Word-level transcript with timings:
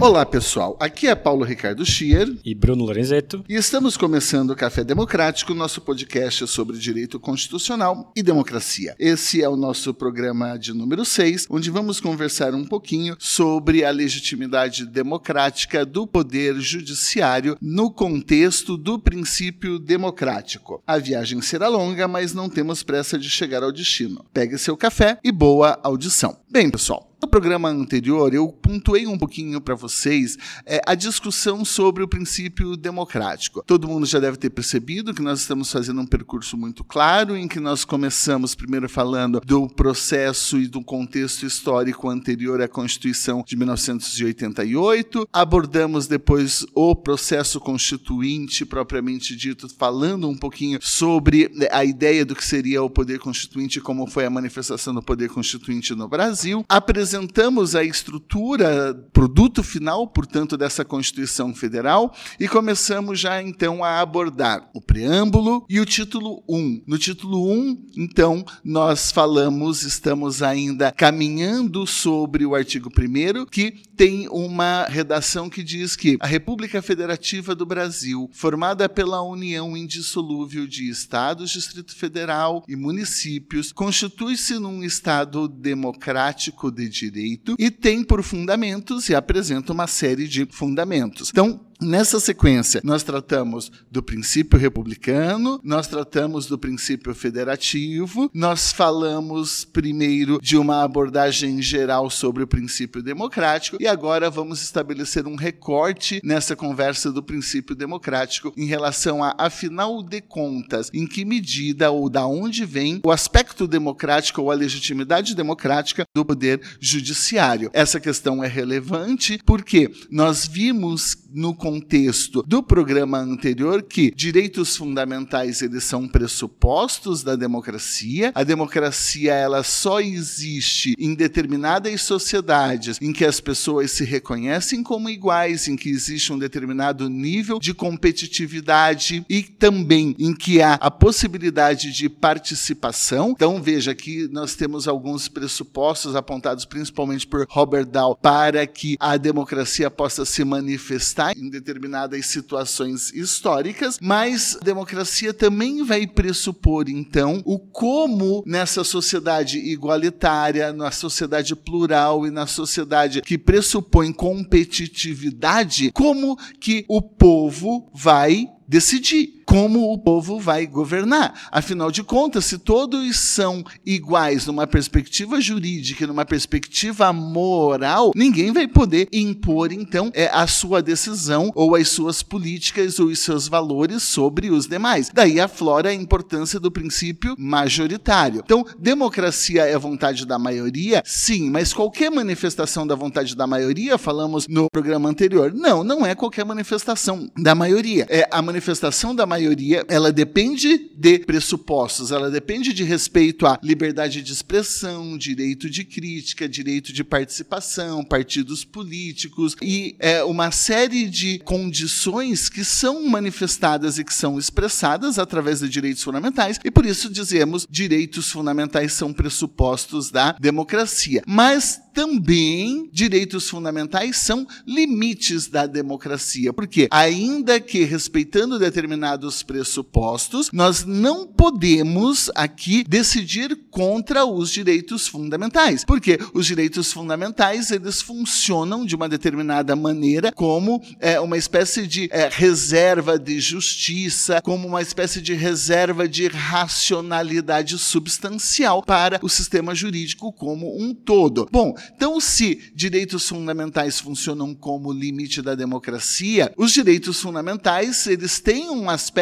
Olá 0.00 0.24
pessoal, 0.24 0.78
aqui 0.80 1.08
é 1.08 1.14
Paulo 1.14 1.44
Ricardo 1.44 1.84
Schier 1.84 2.26
e 2.42 2.54
Bruno 2.54 2.84
Lorenzetto 2.86 3.44
e 3.46 3.54
estamos 3.54 3.98
começando 3.98 4.48
o 4.48 4.56
Café 4.56 4.82
Democrático, 4.82 5.52
nosso 5.52 5.82
podcast 5.82 6.46
sobre 6.46 6.78
direito 6.78 7.20
constitucional 7.20 8.10
e 8.16 8.22
democracia. 8.22 8.96
Esse 8.98 9.42
é 9.42 9.48
o 9.48 9.56
nosso 9.56 9.92
programa 9.92 10.56
de 10.56 10.72
número 10.72 11.04
6, 11.04 11.48
onde 11.50 11.70
vamos 11.70 12.00
conversar 12.00 12.54
um 12.54 12.64
pouquinho 12.64 13.14
sobre 13.18 13.84
a 13.84 13.90
legitimidade 13.90 14.86
democrática 14.86 15.84
do 15.84 16.06
poder 16.06 16.58
judiciário 16.58 17.58
no 17.60 17.90
contexto 17.90 18.78
do 18.78 18.98
princípio 18.98 19.78
democrático. 19.78 20.82
A 20.86 20.96
viagem 20.96 21.42
será 21.42 21.68
longa, 21.68 22.08
mas 22.08 22.32
não 22.32 22.48
temos 22.48 22.82
pressa 22.82 23.18
de 23.18 23.28
chegar 23.28 23.62
ao 23.62 23.70
destino. 23.70 24.24
Pegue 24.32 24.56
seu 24.56 24.78
café 24.78 25.18
e 25.22 25.30
boa 25.30 25.78
audição. 25.82 26.38
Bem, 26.50 26.70
pessoal, 26.70 27.09
no 27.22 27.28
programa 27.28 27.68
anterior, 27.68 28.32
eu 28.32 28.48
pontuei 28.48 29.06
um 29.06 29.18
pouquinho 29.18 29.60
para 29.60 29.74
vocês 29.74 30.38
é, 30.64 30.80
a 30.86 30.94
discussão 30.94 31.64
sobre 31.66 32.02
o 32.02 32.08
princípio 32.08 32.76
democrático. 32.76 33.62
Todo 33.66 33.86
mundo 33.86 34.06
já 34.06 34.18
deve 34.18 34.38
ter 34.38 34.48
percebido 34.48 35.12
que 35.12 35.20
nós 35.20 35.40
estamos 35.40 35.70
fazendo 35.70 36.00
um 36.00 36.06
percurso 36.06 36.56
muito 36.56 36.82
claro, 36.82 37.36
em 37.36 37.46
que 37.46 37.60
nós 37.60 37.84
começamos 37.84 38.54
primeiro 38.54 38.88
falando 38.88 39.40
do 39.44 39.68
processo 39.68 40.58
e 40.58 40.66
do 40.66 40.82
contexto 40.82 41.44
histórico 41.44 42.08
anterior 42.08 42.62
à 42.62 42.68
Constituição 42.68 43.44
de 43.46 43.54
1988, 43.54 45.28
abordamos 45.30 46.06
depois 46.06 46.64
o 46.74 46.96
processo 46.96 47.60
constituinte 47.60 48.64
propriamente 48.64 49.36
dito, 49.36 49.68
falando 49.68 50.26
um 50.28 50.36
pouquinho 50.36 50.78
sobre 50.80 51.50
a 51.70 51.84
ideia 51.84 52.24
do 52.24 52.34
que 52.34 52.44
seria 52.44 52.82
o 52.82 52.88
poder 52.88 53.18
constituinte, 53.18 53.80
como 53.80 54.06
foi 54.06 54.24
a 54.24 54.30
manifestação 54.30 54.94
do 54.94 55.02
poder 55.02 55.28
constituinte 55.28 55.94
no 55.94 56.08
Brasil. 56.08 56.64
Apresentamos 57.10 57.74
a 57.74 57.82
estrutura, 57.82 58.94
produto 59.12 59.64
final, 59.64 60.06
portanto, 60.06 60.56
dessa 60.56 60.84
Constituição 60.84 61.52
Federal 61.52 62.14
e 62.38 62.46
começamos 62.46 63.18
já 63.18 63.42
então 63.42 63.82
a 63.82 63.98
abordar 63.98 64.70
o 64.72 64.80
preâmbulo 64.80 65.66
e 65.68 65.80
o 65.80 65.84
título 65.86 66.44
1. 66.48 66.84
No 66.86 66.96
título 66.98 67.50
1, 67.52 67.86
então, 67.96 68.44
nós 68.64 69.10
falamos, 69.10 69.82
estamos 69.82 70.40
ainda 70.40 70.92
caminhando 70.92 71.84
sobre 71.84 72.46
o 72.46 72.54
artigo 72.54 72.88
1 72.88 73.46
que 73.46 73.82
tem 73.96 74.28
uma 74.28 74.84
redação 74.84 75.50
que 75.50 75.64
diz 75.64 75.96
que 75.96 76.16
a 76.20 76.26
República 76.26 76.80
Federativa 76.80 77.56
do 77.56 77.66
Brasil, 77.66 78.30
formada 78.32 78.88
pela 78.88 79.20
união 79.20 79.76
indissolúvel 79.76 80.66
de 80.66 80.88
estados, 80.88 81.50
Distrito 81.50 81.94
Federal 81.94 82.64
e 82.68 82.76
municípios, 82.76 83.72
constitui-se 83.72 84.58
num 84.60 84.84
estado 84.84 85.48
democrático 85.48 86.70
de 86.70 86.99
direito 87.00 87.54
e 87.58 87.70
tem 87.70 88.04
por 88.04 88.22
fundamentos 88.22 89.08
e 89.08 89.14
apresenta 89.14 89.72
uma 89.72 89.86
série 89.86 90.28
de 90.28 90.46
fundamentos. 90.50 91.30
Então, 91.30 91.60
Nessa 91.80 92.20
sequência, 92.20 92.82
nós 92.84 93.02
tratamos 93.02 93.72
do 93.90 94.02
princípio 94.02 94.58
republicano, 94.58 95.58
nós 95.64 95.86
tratamos 95.86 96.44
do 96.44 96.58
princípio 96.58 97.14
federativo, 97.14 98.30
nós 98.34 98.70
falamos 98.70 99.64
primeiro 99.64 100.38
de 100.42 100.58
uma 100.58 100.82
abordagem 100.82 101.62
geral 101.62 102.10
sobre 102.10 102.42
o 102.42 102.46
princípio 102.46 103.02
democrático 103.02 103.78
e 103.80 103.86
agora 103.86 104.28
vamos 104.28 104.62
estabelecer 104.62 105.26
um 105.26 105.36
recorte 105.36 106.20
nessa 106.22 106.54
conversa 106.54 107.10
do 107.10 107.22
princípio 107.22 107.74
democrático 107.74 108.52
em 108.58 108.66
relação 108.66 109.24
a, 109.24 109.34
afinal 109.38 110.02
de 110.02 110.20
contas, 110.20 110.90
em 110.92 111.06
que 111.06 111.24
medida 111.24 111.90
ou 111.90 112.10
da 112.10 112.26
onde 112.26 112.66
vem 112.66 113.00
o 113.02 113.10
aspecto 113.10 113.66
democrático 113.66 114.42
ou 114.42 114.50
a 114.50 114.54
legitimidade 114.54 115.34
democrática 115.34 116.04
do 116.14 116.26
poder 116.26 116.60
judiciário. 116.78 117.70
Essa 117.72 117.98
questão 117.98 118.44
é 118.44 118.48
relevante 118.48 119.40
porque 119.46 119.90
nós 120.10 120.46
vimos 120.46 121.16
no 121.32 121.54
contexto 121.70 122.42
do 122.42 122.64
programa 122.64 123.18
anterior 123.18 123.80
que 123.80 124.10
direitos 124.10 124.76
fundamentais 124.76 125.62
eles 125.62 125.84
são 125.84 126.08
pressupostos 126.08 127.22
da 127.22 127.36
democracia. 127.36 128.32
A 128.34 128.42
democracia 128.42 129.32
ela 129.32 129.62
só 129.62 130.00
existe 130.00 130.96
em 130.98 131.14
determinadas 131.14 132.02
sociedades 132.02 132.98
em 133.00 133.12
que 133.12 133.24
as 133.24 133.40
pessoas 133.40 133.92
se 133.92 134.04
reconhecem 134.04 134.82
como 134.82 135.08
iguais, 135.08 135.68
em 135.68 135.76
que 135.76 135.88
existe 135.88 136.32
um 136.32 136.38
determinado 136.38 137.08
nível 137.08 137.60
de 137.60 137.72
competitividade 137.72 139.24
e 139.28 139.44
também 139.44 140.16
em 140.18 140.34
que 140.34 140.60
há 140.60 140.74
a 140.74 140.90
possibilidade 140.90 141.92
de 141.92 142.08
participação. 142.08 143.30
Então 143.30 143.62
veja 143.62 143.94
que 143.94 144.26
nós 144.32 144.56
temos 144.56 144.88
alguns 144.88 145.28
pressupostos 145.28 146.16
apontados 146.16 146.64
principalmente 146.64 147.28
por 147.28 147.46
Robert 147.48 147.86
Dahl 147.86 148.16
para 148.16 148.66
que 148.66 148.96
a 148.98 149.16
democracia 149.16 149.88
possa 149.88 150.24
se 150.24 150.44
manifestar 150.44 151.32
em 151.36 151.59
determinadas 151.60 152.26
situações 152.26 153.12
históricas, 153.12 153.98
mas 154.00 154.58
democracia 154.62 155.32
também 155.32 155.84
vai 155.84 156.06
pressupor, 156.06 156.88
então, 156.88 157.42
o 157.44 157.58
como 157.58 158.42
nessa 158.46 158.82
sociedade 158.82 159.58
igualitária, 159.58 160.72
na 160.72 160.90
sociedade 160.90 161.54
plural 161.54 162.26
e 162.26 162.30
na 162.30 162.46
sociedade 162.46 163.22
que 163.22 163.38
pressupõe 163.38 164.12
competitividade, 164.12 165.92
como 165.92 166.36
que 166.58 166.84
o 166.88 167.02
povo 167.02 167.90
vai 167.94 168.48
decidir 168.66 169.39
como 169.50 169.92
o 169.92 169.98
povo 169.98 170.38
vai 170.38 170.64
governar. 170.64 171.48
Afinal 171.50 171.90
de 171.90 172.04
contas, 172.04 172.44
se 172.44 172.56
todos 172.56 173.16
são 173.16 173.64
iguais 173.84 174.46
numa 174.46 174.64
perspectiva 174.64 175.40
jurídica, 175.40 176.06
numa 176.06 176.24
perspectiva 176.24 177.12
moral, 177.12 178.12
ninguém 178.14 178.52
vai 178.52 178.68
poder 178.68 179.08
impor, 179.12 179.72
então, 179.72 180.12
é, 180.14 180.30
a 180.32 180.46
sua 180.46 180.80
decisão 180.80 181.50
ou 181.56 181.74
as 181.74 181.88
suas 181.88 182.22
políticas 182.22 183.00
ou 183.00 183.08
os 183.08 183.18
seus 183.18 183.48
valores 183.48 184.04
sobre 184.04 184.50
os 184.50 184.68
demais. 184.68 185.10
Daí 185.12 185.40
aflora 185.40 185.88
a 185.88 185.94
importância 185.94 186.60
do 186.60 186.70
princípio 186.70 187.34
majoritário. 187.36 188.42
Então, 188.44 188.64
democracia 188.78 189.64
é 189.64 189.76
vontade 189.76 190.24
da 190.26 190.38
maioria? 190.38 191.02
Sim, 191.04 191.50
mas 191.50 191.72
qualquer 191.72 192.08
manifestação 192.08 192.86
da 192.86 192.94
vontade 192.94 193.34
da 193.34 193.48
maioria, 193.48 193.98
falamos 193.98 194.46
no 194.46 194.68
programa 194.70 195.08
anterior, 195.08 195.52
não, 195.52 195.82
não 195.82 196.06
é 196.06 196.14
qualquer 196.14 196.44
manifestação 196.44 197.28
da 197.36 197.52
maioria. 197.52 198.06
É 198.08 198.28
a 198.30 198.40
manifestação 198.40 199.12
da 199.12 199.26
maioria 199.26 199.39
maioria, 199.40 199.84
ela 199.88 200.12
depende 200.12 200.90
de 200.94 201.18
pressupostos, 201.20 202.12
ela 202.12 202.30
depende 202.30 202.74
de 202.74 202.84
respeito 202.84 203.46
à 203.46 203.58
liberdade 203.62 204.20
de 204.22 204.32
expressão, 204.32 205.16
direito 205.16 205.70
de 205.70 205.82
crítica, 205.82 206.46
direito 206.46 206.92
de 206.92 207.02
participação, 207.02 208.04
partidos 208.04 208.64
políticos 208.64 209.56
e 209.62 209.96
é, 209.98 210.22
uma 210.24 210.50
série 210.50 211.08
de 211.08 211.38
condições 211.38 212.50
que 212.50 212.62
são 212.62 213.06
manifestadas 213.08 213.98
e 213.98 214.04
que 214.04 214.12
são 214.12 214.38
expressadas 214.38 215.18
através 215.18 215.60
de 215.60 215.68
direitos 215.68 216.02
fundamentais 216.02 216.58
e 216.62 216.70
por 216.70 216.84
isso 216.84 217.08
dizemos 217.08 217.66
direitos 217.68 218.30
fundamentais 218.30 218.92
são 218.92 219.12
pressupostos 219.12 220.10
da 220.10 220.32
democracia. 220.32 221.22
Mas 221.26 221.80
também 221.94 222.88
direitos 222.92 223.48
fundamentais 223.48 224.16
são 224.16 224.46
limites 224.66 225.48
da 225.48 225.66
democracia, 225.66 226.52
porque 226.52 226.88
ainda 226.90 227.58
que 227.60 227.84
respeitando 227.84 228.58
determinados 228.58 229.29
pressupostos, 229.42 230.50
nós 230.52 230.84
não 230.84 231.26
podemos 231.26 232.30
aqui 232.34 232.84
decidir 232.84 233.56
contra 233.70 234.24
os 234.24 234.50
direitos 234.50 235.06
fundamentais, 235.06 235.84
porque 235.84 236.18
os 236.34 236.46
direitos 236.46 236.92
fundamentais 236.92 237.70
eles 237.70 238.02
funcionam 238.02 238.84
de 238.84 238.94
uma 238.94 239.08
determinada 239.08 239.74
maneira 239.76 240.32
como 240.32 240.82
é, 240.98 241.20
uma 241.20 241.36
espécie 241.36 241.86
de 241.86 242.08
é, 242.12 242.28
reserva 242.30 243.18
de 243.18 243.40
justiça, 243.40 244.40
como 244.42 244.66
uma 244.66 244.82
espécie 244.82 245.20
de 245.20 245.34
reserva 245.34 246.08
de 246.08 246.26
racionalidade 246.28 247.78
substancial 247.78 248.82
para 248.82 249.20
o 249.22 249.28
sistema 249.28 249.74
jurídico 249.74 250.32
como 250.32 250.76
um 250.80 250.94
todo. 250.94 251.48
Bom, 251.50 251.74
Então, 251.94 252.20
se 252.20 252.72
direitos 252.74 253.28
fundamentais 253.28 254.00
funcionam 254.00 254.54
como 254.54 254.92
limite 254.92 255.42
da 255.42 255.54
democracia, 255.54 256.52
os 256.56 256.72
direitos 256.72 257.20
fundamentais 257.20 258.06
eles 258.06 258.40
têm 258.40 258.70
um 258.70 258.88
aspecto 258.88 259.19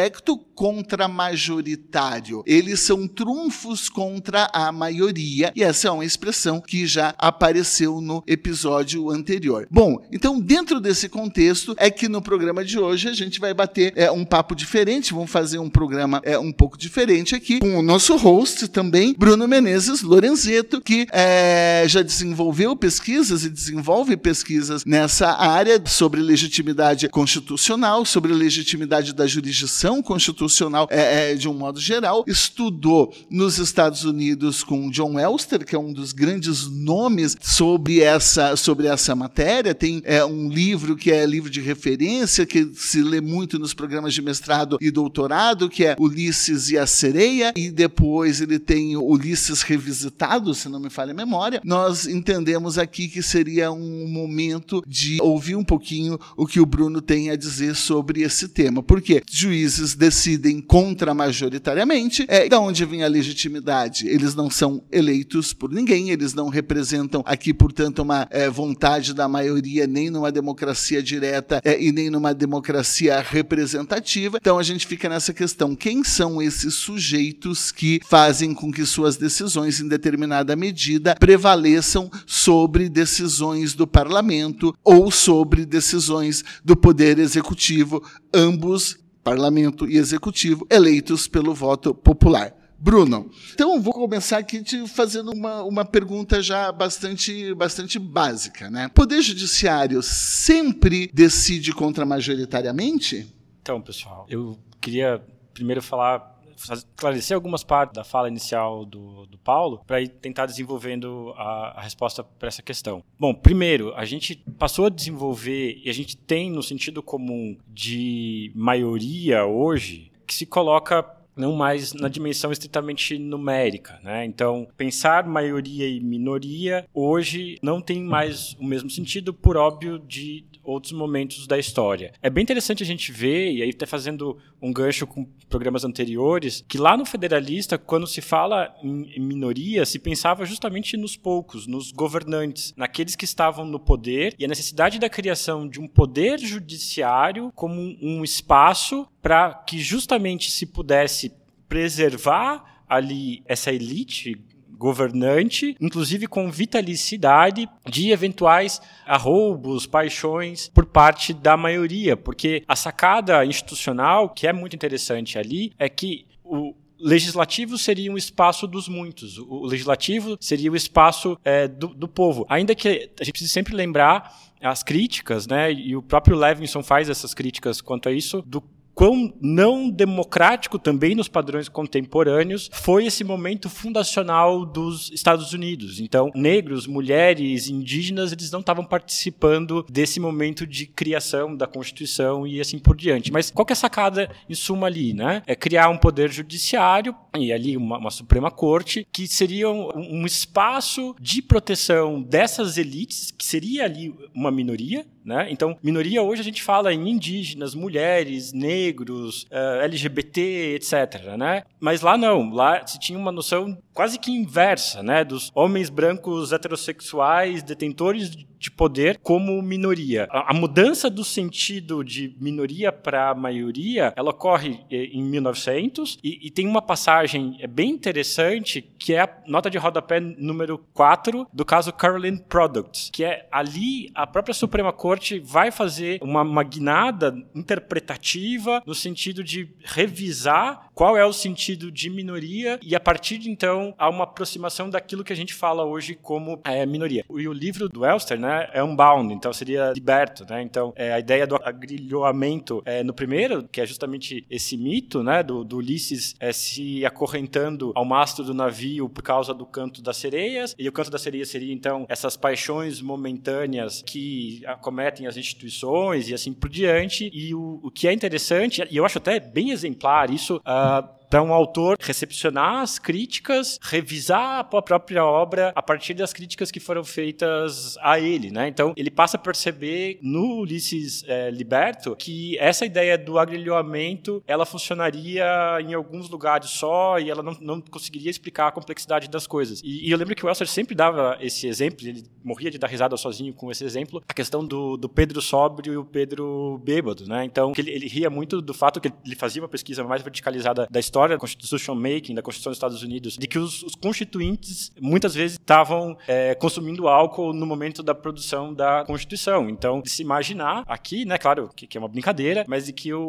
contramajoritário. 0.59 2.43
Eles 2.45 2.81
são 2.81 3.07
trunfos 3.07 3.87
contra 3.87 4.49
a 4.51 4.73
maioria, 4.73 5.53
e 5.55 5.63
essa 5.63 5.87
é 5.87 5.91
uma 5.91 6.03
expressão 6.03 6.59
que 6.59 6.85
já 6.85 7.15
apareceu 7.17 8.01
no 8.01 8.21
episódio 8.27 9.09
anterior. 9.09 9.65
Bom, 9.71 10.05
então 10.11 10.37
dentro 10.37 10.81
desse 10.81 11.07
contexto 11.07 11.73
é 11.77 11.89
que 11.89 12.09
no 12.09 12.21
programa 12.21 12.65
de 12.65 12.77
hoje 12.77 13.07
a 13.07 13.13
gente 13.13 13.39
vai 13.39 13.53
bater 13.53 13.93
é, 13.95 14.11
um 14.11 14.25
papo 14.25 14.53
diferente, 14.53 15.13
vamos 15.13 15.31
fazer 15.31 15.59
um 15.59 15.69
programa 15.69 16.21
é, 16.25 16.37
um 16.37 16.51
pouco 16.51 16.77
diferente 16.77 17.33
aqui 17.33 17.59
com 17.59 17.79
o 17.79 17.81
nosso 17.81 18.17
host 18.17 18.67
também, 18.67 19.15
Bruno 19.17 19.47
Menezes 19.47 20.01
Lorenzeto, 20.01 20.81
que 20.81 21.07
é, 21.11 21.85
já 21.87 22.01
desenvolveu 22.01 22.75
pesquisas 22.75 23.45
e 23.45 23.49
desenvolve 23.49 24.17
pesquisas 24.17 24.83
nessa 24.83 25.31
área 25.31 25.81
sobre 25.85 26.21
legitimidade 26.21 27.07
constitucional, 27.07 28.05
sobre 28.05 28.33
legitimidade 28.33 29.13
da 29.13 29.25
jurisdição 29.25 29.88
constitucional 30.01 30.87
é, 30.91 31.31
é, 31.31 31.35
de 31.35 31.49
um 31.49 31.53
modo 31.53 31.79
geral, 31.79 32.23
estudou 32.27 33.13
nos 33.29 33.57
Estados 33.57 34.03
Unidos 34.03 34.63
com 34.63 34.89
John 34.91 35.19
Elster, 35.19 35.65
que 35.65 35.75
é 35.75 35.79
um 35.79 35.91
dos 35.91 36.13
grandes 36.13 36.67
nomes 36.67 37.35
sobre 37.41 38.01
essa, 38.01 38.55
sobre 38.55 38.87
essa 38.87 39.15
matéria, 39.15 39.73
tem 39.73 40.01
é, 40.05 40.23
um 40.23 40.49
livro 40.49 40.95
que 40.95 41.11
é 41.11 41.25
livro 41.25 41.49
de 41.49 41.59
referência, 41.59 42.45
que 42.45 42.71
se 42.75 43.01
lê 43.01 43.19
muito 43.19 43.57
nos 43.57 43.73
programas 43.73 44.13
de 44.13 44.21
mestrado 44.21 44.77
e 44.79 44.91
doutorado, 44.91 45.69
que 45.69 45.85
é 45.85 45.95
Ulisses 45.99 46.69
e 46.69 46.77
a 46.77 46.85
Sereia, 46.85 47.53
e 47.55 47.71
depois 47.71 48.41
ele 48.41 48.59
tem 48.59 48.95
Ulisses 48.95 49.61
Revisitado, 49.61 50.53
se 50.53 50.69
não 50.69 50.79
me 50.79 50.89
falha 50.89 51.11
a 51.11 51.15
memória. 51.15 51.61
Nós 51.63 52.05
entendemos 52.05 52.77
aqui 52.77 53.07
que 53.07 53.23
seria 53.23 53.71
um 53.71 54.07
momento 54.07 54.83
de 54.85 55.17
ouvir 55.21 55.55
um 55.55 55.63
pouquinho 55.63 56.19
o 56.35 56.45
que 56.45 56.59
o 56.59 56.65
Bruno 56.65 57.01
tem 57.01 57.29
a 57.29 57.35
dizer 57.35 57.75
sobre 57.75 58.21
esse 58.21 58.47
tema. 58.49 58.83
Porque 58.83 59.23
juízes 59.29 59.78
decidem 59.95 60.61
contra 60.61 61.13
majoritariamente, 61.13 62.25
é 62.27 62.47
da 62.47 62.59
onde 62.59 62.85
vem 62.85 63.03
a 63.03 63.07
legitimidade. 63.07 64.07
Eles 64.07 64.35
não 64.35 64.49
são 64.49 64.83
eleitos 64.91 65.53
por 65.53 65.71
ninguém, 65.71 66.09
eles 66.09 66.33
não 66.33 66.49
representam 66.49 67.23
aqui, 67.25 67.53
portanto, 67.53 67.99
uma 67.99 68.27
é, 68.29 68.49
vontade 68.49 69.13
da 69.13 69.27
maioria, 69.27 69.87
nem 69.87 70.09
numa 70.09 70.31
democracia 70.31 71.01
direta 71.01 71.61
é, 71.63 71.81
e 71.81 71.91
nem 71.91 72.09
numa 72.09 72.33
democracia 72.33 73.21
representativa. 73.21 74.37
Então 74.39 74.57
a 74.57 74.63
gente 74.63 74.85
fica 74.85 75.09
nessa 75.09 75.33
questão: 75.33 75.75
quem 75.75 76.03
são 76.03 76.41
esses 76.41 76.75
sujeitos 76.75 77.71
que 77.71 77.99
fazem 78.07 78.53
com 78.53 78.71
que 78.71 78.85
suas 78.85 79.17
decisões, 79.17 79.79
em 79.79 79.87
determinada 79.87 80.55
medida, 80.55 81.15
prevaleçam 81.15 82.09
sobre 82.25 82.89
decisões 82.89 83.73
do 83.73 83.87
parlamento 83.87 84.75
ou 84.83 85.11
sobre 85.11 85.65
decisões 85.65 86.43
do 86.63 86.75
poder 86.75 87.19
executivo, 87.19 88.03
ambos 88.33 88.97
parlamento 89.23 89.89
e 89.89 89.97
executivo, 89.97 90.65
eleitos 90.69 91.27
pelo 91.27 91.53
voto 91.53 91.93
popular. 91.93 92.55
Bruno, 92.81 93.29
então 93.53 93.81
vou 93.81 93.93
começar 93.93 94.37
aqui 94.37 94.63
te 94.63 94.87
fazendo 94.87 95.31
uma, 95.33 95.63
uma 95.63 95.83
pergunta 95.83 96.41
já 96.41 96.71
bastante, 96.71 97.53
bastante 97.53 97.99
básica. 97.99 98.69
Né? 98.69 98.87
Poder 98.87 99.21
Judiciário 99.21 100.01
sempre 100.01 101.11
decide 101.13 101.73
contra 101.73 102.05
majoritariamente? 102.05 103.27
Então, 103.61 103.81
pessoal, 103.81 104.25
eu 104.29 104.57
queria 104.79 105.21
primeiro 105.53 105.81
falar 105.81 106.38
esclarecer 106.71 107.35
algumas 107.35 107.63
partes 107.63 107.95
da 107.95 108.03
fala 108.03 108.27
inicial 108.27 108.85
do, 108.85 109.25
do 109.25 109.37
Paulo 109.37 109.81
para 109.85 110.05
tentar 110.07 110.45
desenvolvendo 110.45 111.33
a, 111.37 111.79
a 111.79 111.81
resposta 111.81 112.23
para 112.23 112.47
essa 112.47 112.61
questão. 112.61 113.03
Bom, 113.19 113.33
primeiro, 113.33 113.93
a 113.95 114.05
gente 114.05 114.35
passou 114.57 114.85
a 114.85 114.89
desenvolver 114.89 115.79
e 115.83 115.89
a 115.89 115.93
gente 115.93 116.17
tem 116.17 116.51
no 116.51 116.61
sentido 116.61 117.01
comum 117.01 117.57
de 117.67 118.51
maioria 118.55 119.45
hoje 119.45 120.11
que 120.27 120.33
se 120.33 120.45
coloca 120.45 121.18
não 121.39 121.55
mais 121.55 121.93
na 121.93 122.09
dimensão 122.09 122.51
estritamente 122.51 123.17
numérica. 123.17 123.99
Né? 124.03 124.25
Então, 124.25 124.67
pensar 124.77 125.25
maioria 125.25 125.87
e 125.87 126.01
minoria 126.01 126.85
hoje 126.93 127.57
não 127.63 127.81
tem 127.81 128.03
mais 128.03 128.53
o 128.59 128.65
mesmo 128.65 128.89
sentido, 128.89 129.33
por 129.33 129.55
óbvio, 129.55 129.97
de 129.99 130.45
outros 130.63 130.91
momentos 130.91 131.47
da 131.47 131.57
história. 131.57 132.11
É 132.21 132.29
bem 132.29 132.43
interessante 132.43 132.83
a 132.83 132.85
gente 132.85 133.11
ver, 133.11 133.51
e 133.53 133.63
aí 133.63 133.69
até 133.69 133.85
fazendo 133.85 134.37
um 134.61 134.71
gancho 134.71 135.07
com 135.07 135.25
programas 135.49 135.83
anteriores, 135.83 136.63
que 136.67 136.77
lá 136.77 136.95
no 136.95 137.05
Federalista, 137.05 137.77
quando 137.77 138.05
se 138.05 138.21
fala 138.21 138.75
em 138.83 139.19
minoria, 139.19 139.85
se 139.85 139.97
pensava 139.97 140.45
justamente 140.45 140.97
nos 140.97 141.15
poucos, 141.15 141.65
nos 141.65 141.91
governantes, 141.91 142.73
naqueles 142.75 143.15
que 143.15 143.25
estavam 143.25 143.65
no 143.65 143.79
poder, 143.79 144.35
e 144.37 144.45
a 144.45 144.47
necessidade 144.47 144.99
da 144.99 145.09
criação 145.09 145.67
de 145.67 145.79
um 145.79 145.87
poder 145.87 146.39
judiciário 146.39 147.51
como 147.55 147.79
um 148.01 148.23
espaço 148.23 149.07
para 149.21 149.53
que 149.53 149.79
justamente 149.79 150.51
se 150.51 150.65
pudesse 150.65 151.31
preservar 151.67 152.83
ali 152.87 153.43
essa 153.45 153.71
elite 153.71 154.41
governante, 154.79 155.75
inclusive 155.79 156.25
com 156.25 156.49
vitalicidade 156.49 157.69
de 157.85 158.11
eventuais 158.11 158.81
arroubos, 159.05 159.85
paixões 159.85 160.69
por 160.69 160.85
parte 160.85 161.33
da 161.33 161.57
maioria, 161.57 162.15
porque 162.15 162.63
a 162.65 162.77
sacada 162.77 163.45
institucional, 163.45 164.29
que 164.29 164.47
é 164.47 164.53
muito 164.53 164.75
interessante 164.75 165.37
ali, 165.37 165.73
é 165.77 165.89
que 165.89 166.25
o 166.43 166.73
legislativo 166.97 167.77
seria 167.77 168.11
um 168.11 168.17
espaço 168.17 168.65
dos 168.65 168.87
muitos, 168.87 169.37
o 169.37 169.65
legislativo 169.65 170.37
seria 170.39 170.71
o 170.71 170.75
espaço 170.75 171.37
é, 171.43 171.67
do, 171.67 171.89
do 171.89 172.07
povo. 172.07 172.45
Ainda 172.49 172.73
que 172.73 173.09
a 173.19 173.23
gente 173.23 173.33
precise 173.33 173.51
sempre 173.51 173.75
lembrar 173.75 174.33
as 174.61 174.81
críticas, 174.81 175.45
né, 175.45 175.71
e 175.71 175.95
o 175.95 176.01
próprio 176.01 176.37
Levinson 176.37 176.83
faz 176.83 177.09
essas 177.09 177.33
críticas 177.33 177.81
quanto 177.81 178.09
a 178.09 178.11
isso, 178.11 178.41
do 178.45 178.61
quão 178.99 179.33
não 179.39 179.89
democrático 179.89 180.77
também 180.77 181.15
nos 181.15 181.29
padrões 181.29 181.69
contemporâneos 181.69 182.69
foi 182.73 183.05
esse 183.05 183.23
momento 183.23 183.69
fundacional 183.69 184.65
dos 184.65 185.09
Estados 185.13 185.53
Unidos. 185.53 186.01
Então, 186.01 186.29
negros, 186.35 186.85
mulheres, 186.85 187.69
indígenas, 187.69 188.33
eles 188.33 188.51
não 188.51 188.59
estavam 188.59 188.83
participando 188.83 189.85
desse 189.89 190.19
momento 190.19 190.67
de 190.67 190.85
criação 190.85 191.55
da 191.55 191.65
Constituição 191.65 192.45
e 192.45 192.59
assim 192.59 192.77
por 192.77 192.93
diante. 192.93 193.31
Mas 193.31 193.49
qual 193.49 193.65
que 193.65 193.71
é 193.71 193.73
a 193.73 193.77
sacada 193.77 194.29
em 194.49 194.53
suma 194.53 194.87
ali, 194.87 195.13
né? 195.13 195.43
É 195.47 195.55
criar 195.55 195.87
um 195.87 195.97
poder 195.97 196.29
judiciário 196.29 197.15
e 197.37 197.53
ali 197.53 197.77
uma, 197.77 197.99
uma 197.99 198.11
Suprema 198.11 198.51
Corte 198.51 199.07
que 199.13 199.29
seria 199.29 199.69
um, 199.69 199.91
um 199.95 200.25
espaço 200.25 201.15
de 201.21 201.41
proteção 201.41 202.21
dessas 202.21 202.77
elites, 202.77 203.31
que 203.31 203.45
seria 203.45 203.85
ali 203.85 204.13
uma 204.35 204.51
minoria, 204.51 205.05
né? 205.23 205.47
Então, 205.49 205.77
minoria 205.83 206.21
hoje 206.21 206.41
a 206.41 206.43
gente 206.43 206.63
fala 206.63 206.93
em 206.93 207.09
indígenas, 207.09 207.75
mulheres, 207.75 208.53
negros, 208.53 209.45
eh, 209.51 209.79
LGBT, 209.83 210.75
etc. 210.75 211.35
Né? 211.37 211.63
Mas 211.79 212.01
lá 212.01 212.17
não, 212.17 212.51
lá 212.51 212.85
se 212.85 212.99
tinha 212.99 213.17
uma 213.17 213.31
noção 213.31 213.77
quase 213.93 214.17
que 214.17 214.31
inversa, 214.31 215.03
né, 215.03 215.25
dos 215.25 215.51
homens 215.53 215.89
brancos 215.89 216.53
heterossexuais 216.53 217.61
detentores 217.61 218.31
de 218.59 218.69
poder 218.69 219.19
como 219.23 219.61
minoria. 219.61 220.27
A, 220.29 220.51
a 220.51 220.53
mudança 220.53 221.09
do 221.09 221.23
sentido 221.23 222.03
de 222.03 222.35
minoria 222.39 222.91
para 222.91 223.33
maioria, 223.33 224.13
ela 224.15 224.31
ocorre 224.31 224.81
eh, 224.91 225.09
em 225.13 225.23
1900 225.23 226.19
e, 226.23 226.47
e, 226.47 226.51
tem 226.51 226.67
uma 226.67 226.81
passagem 226.81 227.57
é 227.61 227.67
bem 227.67 227.89
interessante 227.89 228.81
que 228.99 229.13
é 229.13 229.21
a 229.21 229.29
nota 229.47 229.69
de 229.69 229.77
rodapé 229.77 230.19
número 230.19 230.77
4 230.93 231.47
do 231.53 231.63
caso 231.63 231.93
Caroline 231.93 232.41
Products, 232.41 233.09
que 233.13 233.23
é 233.23 233.47
ali 233.51 234.11
a 234.13 234.27
própria 234.27 234.53
Suprema 234.53 234.91
Corte 234.91 235.39
vai 235.39 235.71
fazer 235.71 236.19
uma, 236.21 236.63
guinada 236.63 237.33
interpretativa 237.55 238.83
no 238.85 238.93
sentido 238.93 239.43
de 239.43 239.69
revisar 239.83 240.89
qual 240.93 241.15
é 241.15 241.25
o 241.25 241.31
sentido 241.31 241.91
de 241.91 242.09
minoria 242.09 242.79
e 242.83 242.95
a 242.95 242.99
partir 242.99 243.37
de 243.37 243.49
então 243.49 243.93
há 243.97 244.09
uma 244.09 244.25
aproximação 244.25 244.89
daquilo 244.89 245.23
que 245.23 245.31
a 245.31 245.35
gente 245.35 245.53
fala 245.53 245.85
hoje 245.85 246.15
como 246.21 246.59
é, 246.65 246.85
minoria. 246.85 247.23
E 247.29 247.47
o 247.47 247.53
livro 247.53 247.87
do 247.87 248.05
Elster, 248.05 248.39
né, 248.39 248.48
é 248.73 248.83
unbound, 248.83 249.33
então 249.33 249.51
seria 249.53 249.91
liberto, 249.93 250.45
né? 250.49 250.61
Então, 250.61 250.93
é, 250.95 251.13
a 251.13 251.19
ideia 251.19 251.45
do 251.45 251.55
agrilhoamento 251.55 252.81
é, 252.85 253.03
no 253.03 253.13
primeiro, 253.13 253.67
que 253.67 253.81
é 253.81 253.85
justamente 253.85 254.45
esse 254.49 254.77
mito, 254.77 255.23
né, 255.23 255.43
do, 255.43 255.63
do 255.63 255.77
Ulisses 255.77 256.35
é, 256.39 256.51
se 256.51 257.05
acorrentando 257.05 257.91
ao 257.95 258.05
mastro 258.05 258.43
do 258.43 258.53
navio 258.53 259.09
por 259.09 259.23
causa 259.23 259.53
do 259.53 259.65
canto 259.65 260.01
das 260.01 260.17
sereias, 260.17 260.75
e 260.77 260.87
o 260.87 260.91
canto 260.91 261.09
das 261.09 261.21
sereias 261.21 261.49
seria 261.49 261.73
então 261.73 262.05
essas 262.09 262.35
paixões 262.35 263.01
momentâneas 263.01 264.01
que 264.01 264.61
acometem 264.65 265.27
as 265.27 265.37
instituições 265.37 266.29
e 266.29 266.33
assim 266.33 266.53
por 266.53 266.69
diante. 266.69 267.29
E 267.33 267.53
o, 267.53 267.79
o 267.83 267.91
que 267.91 268.07
é 268.07 268.13
interessante, 268.13 268.85
e 268.89 268.97
eu 268.97 269.05
acho 269.05 269.17
até 269.17 269.39
bem 269.39 269.71
exemplar 269.71 270.29
isso, 270.29 270.57
uh, 270.57 271.18
para 271.29 271.43
um 271.43 271.53
autor 271.53 271.95
recepcionar 271.99 272.81
as 272.81 272.97
críticas, 272.97 273.79
revisar 273.81 274.59
a 274.59 274.63
própria 274.63 275.23
obra 275.23 275.71
a 275.75 275.81
partir 275.81 276.15
das 276.15 276.33
críticas 276.33 276.71
que 276.71 276.79
foram 276.79 277.03
feitas 277.03 277.97
a 278.01 278.19
ele, 278.19 278.49
né? 278.49 278.67
Então 278.67 278.93
ele 278.97 279.11
passa 279.11 279.37
a 279.37 279.39
perceber 279.39 280.19
no 280.21 280.61
Ulisses 280.61 281.23
é, 281.27 281.51
Liberto 281.51 282.15
que 282.15 282.57
essa 282.57 282.85
ideia 282.85 283.17
do 283.17 283.37
agrilhoamento 283.37 284.43
ela 284.47 284.65
funcionaria 284.65 285.45
em 285.81 285.93
alguns 285.93 286.29
lugares 286.29 286.71
só 286.71 287.19
e 287.19 287.29
ela 287.29 287.43
não, 287.43 287.55
não 287.61 287.81
conseguiria 287.81 288.31
explicar 288.31 288.67
a 288.67 288.71
complexidade 288.71 289.29
das 289.29 289.45
coisas. 289.45 289.81
E, 289.83 290.07
e 290.07 290.11
eu 290.11 290.17
lembro 290.17 290.35
que 290.35 290.45
o 290.45 290.49
Elser 290.49 290.67
sempre 290.67 290.95
dava 290.95 291.37
esse 291.39 291.67
exemplo, 291.67 292.07
ele 292.07 292.23
morria 292.43 292.71
de 292.71 292.79
dar 292.79 292.87
risada 292.87 293.15
sozinho 293.17 293.53
com 293.53 293.69
esse 293.69 293.83
exemplo, 293.83 294.23
a 294.27 294.33
questão 294.33 294.65
do, 294.65 294.97
do 294.97 295.07
Pedro 295.07 295.41
sóbrio 295.41 295.93
e 295.93 295.97
o 295.97 296.05
Pedro 296.05 296.81
bêbado, 296.83 297.27
né? 297.27 297.45
Então 297.45 297.71
ele, 297.77 297.91
ele 297.91 298.07
ria 298.07 298.29
muito 298.29 298.61
do 298.61 298.73
fato 298.73 298.99
que 298.99 299.11
ele 299.25 299.35
fazia 299.35 299.61
uma 299.61 299.69
pesquisa 299.69 300.03
mais 300.03 300.23
verticalizada 300.23 300.87
da 300.89 300.99
história 300.99 301.18
da 301.27 301.37
Constitution 301.37 301.95
Making, 301.95 302.35
da 302.35 302.41
Constituição 302.41 302.71
dos 302.71 302.77
Estados 302.77 303.03
Unidos, 303.03 303.37
de 303.37 303.47
que 303.47 303.59
os, 303.59 303.83
os 303.83 303.95
constituintes 303.95 304.91
muitas 304.99 305.35
vezes 305.35 305.57
estavam 305.59 306.17
é, 306.27 306.55
consumindo 306.55 307.07
álcool 307.07 307.53
no 307.53 307.65
momento 307.65 308.01
da 308.01 308.15
produção 308.15 308.73
da 308.73 309.03
Constituição. 309.05 309.69
Então, 309.69 310.01
de 310.01 310.09
se 310.09 310.21
imaginar 310.21 310.83
aqui, 310.87 311.25
né, 311.25 311.37
claro 311.37 311.69
que, 311.75 311.87
que 311.87 311.97
é 311.97 311.99
uma 311.99 312.07
brincadeira, 312.07 312.65
mas 312.67 312.85
de 312.85 312.93
que 312.93 313.13
o, 313.13 313.21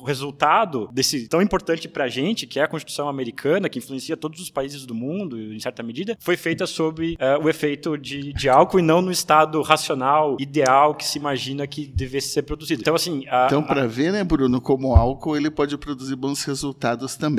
o 0.00 0.04
resultado 0.04 0.88
desse 0.92 1.28
tão 1.28 1.40
importante 1.40 1.88
para 1.88 2.04
a 2.04 2.08
gente, 2.08 2.46
que 2.46 2.58
é 2.58 2.62
a 2.62 2.68
Constituição 2.68 3.08
americana, 3.08 3.68
que 3.68 3.78
influencia 3.78 4.16
todos 4.16 4.40
os 4.40 4.50
países 4.50 4.84
do 4.84 4.94
mundo, 4.94 5.40
em 5.40 5.58
certa 5.58 5.82
medida, 5.82 6.16
foi 6.20 6.36
feita 6.36 6.66
sob 6.66 7.14
uh, 7.14 7.44
o 7.44 7.48
efeito 7.48 7.96
de, 7.96 8.32
de 8.32 8.48
álcool 8.48 8.78
e 8.78 8.82
não 8.82 9.00
no 9.00 9.10
estado 9.10 9.60
racional, 9.62 10.36
ideal 10.38 10.94
que 10.94 11.04
se 11.04 11.18
imagina 11.18 11.66
que 11.66 11.86
devesse 11.86 12.28
ser 12.28 12.42
produzido. 12.42 12.80
Então, 12.80 12.94
assim. 12.94 13.24
A, 13.28 13.46
então, 13.46 13.62
para 13.62 13.86
ver, 13.86 14.12
né, 14.12 14.24
Bruno, 14.24 14.60
como 14.60 14.94
álcool 14.94 15.36
ele 15.36 15.50
pode 15.50 15.76
produzir 15.76 16.16
bons 16.16 16.44
resultados 16.44 17.16
também. 17.16 17.29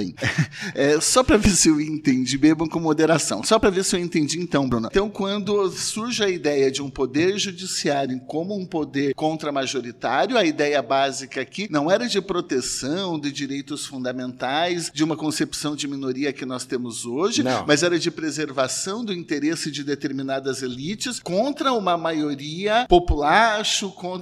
É, 0.76 1.00
só 1.00 1.24
para 1.24 1.38
ver 1.38 1.50
se 1.50 1.70
eu 1.70 1.80
entendi, 1.80 2.38
bebam 2.38 2.68
com 2.68 2.80
moderação. 2.80 3.44
Só 3.44 3.60
para 3.60 3.70
ver 3.70 3.84
se 3.84 3.96
eu 3.96 4.00
entendi, 4.00 4.40
então, 4.40 4.68
Bruno. 4.68 4.88
Então, 4.90 5.10
quando 5.10 5.70
surge 5.72 6.24
a 6.24 6.30
ideia 6.30 6.72
de 6.72 6.82
um 6.82 6.90
poder 6.90 7.38
judiciário 7.38 8.20
como 8.28 8.56
um 8.56 8.66
poder 8.66 9.14
contra-majoritário, 9.16 10.38
a 10.38 10.46
ideia 10.46 10.82
básica 10.82 11.42
aqui 11.42 11.68
não 11.70 11.90
era 11.90 12.08
de 12.08 12.22
proteção 12.22 13.20
de 13.20 13.32
direitos 13.32 13.86
fundamentais, 13.86 14.92
de 14.94 15.04
uma 15.04 15.16
concepção 15.16 15.76
de 15.76 15.88
minoria 15.88 16.34
que 16.34 16.46
nós 16.46 16.66
temos 16.66 17.06
hoje, 17.06 17.44
não. 17.44 17.66
mas 17.68 17.84
era 17.84 17.98
de 17.98 18.12
preservação 18.12 19.04
do 19.04 19.14
interesse 19.14 19.72
de 19.72 19.84
determinadas 19.84 20.62
elites 20.62 21.20
contra 21.20 21.74
uma 21.74 21.98
maioria 21.98 22.86
popular, 22.88 23.62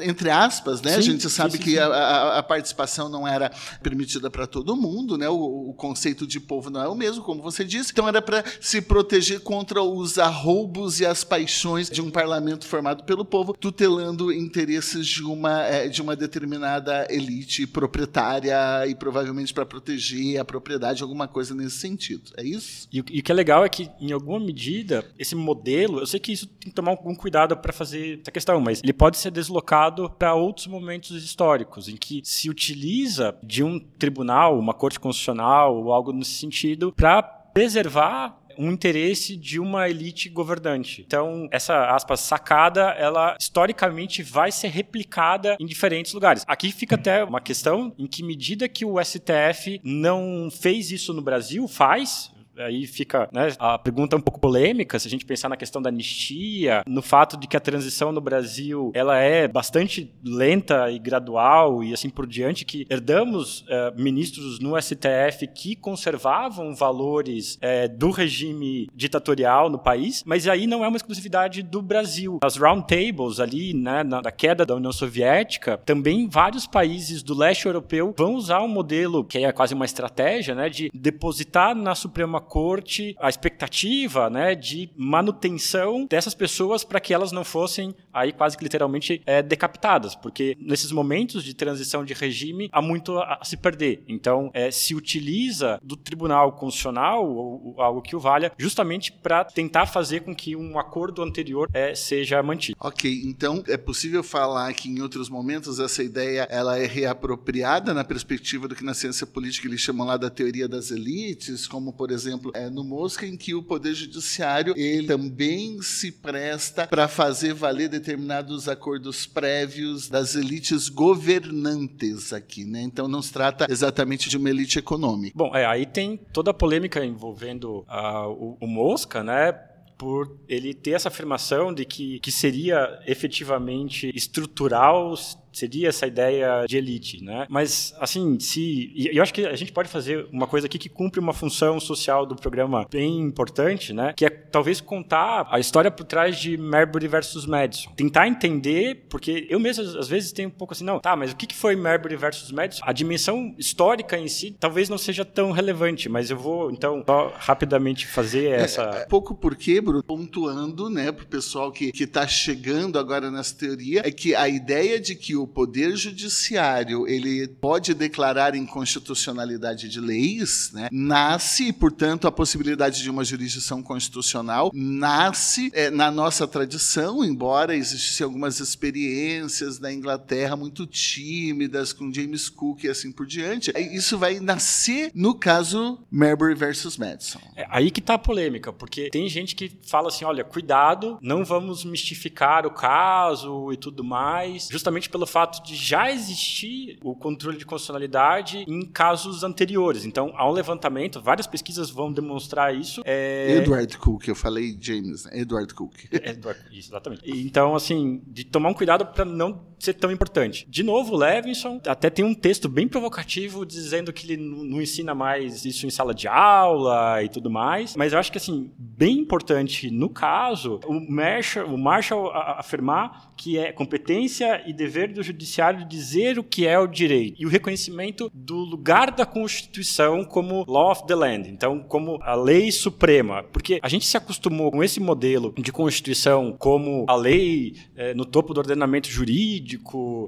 entre 0.02 0.30
aspas, 0.30 0.82
né? 0.82 0.94
Sim, 0.94 0.98
a 0.98 1.02
gente 1.02 1.30
sabe 1.30 1.52
sim, 1.52 1.58
sim, 1.58 1.64
que 1.64 1.80
a, 1.80 2.38
a, 2.38 2.44
participação 2.44 3.10
não 3.10 3.28
era 3.28 3.52
permitida 3.82 4.30
para 4.30 4.48
todo 4.48 4.76
mundo, 4.76 5.18
né? 5.18 5.30
O, 5.30 5.36
o, 5.68 5.74
conceito 5.74 6.28
de 6.28 6.40
povo 6.40 6.70
não 6.70 6.82
é 6.82 6.88
o 6.88 6.96
mesmo, 6.96 7.24
como 7.24 7.42
você 7.42 7.64
disse. 7.64 7.92
Então 7.92 8.08
era 8.08 8.22
para 8.22 8.44
se 8.60 8.82
proteger 8.82 9.42
contra 9.42 9.82
os 9.82 10.18
arroubos 10.18 11.00
e 11.00 11.06
as 11.06 11.24
paixões 11.24 11.90
de 11.90 12.02
um 12.02 12.12
parlamento 12.12 12.66
formado 12.68 13.04
pelo 13.04 13.26
povo, 13.26 13.54
tutelando 13.54 14.32
interesses 14.32 15.08
de 15.08 15.24
uma, 15.24 15.64
é, 15.64 15.88
de 15.88 16.02
uma 16.02 16.16
determinada 16.16 17.08
elite 17.10 17.66
proprietária 17.66 18.86
e 18.88 18.96
provavelmente 18.96 19.54
para 19.54 19.66
proteger 19.66 20.40
a 20.40 20.46
propriedade, 20.46 21.04
alguma 21.04 21.28
coisa 21.28 21.54
nesse 21.56 21.78
sentido. 21.78 22.32
É 22.38 22.44
isso? 22.44 22.88
E, 22.92 22.98
e 22.98 23.20
o 23.20 23.24
que 23.24 23.32
é 23.32 23.36
legal 23.36 23.64
é 23.64 23.70
que, 23.70 23.90
em 24.00 24.12
alguma 24.12 24.40
medida, 24.40 25.06
esse 25.18 25.36
modelo, 25.36 26.00
eu 26.00 26.08
sei 26.08 26.20
que 26.20 26.32
isso 26.32 26.48
tem 26.48 26.70
que 26.70 26.76
tomar 26.76 26.92
algum 26.92 27.16
cuidado 27.16 27.56
para 27.58 27.74
fazer 27.74 28.20
essa 28.22 28.32
questão, 28.32 28.60
mas 28.60 28.82
ele 28.84 28.94
pode 28.94 29.18
ser 29.18 29.32
deslocado 29.32 30.10
para 30.10 30.34
outros 30.34 30.68
momentos 30.68 31.24
históricos, 31.24 31.88
em 31.88 31.96
que 31.96 32.22
se 32.24 32.50
utiliza 32.50 33.38
de 33.44 33.64
um 33.64 33.80
tribunal, 33.80 34.58
uma 34.58 34.74
corte 34.74 35.00
constitucional 35.00 35.49
ou 35.68 35.92
algo 35.92 36.12
nesse 36.12 36.32
sentido, 36.32 36.94
para 36.94 37.22
preservar 37.22 38.40
um 38.60 38.72
interesse 38.72 39.38
de 39.38 39.58
uma 39.58 39.90
elite 39.90 40.28
governante. 40.28 41.02
Então, 41.08 41.48
essa 41.50 41.96
aspas 41.96 42.20
sacada, 42.20 42.90
ela 42.92 43.38
historicamente 43.40 44.22
vai 44.22 44.52
ser 44.52 44.68
replicada 44.68 45.56
em 45.58 45.66
diferentes 45.66 46.14
lugares. 46.14 46.44
Aqui 46.46 46.70
fica 46.70 46.96
até 46.96 47.24
uma 47.24 47.40
questão 47.40 47.94
em 47.98 48.06
que 48.06 48.22
medida 48.22 48.68
que 48.68 48.84
o 48.84 49.02
STF 49.02 49.80
não 49.82 50.50
fez 50.52 50.92
isso 50.92 51.14
no 51.14 51.22
Brasil, 51.22 51.70
faz, 51.70 52.32
aí 52.60 52.86
fica 52.86 53.30
né, 53.32 53.54
a 53.58 53.78
pergunta 53.78 54.16
um 54.16 54.22
pouco 54.22 54.40
polêmica, 54.40 55.00
se 55.00 55.08
a 55.08 55.12
gente 55.12 55.26
pensar 55.26 55.50
na 55.50 55.58
questão 55.58 55.82
da 55.82 55.90
anistia, 55.90 56.84
no 56.88 57.02
fato 57.02 57.38
de 57.38 57.48
que 57.48 57.58
a 57.58 57.60
transição 57.60 58.12
no 58.12 58.22
Brasil 58.22 58.92
ela 58.94 59.18
é 59.18 59.48
bastante 59.48 60.14
lenta 60.24 60.92
e 60.92 61.00
gradual 61.00 61.84
e 61.84 61.94
assim 61.94 62.10
por 62.10 62.28
diante, 62.28 62.66
que 62.66 62.86
herdamos 62.90 63.62
uh, 63.62 63.94
ministros 63.96 64.60
no 64.60 64.80
STF 64.80 65.48
que 65.54 65.76
conservavam 65.76 66.76
valores 66.76 67.56
uh, 67.56 67.98
do 67.98 68.12
regime 68.12 68.88
ditatorial 68.94 69.70
no 69.70 69.80
país, 69.80 70.24
mas 70.26 70.48
aí 70.48 70.68
não 70.68 70.84
é 70.84 70.88
uma 70.88 70.98
exclusividade 70.98 71.64
do 71.64 71.82
Brasil. 71.82 72.40
As 72.44 72.58
round 72.58 72.86
tables 72.88 73.40
ali, 73.40 73.74
né, 73.74 74.04
na, 74.04 74.22
na 74.22 74.32
queda 74.32 74.66
da 74.66 74.76
União 74.76 74.92
Soviética, 74.92 75.78
também 75.86 76.28
vários 76.28 76.68
países 76.68 77.24
do 77.24 77.34
leste 77.34 77.66
europeu 77.66 78.14
vão 78.18 78.36
usar 78.36 78.62
um 78.62 78.68
modelo 78.68 79.24
que 79.24 79.38
é 79.38 79.52
quase 79.52 79.74
uma 79.74 79.86
estratégia, 79.86 80.54
né, 80.54 80.70
de 80.70 80.90
depositar 80.94 81.76
na 81.76 81.96
Suprema 81.96 82.42
corte 82.50 83.16
a 83.20 83.30
expectativa 83.30 84.30
né, 84.30 84.56
de 84.56 84.90
manutenção 84.98 86.08
dessas 86.08 86.34
pessoas 86.34 86.84
para 86.84 87.00
que 87.00 87.14
elas 87.14 87.32
não 87.32 87.46
fossem 87.46 87.96
aí 88.12 88.34
quase 88.34 88.58
que 88.58 88.64
literalmente 88.64 89.22
é, 89.26 89.42
decapitadas, 89.44 90.16
porque 90.16 90.58
nesses 90.60 90.92
momentos 90.92 91.44
de 91.44 91.54
transição 91.54 92.04
de 92.04 92.14
regime 92.14 92.68
há 92.72 92.82
muito 92.82 93.18
a, 93.20 93.38
a 93.40 93.46
se 93.46 93.56
perder. 93.56 94.04
Então, 94.08 94.50
é, 94.54 94.72
se 94.72 94.96
utiliza 94.96 95.80
do 95.84 95.96
Tribunal 95.96 96.54
Constitucional 96.54 97.24
ou, 97.24 97.76
ou 97.76 97.82
algo 97.82 98.02
que 98.02 98.16
o 98.16 98.20
valha, 98.20 98.52
justamente 98.58 99.12
para 99.12 99.46
tentar 99.46 99.86
fazer 99.86 100.22
com 100.22 100.36
que 100.36 100.56
um 100.56 100.80
acordo 100.80 101.22
anterior 101.22 101.70
é, 101.74 101.94
seja 101.94 102.42
mantido. 102.42 102.78
Ok, 102.80 103.22
então 103.26 103.64
é 103.68 103.78
possível 103.78 104.24
falar 104.24 104.74
que 104.74 104.90
em 104.90 105.02
outros 105.02 105.30
momentos 105.30 105.80
essa 105.80 106.02
ideia 106.02 106.48
ela 106.50 106.78
é 106.78 106.88
reapropriada 106.88 107.94
na 107.94 108.04
perspectiva 108.04 108.68
do 108.68 108.76
que 108.76 108.84
na 108.84 108.94
ciência 108.94 109.28
política 109.28 109.68
eles 109.68 109.82
chamam 109.82 110.08
lá 110.08 110.18
da 110.18 110.30
teoria 110.30 110.68
das 110.68 110.90
elites, 110.90 111.68
como 111.68 111.94
por 111.94 112.10
exemplo 112.10 112.39
exemplo, 112.40 112.52
é, 112.56 112.70
no 112.70 112.84
Mosca, 112.84 113.26
em 113.26 113.36
que 113.36 113.54
o 113.54 113.62
Poder 113.62 113.94
Judiciário 113.94 114.74
ele 114.78 115.08
também 115.08 115.82
se 115.82 116.12
presta 116.12 116.88
para 116.88 117.08
fazer 117.08 117.54
valer 117.54 117.90
determinados 117.90 118.68
acordos 118.68 119.26
prévios 119.26 120.08
das 120.08 120.36
elites 120.36 120.90
governantes 120.90 122.32
aqui, 122.32 122.64
né? 122.64 122.82
Então 122.82 123.08
não 123.08 123.22
se 123.22 123.34
trata 123.34 123.68
exatamente 123.70 124.30
de 124.30 124.38
uma 124.38 124.50
elite 124.50 124.80
econômica. 124.80 125.34
Bom, 125.36 125.56
é, 125.56 125.66
aí 125.66 125.86
tem 125.86 126.18
toda 126.32 126.52
a 126.52 126.54
polêmica 126.54 127.06
envolvendo 127.06 127.86
uh, 127.90 128.30
o, 128.30 128.58
o 128.62 128.68
Mosca, 128.68 129.24
né? 129.24 129.54
por 129.98 130.34
ele 130.48 130.74
ter 130.74 130.92
essa 130.92 131.10
afirmação 131.10 131.74
de 131.74 131.84
que, 131.84 132.22
que 132.22 132.32
seria 132.32 133.02
efetivamente 133.06 134.10
estrutural 134.16 135.14
seria 135.52 135.90
essa 135.90 136.08
ideia 136.08 136.66
de 136.68 136.78
elite, 136.78 137.24
né? 137.24 137.46
Mas, 137.50 137.94
assim, 138.00 138.40
se... 138.40 138.92
E 138.96 139.16
eu 139.16 139.24
acho 139.24 139.34
que 139.34 139.46
a 139.46 139.56
gente 139.56 139.72
pode 139.72 139.90
fazer 139.90 140.28
uma 140.32 140.48
coisa 140.48 140.68
aqui 140.68 140.78
que 140.78 140.90
cumpre 140.90 141.20
uma 141.20 141.34
função 141.34 141.80
social 141.80 142.26
do 142.26 142.36
programa 142.36 142.88
bem 142.90 143.20
importante, 143.20 143.94
né? 143.94 144.14
Que 144.16 144.26
é 144.26 144.30
talvez 144.30 144.82
contar 144.82 145.48
a 145.50 145.60
história 145.60 145.92
por 145.92 146.04
trás 146.06 146.38
de 146.38 146.58
Marbury 146.58 147.08
versus 147.08 147.46
Madison. 147.46 147.92
Tentar 147.96 148.28
entender, 148.28 149.06
porque 149.10 149.48
eu 149.50 149.60
mesmo 149.60 149.84
às 149.84 150.08
vezes 150.08 150.32
tenho 150.32 150.50
um 150.50 150.52
pouco 150.52 150.74
assim, 150.74 150.84
não, 150.84 151.00
tá, 151.00 151.16
mas 151.16 151.32
o 151.32 151.36
que 151.36 151.54
foi 151.54 151.76
Marbury 151.76 152.16
versus 152.16 152.52
Madison? 152.52 152.84
A 152.86 152.94
dimensão 152.94 153.54
histórica 153.58 154.18
em 154.18 154.28
si 154.28 154.56
talvez 154.60 154.90
não 154.90 154.98
seja 154.98 155.26
tão 155.26 155.52
relevante, 155.52 156.10
mas 156.10 156.30
eu 156.30 156.38
vou, 156.38 156.72
então, 156.72 157.04
só 157.06 157.34
rapidamente 157.38 158.08
fazer 158.08 158.48
é, 158.48 158.62
essa... 158.62 158.84
É, 158.84 159.02
é, 159.02 159.06
pouco 159.06 159.36
porque, 159.36 159.82
Bruno, 159.82 160.04
pontuando, 160.04 160.90
né, 160.90 161.12
pro 161.12 161.26
pessoal 161.26 161.72
que, 161.72 161.92
que 161.92 162.06
tá 162.06 162.28
chegando 162.28 163.00
agora 163.00 163.32
nessa 163.32 163.56
teoria, 163.56 164.02
é 164.06 164.12
que 164.12 164.36
a 164.36 164.48
ideia 164.48 165.00
de 165.00 165.16
que 165.16 165.36
o 165.40 165.48
poder 165.48 165.96
judiciário 165.96 167.08
ele 167.08 167.48
pode 167.48 167.94
declarar 167.94 168.56
inconstitucionalidade 168.56 169.90
de 169.90 170.00
leis, 170.00 170.72
né, 170.74 170.90
nasce, 170.92 171.72
portanto, 171.72 172.28
a 172.28 172.32
possibilidade 172.32 173.02
de 173.02 173.10
uma 173.10 173.24
jurisdição 173.24 173.82
constitucional 173.82 174.72
nasce 174.74 175.72
é, 175.74 175.90
na 175.90 176.12
nossa 176.12 176.48
tradição, 176.48 177.24
embora 177.24 177.76
existissem 177.76 178.24
algumas 178.24 178.60
experiências 178.60 179.80
na 179.80 179.92
Inglaterra 179.92 180.56
muito 180.56 180.86
tímidas 180.86 181.94
com 181.94 182.14
James 182.14 182.50
Cook 182.50 182.84
e 182.84 182.90
assim 182.90 183.12
por 183.12 183.26
diante. 183.26 183.72
Isso 183.94 184.18
vai 184.18 184.40
nascer 184.40 185.12
no 185.14 185.34
caso 185.34 186.00
Marbury 186.12 186.56
versus 186.56 186.98
Madison. 186.98 187.40
É 187.56 187.66
aí 187.70 187.92
que 187.92 188.00
está 188.00 188.16
a 188.16 188.20
polêmica, 188.20 188.72
porque 188.72 189.10
tem 189.10 189.28
gente 189.30 189.56
que 189.56 189.72
fala 189.84 190.10
assim, 190.10 190.26
olha, 190.26 190.44
cuidado, 190.44 191.18
não 191.22 191.46
vamos 191.46 191.84
mistificar 191.84 192.66
o 192.66 192.72
caso 192.72 193.72
e 193.72 193.78
tudo 193.78 194.04
mais, 194.04 194.68
justamente 194.72 195.10
pelo 195.10 195.26
fato 195.30 195.64
de 195.64 195.76
já 195.76 196.12
existir 196.12 196.98
o 197.04 197.16
controle 197.16 197.58
de 197.58 197.66
constitucionalidade 197.66 198.66
em 198.68 198.86
casos 198.86 199.44
anteriores. 199.44 200.06
Então, 200.06 200.34
há 200.36 200.50
um 200.50 200.52
levantamento, 200.52 201.22
várias 201.22 201.48
pesquisas 201.48 201.90
vão 201.90 202.12
demonstrar 202.12 202.76
isso. 202.76 203.02
É... 203.06 203.58
Edward 203.58 203.98
Cook, 203.98 204.28
eu 204.28 204.36
falei 204.36 204.78
James, 204.80 205.26
né? 205.26 205.40
Edward 205.40 205.74
Cook. 205.74 205.94
Edward, 206.12 206.60
isso, 206.72 206.90
exatamente. 206.90 207.22
Então, 207.26 207.76
assim, 207.76 208.22
de 208.28 208.44
tomar 208.44 208.70
um 208.70 208.74
cuidado 208.74 209.06
para 209.06 209.24
não 209.24 209.69
ser 209.80 209.94
tão 209.94 210.12
importante. 210.12 210.66
De 210.70 210.84
novo, 210.84 211.16
Levinson 211.16 211.82
até 211.88 212.10
tem 212.10 212.26
um 212.26 212.34
texto 212.34 212.68
bem 212.68 212.88
provocativo 212.88 213.66
dizendo 213.66 214.12
que 214.12 214.26
ele 214.26 214.38
não 214.38 214.82
ensina 214.82 215.16
mais 215.16 215.66
isso 215.66 215.86
em 215.86 215.90
sala 215.90 216.14
de 216.14 216.28
aula 216.28 217.24
e 217.24 217.30
tudo 217.30 217.50
mais, 217.50 217.96
mas 217.96 218.14
eu 218.14 218.20
acho 218.20 218.32
que 218.32 218.38
assim, 218.38 218.72
bem 218.78 219.20
importante 219.20 219.90
no 219.90 220.10
caso, 220.10 220.80
o 220.86 221.00
Marshall, 221.00 221.68
o 221.68 221.78
Marshall 221.78 222.32
afirmar 222.34 223.32
que 223.38 223.58
é 223.58 223.72
competência 223.72 224.62
e 224.68 224.74
dever 224.74 225.14
do 225.14 225.24
judiciário 225.24 225.88
dizer 225.88 226.38
o 226.38 226.44
que 226.44 226.68
é 226.68 226.78
o 226.78 226.88
direito 226.88 227.42
e 227.42 227.46
o 227.46 227.50
reconhecimento 227.50 228.30
do 228.34 228.58
lugar 228.58 229.12
da 229.12 229.26
Constituição 229.26 230.26
como 230.26 230.66
law 230.68 230.92
of 230.92 231.06
the 231.08 231.16
land, 231.16 231.50
então 231.50 231.80
como 231.80 232.20
a 232.22 232.36
lei 232.36 232.72
suprema, 232.72 233.44
porque 233.44 233.80
a 233.82 233.88
gente 233.88 234.06
se 234.06 234.18
acostumou 234.18 234.72
com 234.72 234.84
esse 234.84 235.00
modelo 235.00 235.54
de 235.58 235.72
Constituição 235.72 236.56
como 236.58 237.06
a 237.08 237.16
lei 237.16 237.76
é, 237.96 238.14
no 238.14 238.26
topo 238.26 238.54
do 238.54 238.60
ordenamento 238.60 239.10
jurídico, 239.10 239.69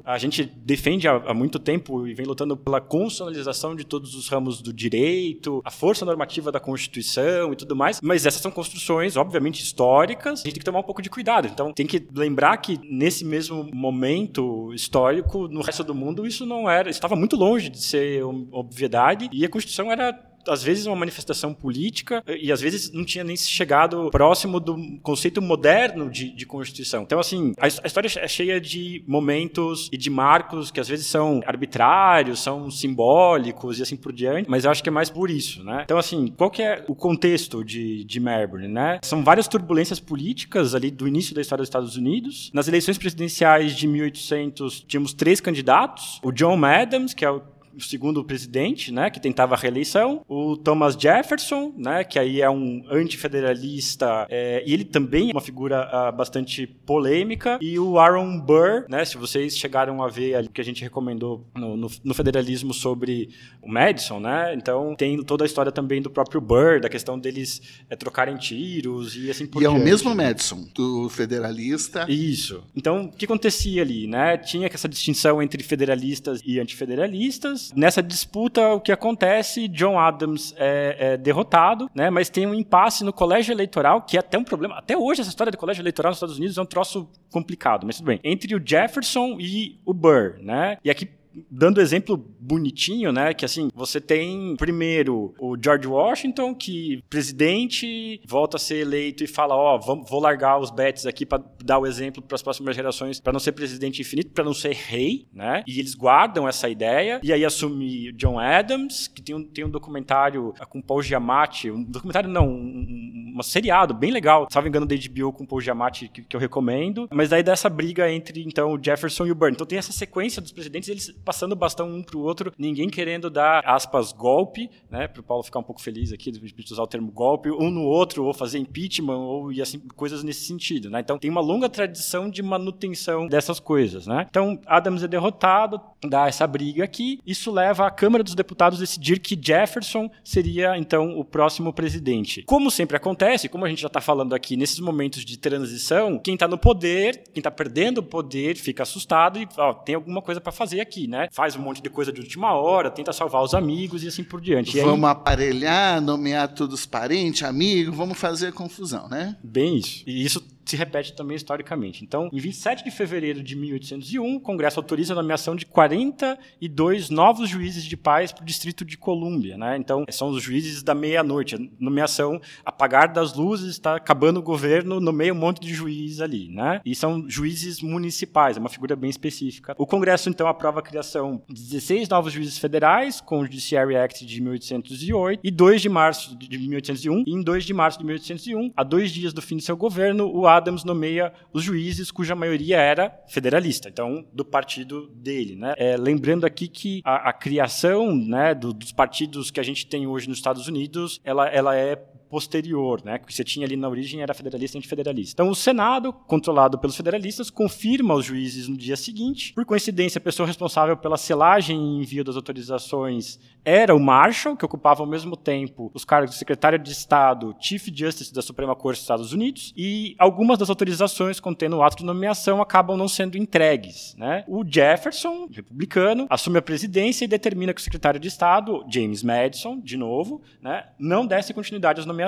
a 0.05 0.17
gente 0.17 0.43
defende 0.43 1.07
há, 1.07 1.15
há 1.15 1.33
muito 1.33 1.59
tempo 1.59 2.07
e 2.07 2.13
vem 2.13 2.25
lutando 2.25 2.55
pela 2.57 2.81
constitucionalização 2.81 3.75
de 3.75 3.83
todos 3.83 4.15
os 4.15 4.27
ramos 4.27 4.61
do 4.61 4.73
direito, 4.73 5.61
a 5.63 5.71
força 5.71 6.05
normativa 6.05 6.51
da 6.51 6.59
Constituição 6.59 7.53
e 7.53 7.55
tudo 7.55 7.75
mais, 7.75 7.99
mas 8.01 8.25
essas 8.25 8.41
são 8.41 8.51
construções, 8.51 9.15
obviamente, 9.15 9.61
históricas, 9.61 10.41
a 10.41 10.43
gente 10.43 10.53
tem 10.53 10.59
que 10.59 10.65
tomar 10.65 10.79
um 10.79 10.83
pouco 10.83 11.01
de 11.01 11.09
cuidado. 11.09 11.47
Então, 11.47 11.73
tem 11.73 11.85
que 11.85 12.05
lembrar 12.13 12.57
que 12.57 12.79
nesse 12.83 13.23
mesmo 13.25 13.69
momento 13.73 14.73
histórico, 14.73 15.47
no 15.47 15.61
resto 15.61 15.83
do 15.83 15.95
mundo, 15.95 16.25
isso 16.25 16.45
não 16.45 16.69
era, 16.69 16.89
estava 16.89 17.15
muito 17.15 17.35
longe 17.35 17.69
de 17.69 17.81
ser 17.81 18.23
obviedade 18.51 19.29
e 19.31 19.45
a 19.45 19.49
Constituição 19.49 19.91
era 19.91 20.30
às 20.47 20.63
vezes 20.63 20.85
uma 20.85 20.95
manifestação 20.95 21.53
política 21.53 22.23
e 22.27 22.51
às 22.51 22.61
vezes 22.61 22.91
não 22.91 23.05
tinha 23.05 23.23
nem 23.23 23.35
chegado 23.35 24.09
próximo 24.11 24.59
do 24.59 24.99
conceito 25.01 25.41
moderno 25.41 26.09
de, 26.09 26.33
de 26.35 26.45
Constituição. 26.45 27.03
Então, 27.03 27.19
assim, 27.19 27.53
a, 27.57 27.65
a, 27.65 27.87
história 27.87 28.09
é 28.19 28.27
cheia 28.27 28.59
de 28.59 29.03
momentos 29.07 29.89
e 29.91 29.97
de 29.97 30.09
marcos 30.09 30.71
que 30.71 30.79
às 30.79 30.87
vezes 30.87 31.07
são 31.07 31.41
arbitrários, 31.45 32.39
são 32.39 32.69
simbólicos 32.69 33.79
e 33.79 33.83
assim 33.83 33.95
por 33.95 34.11
diante, 34.11 34.49
mas 34.49 34.65
eu 34.65 34.71
acho 34.71 34.83
que 34.83 34.89
é 34.89 34.91
mais 34.91 35.09
por 35.09 35.29
isso, 35.29 35.63
né? 35.63 35.81
Então, 35.83 35.97
assim, 35.97 36.33
qual 36.37 36.49
que 36.49 36.61
é 36.61 36.83
o 36.87 36.95
contexto 36.95 37.63
de, 37.63 38.03
de 38.03 38.19
Melbourne, 38.19 38.67
né? 38.67 38.99
São 39.03 39.23
várias 39.23 39.47
turbulências 39.47 39.99
políticas 39.99 40.75
ali 40.75 40.91
do 40.91 41.07
início 41.07 41.33
da 41.35 41.41
história 41.41 41.61
dos 41.61 41.67
Estados 41.67 41.95
Unidos. 41.95 42.51
Nas 42.53 42.67
eleições 42.67 42.97
presidenciais 42.97 43.75
de 43.75 43.87
1800, 43.87 44.81
tínhamos 44.87 45.13
três 45.13 45.41
candidatos. 45.41 46.19
O 46.23 46.31
John 46.31 46.63
Adams, 46.63 47.13
que 47.13 47.25
é 47.25 47.31
o 47.31 47.41
o 47.75 47.81
segundo 47.81 48.23
presidente, 48.23 48.91
né, 48.91 49.09
que 49.09 49.19
tentava 49.19 49.55
a 49.55 49.57
reeleição, 49.57 50.23
o 50.27 50.57
Thomas 50.57 50.95
Jefferson, 50.95 51.73
né, 51.77 52.03
que 52.03 52.19
aí 52.19 52.41
é 52.41 52.49
um 52.49 52.83
antifederalista 52.89 54.27
é, 54.29 54.63
e 54.65 54.73
ele 54.73 54.85
também 54.85 55.29
é 55.29 55.31
uma 55.31 55.41
figura 55.41 55.87
uh, 55.87 56.15
bastante 56.15 56.67
polêmica, 56.67 57.59
e 57.61 57.79
o 57.79 57.99
Aaron 57.99 58.39
Burr, 58.39 58.85
né, 58.89 59.05
se 59.05 59.17
vocês 59.17 59.57
chegaram 59.57 60.03
a 60.03 60.07
ver 60.07 60.35
ali 60.35 60.49
que 60.49 60.61
a 60.61 60.63
gente 60.63 60.81
recomendou 60.81 61.45
no, 61.55 61.77
no, 61.77 61.87
no, 62.03 62.13
federalismo 62.13 62.73
sobre 62.73 63.29
o 63.61 63.69
Madison, 63.69 64.19
né, 64.19 64.53
então 64.55 64.95
tem 64.95 65.23
toda 65.23 65.43
a 65.43 65.47
história 65.47 65.71
também 65.71 66.01
do 66.01 66.09
próprio 66.09 66.41
Burr, 66.41 66.81
da 66.81 66.89
questão 66.89 67.19
deles 67.19 67.61
é, 67.89 67.95
trocarem 67.95 68.37
tiros 68.37 69.15
e 69.15 69.29
assim 69.29 69.45
por 69.45 69.61
E 69.61 69.65
diante. 69.65 69.77
é 69.77 69.81
o 69.81 69.83
mesmo 69.83 70.15
Madison, 70.15 70.67
do 70.73 71.09
federalista. 71.09 72.05
Isso. 72.09 72.63
Então, 72.75 73.05
o 73.05 73.11
que 73.11 73.25
acontecia 73.25 73.81
ali, 73.81 74.07
né, 74.07 74.37
tinha 74.37 74.69
essa 74.71 74.89
distinção 74.89 75.41
entre 75.41 75.63
federalistas 75.63 76.41
e 76.45 76.59
antifederalistas, 76.59 77.60
Nessa 77.75 78.01
disputa, 78.01 78.73
o 78.73 78.79
que 78.79 78.91
acontece? 78.91 79.67
John 79.67 79.99
Adams 79.99 80.53
é, 80.57 80.95
é, 80.99 81.17
derrotado, 81.17 81.89
né? 81.93 82.09
Mas 82.09 82.29
tem 82.29 82.47
um 82.47 82.53
impasse 82.53 83.03
no 83.03 83.13
colégio 83.13 83.51
eleitoral, 83.53 84.01
que 84.01 84.17
é 84.17 84.19
até 84.19 84.37
um 84.37 84.43
problema. 84.43 84.77
Até 84.77 84.97
hoje, 84.97 85.21
essa 85.21 85.29
história 85.29 85.51
do 85.51 85.57
colégio 85.57 85.81
eleitoral 85.81 86.11
nos 86.11 86.17
Estados 86.17 86.37
Unidos 86.37 86.57
é 86.57 86.61
um 86.61 86.65
troço 86.65 87.09
complicado, 87.31 87.85
mas 87.85 87.97
tudo 87.97 88.07
bem. 88.07 88.19
Entre 88.23 88.55
o 88.55 88.61
Jefferson 88.63 89.37
e 89.39 89.79
o 89.85 89.93
Burr, 89.93 90.37
né? 90.41 90.77
E 90.83 90.89
aqui 90.89 91.09
dando 91.49 91.81
exemplo 91.81 92.17
bonitinho, 92.39 93.11
né? 93.11 93.33
Que 93.33 93.45
assim, 93.45 93.69
você 93.73 93.99
tem 93.99 94.55
primeiro 94.57 95.33
o 95.39 95.55
George 95.61 95.87
Washington, 95.87 96.53
que 96.53 97.03
presidente 97.09 98.21
volta 98.27 98.57
a 98.57 98.59
ser 98.59 98.77
eleito 98.77 99.23
e 99.23 99.27
fala: 99.27 99.55
Ó, 99.55 99.77
oh, 99.77 100.03
vou 100.03 100.19
largar 100.19 100.59
os 100.59 100.71
bets 100.71 101.05
aqui 101.05 101.25
para 101.25 101.43
dar 101.63 101.79
o 101.79 101.85
exemplo 101.85 102.21
para 102.21 102.35
as 102.35 102.41
próximas 102.41 102.75
gerações, 102.75 103.19
para 103.19 103.33
não 103.33 103.39
ser 103.39 103.51
presidente 103.53 104.01
infinito, 104.01 104.31
para 104.31 104.43
não 104.43 104.53
ser 104.53 104.73
rei, 104.73 105.27
né? 105.33 105.63
E 105.67 105.79
eles 105.79 105.95
guardam 105.95 106.47
essa 106.47 106.69
ideia. 106.69 107.19
E 107.23 107.31
aí 107.31 107.45
assume 107.45 108.11
John 108.13 108.39
Adams, 108.39 109.07
que 109.07 109.21
tem 109.21 109.35
um, 109.35 109.43
tem 109.43 109.65
um 109.65 109.69
documentário 109.69 110.53
com 110.69 110.81
Paul 110.81 111.01
Giamatti, 111.01 111.71
um 111.71 111.83
documentário 111.83 112.29
não, 112.29 112.47
um, 112.47 112.85
um 112.87 113.20
seriado 113.43 113.93
bem 113.93 114.11
legal, 114.11 114.47
se 114.49 114.55
não 114.55 114.63
me 114.63 114.69
engano, 114.69 114.85
da 114.85 114.95
HBO 114.95 115.33
com 115.33 115.45
Paul 115.45 115.61
Giamatti, 115.61 116.07
que, 116.07 116.21
que 116.23 116.35
eu 116.35 116.39
recomendo. 116.39 117.07
Mas 117.11 117.29
daí 117.29 117.43
dessa 117.43 117.69
briga 117.69 118.11
entre 118.11 118.43
então 118.43 118.73
o 118.73 118.83
Jefferson 118.83 119.25
e 119.25 119.31
o 119.31 119.35
Burn. 119.35 119.53
Então 119.53 119.67
tem 119.67 119.77
essa 119.77 119.91
sequência 119.91 120.41
dos 120.41 120.51
presidentes, 120.51 120.89
eles 120.89 121.11
passando 121.23 121.55
bastão 121.55 121.89
um 121.89 122.03
para 122.03 122.17
o 122.17 122.21
outro, 122.21 122.51
ninguém 122.57 122.89
querendo 122.89 123.29
dar, 123.29 123.63
aspas, 123.65 124.11
golpe, 124.11 124.69
né, 124.89 125.07
para 125.07 125.21
o 125.21 125.23
Paulo 125.23 125.43
ficar 125.43 125.59
um 125.59 125.63
pouco 125.63 125.81
feliz 125.81 126.11
aqui 126.11 126.31
de 126.31 126.73
usar 126.73 126.83
o 126.83 126.87
termo 126.87 127.11
golpe, 127.11 127.49
um 127.49 127.69
no 127.69 127.83
outro, 127.83 128.25
ou 128.25 128.33
fazer 128.33 128.59
impeachment, 128.59 129.17
ou 129.17 129.51
e 129.51 129.61
assim, 129.61 129.79
coisas 129.95 130.23
nesse 130.23 130.45
sentido. 130.45 130.89
Né? 130.89 130.99
Então 130.99 131.17
tem 131.17 131.29
uma 131.29 131.41
longa 131.41 131.69
tradição 131.69 132.29
de 132.29 132.41
manutenção 132.41 133.27
dessas 133.27 133.59
coisas. 133.59 134.07
Né? 134.07 134.25
Então 134.29 134.59
Adams 134.65 135.03
é 135.03 135.07
derrotado, 135.07 135.79
dá 136.03 136.27
essa 136.27 136.45
briga 136.47 136.83
aqui, 136.83 137.19
isso 137.25 137.51
leva 137.51 137.85
a 137.85 137.91
Câmara 137.91 138.23
dos 138.23 138.35
Deputados 138.35 138.79
a 138.79 138.81
decidir 138.81 139.19
que 139.19 139.39
Jefferson 139.41 140.09
seria 140.23 140.77
então 140.77 141.17
o 141.17 141.23
próximo 141.23 141.73
presidente. 141.73 142.43
Como 142.43 142.71
sempre 142.71 142.97
acontece, 142.97 143.30
como 143.49 143.65
a 143.65 143.69
gente 143.69 143.81
já 143.81 143.87
está 143.87 144.01
falando 144.01 144.33
aqui, 144.33 144.55
nesses 144.55 144.79
momentos 144.79 145.23
de 145.25 145.37
transição, 145.37 146.19
quem 146.19 146.33
está 146.33 146.47
no 146.47 146.57
poder, 146.57 147.23
quem 147.33 147.39
está 147.39 147.51
perdendo 147.51 147.99
o 147.99 148.03
poder, 148.03 148.55
fica 148.55 148.83
assustado 148.83 149.39
e 149.39 149.47
ó, 149.57 149.73
tem 149.73 149.95
alguma 149.95 150.21
coisa 150.21 150.41
para 150.41 150.51
fazer 150.51 150.81
aqui, 150.81 151.07
né? 151.07 151.27
Faz 151.31 151.55
um 151.55 151.61
monte 151.61 151.81
de 151.81 151.89
coisa 151.89 152.11
de 152.11 152.21
última 152.21 152.53
hora, 152.53 152.89
tenta 152.89 153.13
salvar 153.13 153.43
os 153.43 153.53
amigos 153.53 154.03
e 154.03 154.07
assim 154.07 154.23
por 154.23 154.41
diante. 154.41 154.77
E 154.77 154.81
vamos 154.81 155.05
aí... 155.05 155.11
aparelhar, 155.11 156.01
nomear 156.01 156.53
todos 156.53 156.81
os 156.81 156.85
parentes, 156.85 157.43
amigos, 157.43 157.95
vamos 157.95 158.17
fazer 158.17 158.53
confusão, 158.53 159.07
né? 159.07 159.35
Bem 159.43 159.77
isso. 159.77 160.03
E 160.05 160.23
isso 160.23 160.43
se 160.71 160.75
repete 160.77 161.13
também 161.13 161.35
historicamente. 161.35 162.03
Então, 162.03 162.29
em 162.31 162.39
27 162.39 162.83
de 162.83 162.91
fevereiro 162.91 163.43
de 163.43 163.55
1801, 163.57 164.35
o 164.35 164.39
Congresso 164.39 164.79
autoriza 164.79 165.13
a 165.13 165.15
nomeação 165.15 165.53
de 165.53 165.65
42 165.65 167.09
novos 167.09 167.49
juízes 167.49 167.83
de 167.83 167.97
paz 167.97 168.31
para 168.31 168.43
o 168.43 168.45
Distrito 168.45 168.85
de 168.85 168.97
Colômbia. 168.97 169.57
Né? 169.57 169.77
Então, 169.77 170.05
são 170.09 170.29
os 170.29 170.41
juízes 170.41 170.81
da 170.81 170.95
meia-noite. 170.95 171.71
Nomeação, 171.77 172.39
apagar 172.63 173.11
das 173.11 173.33
luzes, 173.33 173.71
está 173.71 173.95
acabando 173.95 174.37
o 174.37 174.43
governo, 174.43 175.01
nomeia 175.01 175.33
um 175.33 175.37
monte 175.37 175.59
de 175.59 175.73
juízes 175.73 176.21
ali. 176.21 176.47
Né? 176.49 176.79
E 176.85 176.95
são 176.95 177.29
juízes 177.29 177.81
municipais, 177.81 178.55
é 178.55 178.59
uma 178.59 178.69
figura 178.69 178.95
bem 178.95 179.09
específica. 179.09 179.75
O 179.77 179.85
Congresso, 179.85 180.29
então, 180.29 180.47
aprova 180.47 180.79
a 180.79 180.83
criação 180.83 181.43
de 181.49 181.61
16 181.61 182.07
novos 182.07 182.31
juízes 182.31 182.57
federais, 182.57 183.19
com 183.19 183.39
o 183.39 183.43
Judiciary 183.43 183.97
Act 183.97 184.25
de 184.25 184.41
1808, 184.41 185.41
e 185.43 185.51
2 185.51 185.81
de 185.81 185.89
março 185.89 186.37
de 186.37 186.57
1801. 186.57 187.23
E 187.27 187.33
em 187.33 187.41
2 187.41 187.65
de 187.65 187.73
março 187.73 187.99
de 187.99 188.05
1801, 188.05 188.71
a 188.77 188.83
dois 188.83 189.11
dias 189.11 189.33
do 189.33 189.41
fim 189.41 189.57
de 189.57 189.63
seu 189.63 189.75
governo, 189.75 190.31
o 190.33 190.47
Adams 190.61 190.83
nomeia 190.83 191.33
os 191.51 191.63
juízes 191.63 192.11
cuja 192.11 192.35
maioria 192.35 192.77
era 192.77 193.13
federalista, 193.27 193.89
então 193.89 194.25
do 194.31 194.45
partido 194.45 195.07
dele. 195.07 195.55
Né? 195.55 195.73
É, 195.77 195.97
lembrando 195.97 196.45
aqui 196.45 196.67
que 196.67 197.01
a, 197.03 197.29
a 197.29 197.33
criação 197.33 198.15
né, 198.15 198.53
do, 198.53 198.73
dos 198.73 198.91
partidos 198.91 199.51
que 199.51 199.59
a 199.59 199.63
gente 199.63 199.87
tem 199.87 200.07
hoje 200.07 200.29
nos 200.29 200.37
Estados 200.37 200.67
Unidos, 200.67 201.19
ela, 201.23 201.47
ela 201.49 201.75
é 201.75 201.95
posterior, 202.31 203.01
né? 203.03 203.19
Que 203.19 203.33
você 203.33 203.43
tinha 203.43 203.65
ali 203.65 203.75
na 203.75 203.89
origem 203.89 204.21
era 204.21 204.33
federalista 204.33 204.77
e 204.77 204.79
antifederalista. 204.79 205.33
Então 205.33 205.51
o 205.51 205.55
Senado, 205.55 206.13
controlado 206.13 206.79
pelos 206.79 206.95
federalistas, 206.95 207.49
confirma 207.49 208.15
os 208.15 208.25
juízes 208.25 208.69
no 208.69 208.77
dia 208.77 208.95
seguinte. 208.95 209.53
Por 209.53 209.65
coincidência, 209.65 210.17
a 210.17 210.21
pessoa 210.21 210.47
responsável 210.47 210.95
pela 210.95 211.17
selagem 211.17 211.77
e 211.77 212.01
envio 212.01 212.23
das 212.23 212.37
autorizações 212.37 213.37
era 213.63 213.93
o 213.93 213.99
Marshall, 213.99 214.57
que 214.57 214.65
ocupava 214.65 215.03
ao 215.03 215.07
mesmo 215.07 215.35
tempo 215.35 215.91
os 215.93 216.03
cargos 216.03 216.31
de 216.31 216.37
secretário 216.37 216.79
de 216.79 216.91
Estado, 216.91 217.55
Chief 217.59 217.89
Justice 217.93 218.33
da 218.33 218.41
Suprema 218.41 218.75
Corte 218.75 218.97
dos 218.97 219.03
Estados 219.03 219.33
Unidos, 219.33 219.73
e 219.75 220.15
algumas 220.17 220.57
das 220.57 220.69
autorizações 220.69 221.39
contendo 221.39 221.77
o 221.77 221.83
ato 221.83 221.97
de 221.97 222.05
nomeação 222.05 222.61
acabam 222.61 222.97
não 222.97 223.07
sendo 223.07 223.37
entregues. 223.37 224.15
Né? 224.17 224.43
O 224.47 224.63
Jefferson, 224.65 225.47
republicano, 225.51 226.25
assume 226.29 226.57
a 226.57 226.61
presidência 226.61 227.25
e 227.25 227.27
determina 227.27 227.73
que 227.73 227.81
o 227.81 227.83
secretário 227.83 228.19
de 228.19 228.27
Estado, 228.27 228.83
James 228.89 229.21
Madison, 229.21 229.79
de 229.79 229.97
novo, 229.97 230.41
né, 230.61 230.85
não 230.97 231.25
desse 231.25 231.53
continuidade 231.53 231.99
às 231.99 232.05
nomeações. 232.05 232.20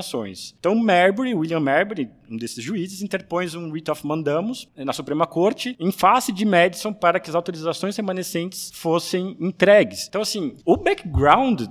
Então, 0.59 0.75
Marbury, 0.75 1.33
William 1.33 1.59
Marbury, 1.59 2.09
um 2.29 2.37
desses 2.37 2.63
juízes, 2.63 3.01
interpõe 3.01 3.43
um 3.55 3.69
writ 3.69 3.91
of 3.91 4.05
mandamus 4.05 4.69
na 4.75 4.93
Suprema 4.93 5.27
Corte 5.27 5.75
em 5.79 5.91
face 5.91 6.31
de 6.31 6.45
Madison 6.45 6.93
para 6.93 7.19
que 7.19 7.29
as 7.29 7.35
autorizações 7.35 7.97
remanescentes 7.97 8.71
fossem 8.73 9.35
entregues. 9.39 10.07
Então, 10.07 10.21
assim, 10.21 10.55
o 10.65 10.77
background 10.77 11.63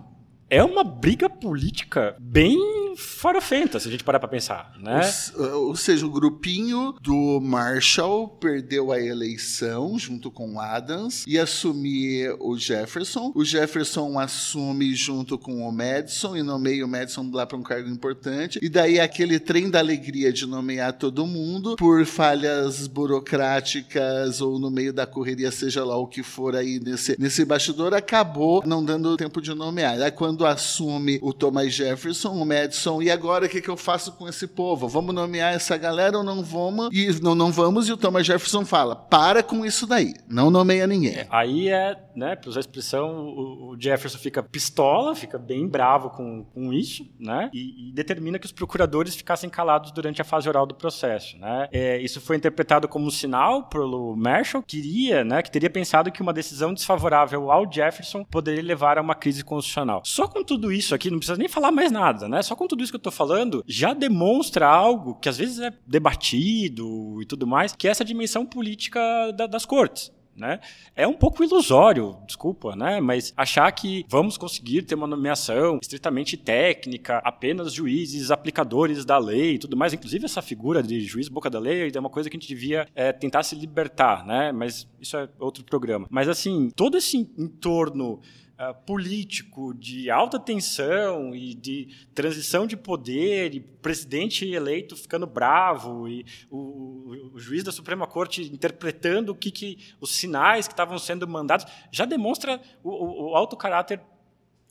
é 0.52 0.62
uma 0.62 0.84
briga 0.84 1.30
política 1.30 2.14
bem 2.20 2.58
farofenta, 2.94 3.80
se 3.80 3.88
a 3.88 3.90
gente 3.90 4.04
parar 4.04 4.20
para 4.20 4.28
pensar, 4.28 4.74
né? 4.78 5.00
Ou, 5.34 5.68
ou, 5.68 5.76
seja, 5.76 6.04
o 6.04 6.10
grupinho 6.10 6.94
do 7.00 7.40
Marshall 7.40 8.28
perdeu 8.28 8.92
a 8.92 9.00
eleição 9.00 9.98
junto 9.98 10.30
com 10.30 10.60
Adams 10.60 11.24
e 11.26 11.38
assumir 11.38 12.36
o 12.38 12.54
Jefferson. 12.58 13.32
O 13.34 13.42
Jefferson 13.42 14.18
assume 14.18 14.94
junto 14.94 15.38
com 15.38 15.66
o 15.66 15.72
Madison 15.72 16.36
e 16.36 16.42
nomeia 16.42 16.84
o 16.84 16.88
Madison 16.88 17.30
lá 17.32 17.46
para 17.46 17.56
um 17.56 17.62
cargo 17.62 17.88
importante. 17.88 18.58
E 18.60 18.68
daí 18.68 19.00
aquele 19.00 19.38
trem 19.38 19.70
da 19.70 19.78
alegria 19.78 20.30
de 20.30 20.46
nomear 20.46 20.92
todo 20.92 21.26
mundo 21.26 21.76
por 21.76 22.04
falhas 22.04 22.86
burocráticas 22.86 24.42
ou 24.42 24.58
no 24.58 24.70
meio 24.70 24.92
da 24.92 25.06
correria, 25.06 25.50
seja 25.50 25.82
lá 25.82 25.96
o 25.96 26.06
que 26.06 26.22
for 26.22 26.54
aí 26.54 26.78
nesse, 26.78 27.16
nesse 27.18 27.42
bastidor, 27.46 27.94
acabou 27.94 28.62
não 28.66 28.84
dando 28.84 29.16
tempo 29.16 29.40
de 29.40 29.54
nomear. 29.54 29.98
Aí 29.98 30.10
quando 30.10 30.41
assume 30.44 31.18
o 31.22 31.32
Thomas 31.32 31.72
Jefferson, 31.72 32.30
o 32.30 32.44
Madison, 32.44 33.02
e 33.02 33.10
agora 33.10 33.46
o 33.46 33.48
que, 33.48 33.60
que 33.60 33.68
eu 33.68 33.76
faço 33.76 34.12
com 34.12 34.28
esse 34.28 34.46
povo? 34.46 34.88
Vamos 34.88 35.14
nomear 35.14 35.54
essa 35.54 35.76
galera 35.76 36.18
ou 36.18 36.24
não 36.24 36.42
vamos? 36.42 36.88
E 36.92 37.08
não, 37.22 37.34
não 37.34 37.50
vamos, 37.50 37.88
e 37.88 37.92
o 37.92 37.96
Thomas 37.96 38.26
Jefferson 38.26 38.64
fala: 38.64 38.94
para 38.94 39.42
com 39.42 39.64
isso 39.64 39.86
daí, 39.86 40.14
não 40.28 40.50
nomeia 40.50 40.86
ninguém. 40.86 41.14
É, 41.14 41.26
aí 41.30 41.68
é, 41.68 41.96
né, 42.14 42.36
a 42.44 42.60
expressão, 42.60 43.26
o, 43.26 43.70
o, 43.70 43.80
Jefferson 43.80 44.18
fica 44.18 44.42
pistola, 44.42 45.14
fica 45.14 45.38
bem 45.38 45.66
bravo 45.66 46.10
com, 46.10 46.44
com 46.44 46.72
isso, 46.72 47.06
né, 47.18 47.50
e, 47.52 47.88
e, 47.88 47.92
determina 47.92 48.38
que 48.38 48.46
os 48.46 48.52
procuradores 48.52 49.14
ficassem 49.14 49.48
calados 49.48 49.90
durante 49.92 50.20
a 50.20 50.24
fase 50.24 50.48
oral 50.48 50.66
do 50.66 50.74
processo, 50.74 51.38
né. 51.38 51.68
É, 51.72 51.98
isso 51.98 52.20
foi 52.20 52.36
interpretado 52.36 52.86
como 52.88 53.06
um 53.06 53.10
sinal 53.10 53.68
pelo 53.68 54.14
Marshall, 54.16 54.62
que 54.62 54.82
queria, 54.82 55.24
né, 55.24 55.42
que 55.42 55.50
teria 55.50 55.70
pensado 55.70 56.10
que 56.10 56.20
uma 56.20 56.32
decisão 56.32 56.74
desfavorável 56.74 57.50
ao 57.50 57.70
Jefferson 57.70 58.24
poderia 58.24 58.62
levar 58.62 58.98
a 58.98 59.00
uma 59.00 59.14
crise 59.14 59.44
constitucional. 59.44 60.02
Só 60.04 60.21
com 60.28 60.44
tudo 60.44 60.72
isso 60.72 60.94
aqui, 60.94 61.10
não 61.10 61.18
precisa 61.18 61.38
nem 61.38 61.48
falar 61.48 61.70
mais 61.70 61.90
nada, 61.90 62.28
né? 62.28 62.42
Só 62.42 62.54
com 62.54 62.66
tudo 62.66 62.82
isso 62.82 62.92
que 62.92 62.96
eu 62.96 62.98
estou 62.98 63.12
falando, 63.12 63.64
já 63.66 63.94
demonstra 63.94 64.66
algo 64.66 65.14
que 65.14 65.28
às 65.28 65.38
vezes 65.38 65.58
é 65.60 65.72
debatido 65.86 67.20
e 67.20 67.26
tudo 67.26 67.46
mais, 67.46 67.74
que 67.74 67.88
é 67.88 67.90
essa 67.90 68.04
dimensão 68.04 68.44
política 68.44 69.00
da, 69.32 69.46
das 69.46 69.64
cortes. 69.64 70.12
Né? 70.34 70.60
É 70.96 71.06
um 71.06 71.12
pouco 71.12 71.44
ilusório, 71.44 72.16
desculpa, 72.26 72.74
né? 72.74 73.00
mas 73.00 73.34
achar 73.36 73.70
que 73.70 74.04
vamos 74.08 74.38
conseguir 74.38 74.82
ter 74.82 74.94
uma 74.94 75.06
nomeação 75.06 75.78
estritamente 75.80 76.38
técnica, 76.38 77.18
apenas 77.18 77.72
juízes 77.72 78.30
aplicadores 78.30 79.04
da 79.04 79.18
lei 79.18 79.54
e 79.54 79.58
tudo 79.58 79.76
mais, 79.76 79.92
inclusive 79.92 80.24
essa 80.24 80.40
figura 80.40 80.82
de 80.82 81.02
juiz 81.02 81.28
boca 81.28 81.50
da 81.50 81.58
lei 81.58 81.90
é 81.94 82.00
uma 82.00 82.08
coisa 82.08 82.30
que 82.30 82.36
a 82.36 82.40
gente 82.40 82.48
devia 82.48 82.88
é, 82.94 83.12
tentar 83.12 83.42
se 83.42 83.54
libertar, 83.54 84.24
né? 84.24 84.52
mas 84.52 84.88
isso 84.98 85.18
é 85.18 85.28
outro 85.38 85.64
programa. 85.64 86.06
Mas 86.10 86.28
assim, 86.28 86.70
todo 86.74 86.96
esse 86.96 87.18
entorno 87.36 88.20
uh, 88.70 88.74
político 88.86 89.74
de 89.74 90.10
alta 90.10 90.38
tensão 90.38 91.34
e 91.34 91.54
de 91.54 91.88
transição 92.14 92.66
de 92.66 92.76
poder 92.76 93.54
e 93.54 93.60
presidente 93.60 94.48
eleito 94.48 94.96
ficando 94.96 95.26
bravo 95.26 96.08
e 96.08 96.24
o, 96.50 97.32
o 97.34 97.38
juiz 97.38 97.64
da 97.64 97.72
Suprema 97.72 98.06
Corte 98.06 98.42
interpretando 98.42 99.30
o 99.30 99.34
que, 99.34 99.50
que 99.50 99.78
os 100.00 100.14
sinais 100.14 100.68
que 100.68 100.72
estavam 100.72 100.98
sendo 100.98 101.26
mandados 101.26 101.66
já 101.90 102.04
demonstra 102.04 102.60
o, 102.82 102.90
o, 102.90 103.30
o 103.30 103.36
alto 103.36 103.56
caráter 103.56 104.00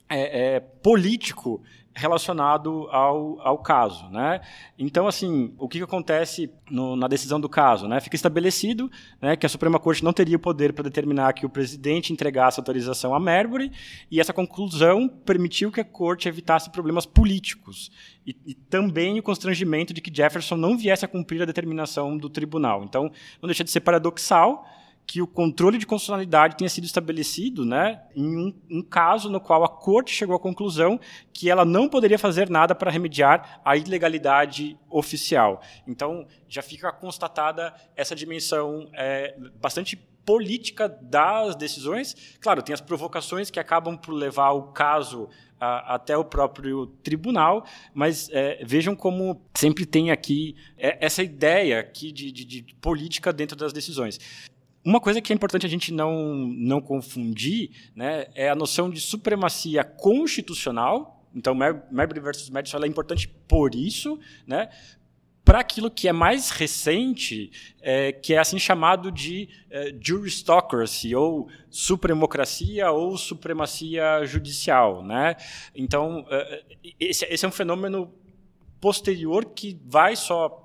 é, 0.08 0.56
é, 0.56 0.60
político 0.60 1.62
relacionado 1.94 2.88
ao, 2.90 3.40
ao 3.40 3.58
caso, 3.58 4.08
né? 4.08 4.40
Então, 4.78 5.06
assim, 5.06 5.54
o 5.58 5.68
que, 5.68 5.82
acontece 5.82 6.50
no, 6.70 6.96
na 6.96 7.06
decisão 7.06 7.40
do 7.40 7.48
caso, 7.48 7.86
né? 7.86 8.00
Fica 8.00 8.16
estabelecido, 8.16 8.90
né, 9.20 9.36
que 9.36 9.44
a 9.44 9.48
Suprema 9.48 9.78
Corte 9.78 10.02
não 10.02 10.12
teria 10.12 10.36
o 10.36 10.40
poder 10.40 10.72
para 10.72 10.84
determinar 10.84 11.32
que 11.34 11.44
o 11.44 11.50
presidente 11.50 12.12
entregasse 12.12 12.58
autorização 12.58 13.14
a 13.14 13.20
Marbury, 13.20 13.70
e 14.10 14.20
essa 14.20 14.32
conclusão 14.32 15.06
permitiu 15.08 15.70
que 15.70 15.80
a 15.80 15.84
Corte 15.84 16.28
evitasse 16.28 16.70
problemas 16.70 17.04
políticos 17.04 17.90
e, 18.26 18.34
e 18.46 18.54
também 18.54 19.18
o 19.18 19.22
constrangimento 19.22 19.92
de 19.92 20.00
que 20.00 20.14
Jefferson 20.14 20.56
não 20.56 20.76
viesse 20.76 21.04
a 21.04 21.08
cumprir 21.08 21.42
a 21.42 21.46
determinação 21.46 22.16
do 22.16 22.30
tribunal. 22.30 22.84
Então, 22.84 23.10
não 23.40 23.46
deixa 23.46 23.64
de 23.64 23.70
ser 23.70 23.80
paradoxal 23.80 24.66
que 25.06 25.20
o 25.20 25.26
controle 25.26 25.78
de 25.78 25.86
constitucionalidade 25.86 26.56
tenha 26.56 26.68
sido 26.68 26.84
estabelecido 26.84 27.64
né, 27.64 28.02
em 28.14 28.36
um, 28.36 28.54
um, 28.70 28.82
caso 28.82 29.28
no 29.28 29.40
qual 29.40 29.64
a 29.64 29.68
corte 29.68 30.12
chegou 30.12 30.34
à 30.34 30.38
conclusão 30.38 30.98
que 31.32 31.50
ela 31.50 31.64
não 31.64 31.88
poderia 31.88 32.18
fazer 32.18 32.48
nada 32.48 32.74
para 32.74 32.90
remediar 32.90 33.60
a 33.64 33.76
ilegalidade 33.76 34.78
oficial. 34.88 35.60
Então, 35.86 36.26
já 36.48 36.62
fica 36.62 36.90
constatada 36.92 37.74
essa 37.96 38.14
dimensão 38.14 38.88
é, 38.94 39.36
bastante 39.60 39.96
política 40.24 40.88
das 40.88 41.56
decisões. 41.56 42.36
Claro, 42.40 42.62
tem 42.62 42.72
as 42.72 42.80
provocações 42.80 43.50
que 43.50 43.60
acabam 43.60 43.96
por 43.96 44.12
levar 44.12 44.52
o 44.52 44.72
caso 44.72 45.28
a, 45.60 45.94
até 45.94 46.16
o 46.16 46.24
próprio 46.24 46.86
tribunal, 47.02 47.64
mas 47.94 48.28
é, 48.32 48.64
vejam 48.64 48.94
como 48.94 49.40
sempre 49.54 49.86
tem 49.86 50.10
aqui 50.10 50.56
é, 50.76 51.04
essa 51.04 51.22
ideia 51.22 51.80
aqui 51.80 52.10
de, 52.12 52.32
de, 52.32 52.44
de 52.44 52.74
política 52.76 53.32
dentro 53.32 53.56
das 53.56 53.72
decisões. 53.72 54.50
Uma 54.84 55.00
coisa 55.00 55.20
que 55.20 55.32
é 55.32 55.36
importante 55.36 55.64
a 55.64 55.68
gente 55.68 55.92
não, 55.92 56.34
não 56.34 56.80
confundir 56.80 57.70
né, 57.94 58.26
é 58.34 58.50
a 58.50 58.54
noção 58.54 58.90
de 58.90 59.00
supremacia 59.00 59.84
constitucional. 59.84 61.24
Então, 61.34 61.54
Marbury 61.54 62.20
versus 62.20 62.50
Madison 62.50 62.78
é 62.82 62.86
importante 62.86 63.28
por 63.28 63.74
isso, 63.74 64.18
né, 64.46 64.68
para 65.44 65.60
aquilo 65.60 65.90
que 65.90 66.08
é 66.08 66.12
mais 66.12 66.50
recente, 66.50 67.50
é, 67.80 68.12
que 68.12 68.34
é 68.34 68.38
assim 68.38 68.58
chamado 68.58 69.10
de 69.10 69.48
é, 69.70 69.94
juristocracy, 70.00 71.14
ou 71.14 71.48
supremocracia, 71.68 72.90
ou 72.90 73.16
supremacia 73.16 74.24
judicial. 74.24 75.04
Né? 75.04 75.36
Então, 75.74 76.24
é, 76.30 76.62
esse, 76.98 77.24
esse 77.24 77.44
é 77.44 77.48
um 77.48 77.52
fenômeno 77.52 78.12
posterior 78.80 79.44
que 79.46 79.78
vai 79.84 80.16
só 80.16 80.61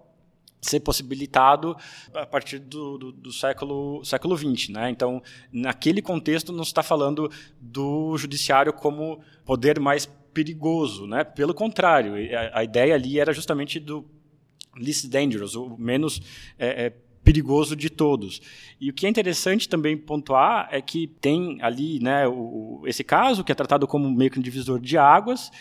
ser 0.70 0.80
possibilitado 0.82 1.76
a 2.14 2.26
partir 2.26 2.60
do, 2.60 2.98
do, 2.98 3.12
do 3.12 3.32
século 3.32 4.04
século 4.04 4.38
XX, 4.38 4.70
né? 4.70 4.90
Então, 4.90 5.22
naquele 5.52 6.02
contexto, 6.02 6.52
não 6.52 6.64
se 6.64 6.72
está 6.72 6.84
falando 6.84 7.32
do 7.60 8.18
judiciário 8.18 8.74
como 8.74 9.20
poder 9.46 9.80
mais 9.80 10.06
perigoso, 10.34 11.08
né? 11.08 11.24
Pelo 11.24 11.54
contrário, 11.54 12.14
a, 12.38 12.60
a 12.60 12.64
ideia 12.64 12.94
ali 12.94 13.20
era 13.20 13.34
justamente 13.34 13.80
do 13.80 14.06
least 14.80 15.08
dangerous, 15.08 15.56
o 15.56 15.76
menos 15.78 16.22
é, 16.60 16.86
é, 16.86 16.94
perigoso 17.24 17.76
de 17.76 17.90
todos. 17.90 18.42
E 18.80 18.90
o 18.90 18.94
que 18.94 19.06
é 19.06 19.10
interessante 19.10 19.68
também 19.68 19.98
pontuar 19.98 20.70
é 20.72 20.82
que 20.82 21.08
tem 21.08 21.58
ali, 21.62 22.00
né, 22.00 22.28
o, 22.28 22.84
esse 22.86 23.04
caso 23.04 23.44
que 23.44 23.52
é 23.52 23.56
tratado 23.56 23.88
como 23.88 24.10
meio 24.10 24.32
que 24.32 24.40
um 24.40 24.42
divisor 24.42 24.80
de 24.80 24.98
águas 24.98 25.52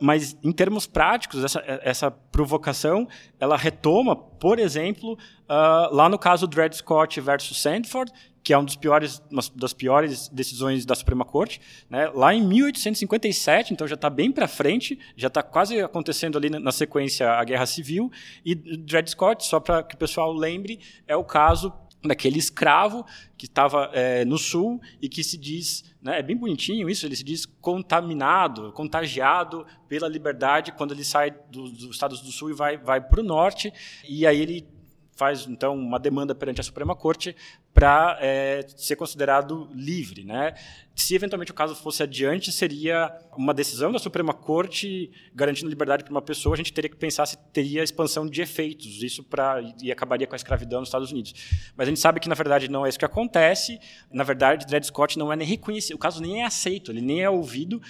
mas 0.00 0.36
em 0.42 0.52
termos 0.52 0.86
práticos, 0.86 1.44
essa, 1.44 1.62
essa 1.82 2.10
provocação, 2.10 3.08
ela 3.38 3.56
retoma, 3.56 4.16
por 4.16 4.58
exemplo, 4.58 5.12
uh, 5.12 5.94
lá 5.94 6.08
no 6.08 6.18
caso 6.18 6.46
Dred 6.46 6.76
Scott 6.76 7.20
versus 7.20 7.60
Sandford, 7.60 8.12
que 8.46 8.52
é 8.52 8.58
um 8.58 8.64
dos 8.64 8.76
piores, 8.76 9.20
uma 9.28 9.42
das 9.56 9.72
piores 9.72 10.28
decisões 10.28 10.86
da 10.86 10.94
Suprema 10.94 11.24
Corte, 11.24 11.60
né? 11.90 12.08
lá 12.14 12.32
em 12.32 12.46
1857, 12.46 13.72
então 13.72 13.88
já 13.88 13.96
está 13.96 14.08
bem 14.08 14.30
para 14.30 14.46
frente, 14.46 14.96
já 15.16 15.26
está 15.26 15.42
quase 15.42 15.80
acontecendo 15.80 16.38
ali 16.38 16.48
na 16.48 16.70
sequência 16.70 17.28
a 17.28 17.42
Guerra 17.42 17.66
Civil, 17.66 18.08
e 18.44 18.54
Dred 18.54 19.10
Scott, 19.10 19.44
só 19.44 19.58
para 19.58 19.82
que 19.82 19.96
o 19.96 19.98
pessoal 19.98 20.32
lembre, 20.32 20.78
é 21.08 21.16
o 21.16 21.24
caso 21.24 21.72
daquele 22.06 22.38
escravo 22.38 23.04
que 23.36 23.46
estava 23.46 23.90
é, 23.92 24.24
no 24.24 24.38
sul 24.38 24.80
e 25.00 25.08
que 25.08 25.22
se 25.22 25.36
diz, 25.36 25.84
né, 26.00 26.18
é 26.18 26.22
bem 26.22 26.36
bonitinho 26.36 26.88
isso, 26.88 27.06
ele 27.06 27.16
se 27.16 27.24
diz 27.24 27.46
contaminado, 27.60 28.72
contagiado 28.72 29.66
pela 29.88 30.08
liberdade 30.08 30.72
quando 30.72 30.92
ele 30.92 31.04
sai 31.04 31.30
do, 31.50 31.70
dos 31.70 31.90
Estados 31.90 32.20
do 32.20 32.30
Sul 32.30 32.50
e 32.50 32.54
vai, 32.54 32.76
vai 32.76 33.00
para 33.00 33.20
o 33.20 33.24
norte, 33.24 33.72
e 34.08 34.26
aí 34.26 34.40
ele 34.40 34.75
faz 35.16 35.46
então 35.46 35.74
uma 35.74 35.98
demanda 35.98 36.34
perante 36.34 36.60
a 36.60 36.64
Suprema 36.64 36.94
Corte 36.94 37.34
para 37.72 38.16
é, 38.20 38.66
ser 38.76 38.96
considerado 38.96 39.68
livre, 39.74 40.24
né? 40.24 40.54
Se 40.94 41.14
eventualmente 41.14 41.50
o 41.50 41.54
caso 41.54 41.74
fosse 41.74 42.02
adiante, 42.02 42.50
seria 42.50 43.14
uma 43.36 43.52
decisão 43.52 43.92
da 43.92 43.98
Suprema 43.98 44.32
Corte 44.32 45.10
garantindo 45.34 45.68
liberdade 45.68 46.02
para 46.02 46.10
uma 46.10 46.22
pessoa. 46.22 46.54
A 46.54 46.56
gente 46.56 46.72
teria 46.72 46.88
que 46.88 46.96
pensar 46.96 47.26
se 47.26 47.36
teria 47.52 47.82
expansão 47.82 48.26
de 48.26 48.40
efeitos, 48.40 49.02
isso 49.02 49.22
para 49.22 49.60
e 49.82 49.92
acabaria 49.92 50.26
com 50.26 50.34
a 50.34 50.36
escravidão 50.36 50.80
nos 50.80 50.88
Estados 50.88 51.12
Unidos. 51.12 51.34
Mas 51.76 51.86
a 51.86 51.90
gente 51.90 52.00
sabe 52.00 52.18
que 52.18 52.28
na 52.28 52.34
verdade 52.34 52.70
não 52.70 52.86
é 52.86 52.88
isso 52.88 52.98
que 52.98 53.04
acontece. 53.04 53.78
Na 54.10 54.24
verdade, 54.24 54.66
Dred 54.66 54.86
Scott 54.86 55.18
não 55.18 55.30
é 55.30 55.36
nem 55.36 55.46
reconhecido, 55.46 55.96
o 55.96 55.98
caso 55.98 56.22
nem 56.22 56.42
é 56.42 56.46
aceito, 56.46 56.90
ele 56.90 57.02
nem 57.02 57.22
é 57.22 57.28
ouvido 57.28 57.80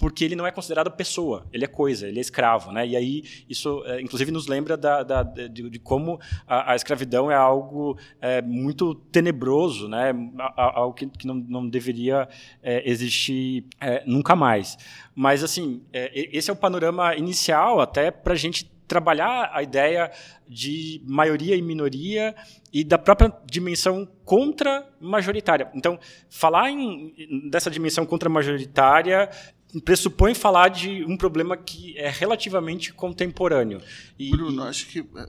porque 0.00 0.24
ele 0.24 0.34
não 0.34 0.46
é 0.46 0.50
considerado 0.50 0.90
pessoa, 0.90 1.46
ele 1.52 1.62
é 1.62 1.68
coisa, 1.68 2.08
ele 2.08 2.18
é 2.18 2.22
escravo, 2.22 2.72
né? 2.72 2.86
E 2.86 2.96
aí 2.96 3.22
isso, 3.46 3.82
é, 3.84 4.00
inclusive, 4.00 4.32
nos 4.32 4.46
lembra 4.46 4.74
da, 4.74 5.02
da, 5.02 5.22
de, 5.22 5.68
de, 5.68 5.78
como 5.78 6.18
a, 6.46 6.72
a, 6.72 6.74
escravidão 6.74 7.30
é 7.30 7.34
algo 7.34 7.98
é, 8.18 8.40
muito 8.40 8.94
tenebroso, 8.94 9.88
né? 9.88 10.14
Algo 10.56 10.94
que, 10.94 11.06
que 11.06 11.26
não, 11.26 11.34
não, 11.34 11.68
deveria 11.68 12.26
é, 12.62 12.88
existir 12.90 13.66
é, 13.78 14.02
nunca 14.06 14.34
mais. 14.34 14.78
Mas 15.14 15.44
assim, 15.44 15.82
é, 15.92 16.10
esse 16.34 16.48
é 16.48 16.52
o 16.52 16.56
panorama 16.56 17.14
inicial 17.14 17.78
até 17.78 18.10
para 18.10 18.32
a 18.32 18.36
gente 18.36 18.70
trabalhar 18.88 19.50
a 19.52 19.62
ideia 19.62 20.10
de 20.48 21.00
maioria 21.06 21.54
e 21.54 21.62
minoria 21.62 22.34
e 22.72 22.82
da 22.82 22.98
própria 22.98 23.32
dimensão 23.46 24.08
contra-majoritária. 24.24 25.70
Então, 25.74 25.98
falar 26.28 26.70
em, 26.70 27.48
dessa 27.50 27.70
dimensão 27.70 28.04
contra-majoritária 28.04 29.30
pressupõe 29.78 30.34
falar 30.34 30.68
de 30.68 31.04
um 31.04 31.16
problema 31.16 31.56
que 31.56 31.96
é 31.96 32.08
relativamente 32.08 32.92
contemporâneo. 32.92 33.80
E, 34.18 34.30
Bruno, 34.30 34.62
acho 34.64 34.86
que 34.88 35.00
eh, 35.00 35.28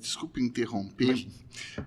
desculpe 0.00 0.40
interromper, 0.40 1.26